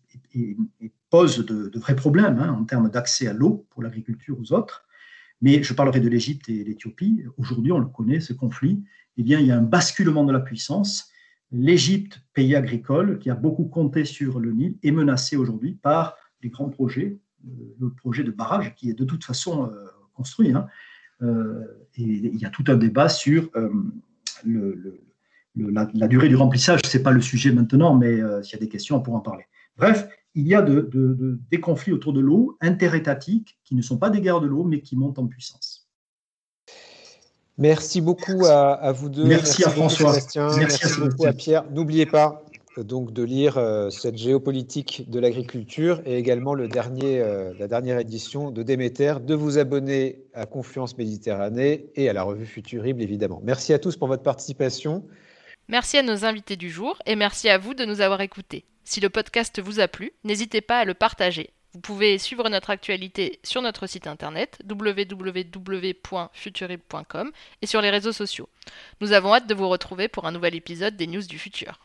pose 1.10 1.46
de, 1.46 1.78
vrais 1.78 1.96
problèmes 1.96 2.40
hein, 2.40 2.56
en 2.58 2.64
termes 2.64 2.90
d'accès 2.90 3.28
à 3.28 3.34
l'eau 3.34 3.68
pour 3.70 3.84
l'agriculture 3.84 4.38
aux 4.40 4.54
autres. 4.54 4.86
Mais 5.42 5.64
je 5.64 5.74
parlerai 5.74 6.00
de 6.00 6.10
l'Égypte 6.10 6.50
et 6.50 6.64
l'Éthiopie. 6.64 7.24
Aujourd'hui, 7.38 7.72
on 7.72 7.80
le 7.80 7.88
connaît, 7.88 8.20
ce 8.20 8.34
conflit. 8.34 8.84
Eh 9.18 9.24
bien, 9.24 9.40
il 9.40 9.48
y 9.48 9.52
a 9.52 9.58
un 9.58 9.64
basculement 9.64 10.24
de 10.24 10.32
la 10.32 10.40
puissance. 10.40 11.10
L'Égypte, 11.52 12.22
pays 12.34 12.56
agricole, 12.56 13.20
qui 13.20 13.30
a 13.30 13.36
beaucoup 13.36 13.66
compté 13.66 14.06
sur 14.06 14.40
le 14.40 14.52
Nil, 14.52 14.78
est 14.84 14.92
menacé 14.92 15.36
aujourd'hui 15.36 15.74
par 15.74 16.16
les 16.42 16.50
grands 16.50 16.70
projets, 16.70 17.20
euh, 17.46 17.76
le 17.80 17.90
projet 17.90 18.24
de 18.24 18.32
barrage 18.32 18.74
qui 18.76 18.90
est 18.90 18.94
de 18.94 19.04
toute 19.04 19.24
façon 19.24 19.66
euh, 19.66 19.88
construit. 20.14 20.52
Hein. 20.54 20.68
Euh, 21.22 21.66
il 21.98 22.38
y 22.38 22.46
a 22.46 22.50
tout 22.50 22.64
un 22.68 22.78
débat 22.78 23.10
sur 23.10 23.50
la, 24.46 26.08
durée 26.08 26.30
du 26.30 26.36
remplissage. 26.36 26.80
Ce 26.86 26.98
n'est 26.98 27.04
pas 27.04 27.12
le 27.12 27.22
sujet 27.22 27.52
maintenant, 27.52 27.96
mais 27.96 28.16
s'il 28.44 28.54
y 28.54 28.56
a 28.56 28.60
des 28.60 28.70
questions, 28.70 28.96
on 28.96 29.02
pourra 29.02 29.18
en 29.18 29.22
parler. 29.22 29.44
Bref, 29.78 30.08
il 30.36 30.48
y 30.48 30.56
a 30.56 30.62
des 30.62 31.60
conflits 31.60 31.94
autour 31.94 32.14
de 32.14 32.22
l'eau, 32.22 32.58
interétatiques, 32.62 33.60
qui 33.64 33.76
ne 33.76 33.82
sont 33.82 33.98
pas 33.98 34.10
des 34.10 34.22
guerres 34.22 34.42
de 34.42 34.48
l'eau, 34.48 34.64
mais 34.64 34.82
qui 34.82 34.96
montent 34.96 35.20
en 35.20 35.28
puissance. 35.28 35.90
Merci 37.58 38.02
beaucoup 38.02 38.46
à, 38.48 38.92
vous 38.92 39.10
deux. 39.10 39.26
Merci, 39.26 39.64
à 39.64 39.70
François. 39.70 40.16
Merci, 40.58 41.00
beaucoup 41.00 41.26
à 41.26 41.34
Pierre. 41.34 41.64
N'oubliez 41.70 42.06
pas 42.06 42.44
euh, 42.78 42.84
donc 42.84 43.12
de 43.14 43.24
lire 43.24 43.58
euh, 43.58 43.90
cette 43.90 44.18
géopolitique 44.18 45.10
de 45.10 45.20
l'agriculture 45.20 46.02
et 46.06 46.18
également 46.18 46.54
le 46.54 46.68
dernier, 46.68 47.20
euh, 47.20 47.54
la 47.60 47.68
dernière 47.68 48.00
édition 48.00 48.52
de 48.52 48.64
Déméter, 48.64 49.16
de 49.22 49.36
vous 49.36 49.58
abonner 49.58 50.24
à 50.34 50.46
Confluence 50.46 50.98
Méditerranée 50.98 51.90
et 51.96 52.10
à 52.10 52.14
la 52.14 52.24
revue 52.24 52.46
Futurible 52.46 53.02
évidemment. 53.02 53.42
Merci 53.44 53.74
à 53.74 53.80
tous 53.80 53.98
pour 53.98 54.08
votre 54.08 54.24
participation. 54.24 55.04
Merci 55.72 55.98
à 55.98 56.04
nos 56.04 56.26
invités 56.26 56.58
du 56.58 56.70
jour 56.70 57.00
et 57.06 57.16
merci 57.16 57.48
à 57.48 57.58
vous 57.58 57.74
de 57.74 57.86
nous 57.86 58.02
avoir 58.02 58.20
écoutés. 58.20 58.66
Si 58.84 59.00
le 59.00 59.10
podcast 59.10 59.62
vous 59.62 59.80
a 59.80 59.88
plu, 59.88 60.12
n'hésitez 60.26 60.60
pas 60.60 60.80
à 60.80 60.84
le 60.84 60.94
partager. 60.94 61.52
Vous 61.74 61.80
pouvez 61.80 62.18
suivre 62.18 62.50
notre 62.50 62.72
actualité 62.72 63.40
sur 63.42 63.62
notre 63.62 63.88
site 63.88 64.06
internet 64.06 64.60
www.futurib.com 64.70 67.32
et 67.62 67.68
sur 67.68 67.80
les 67.80 67.90
réseaux 67.90 68.12
sociaux. 68.12 68.50
Nous 69.00 69.14
avons 69.14 69.34
hâte 69.34 69.48
de 69.48 69.56
vous 69.56 69.70
retrouver 69.70 70.10
pour 70.10 70.28
un 70.28 70.34
nouvel 70.34 70.56
épisode 70.56 70.98
des 70.98 71.08
News 71.08 71.26
du 71.26 71.40
futur. 71.40 71.80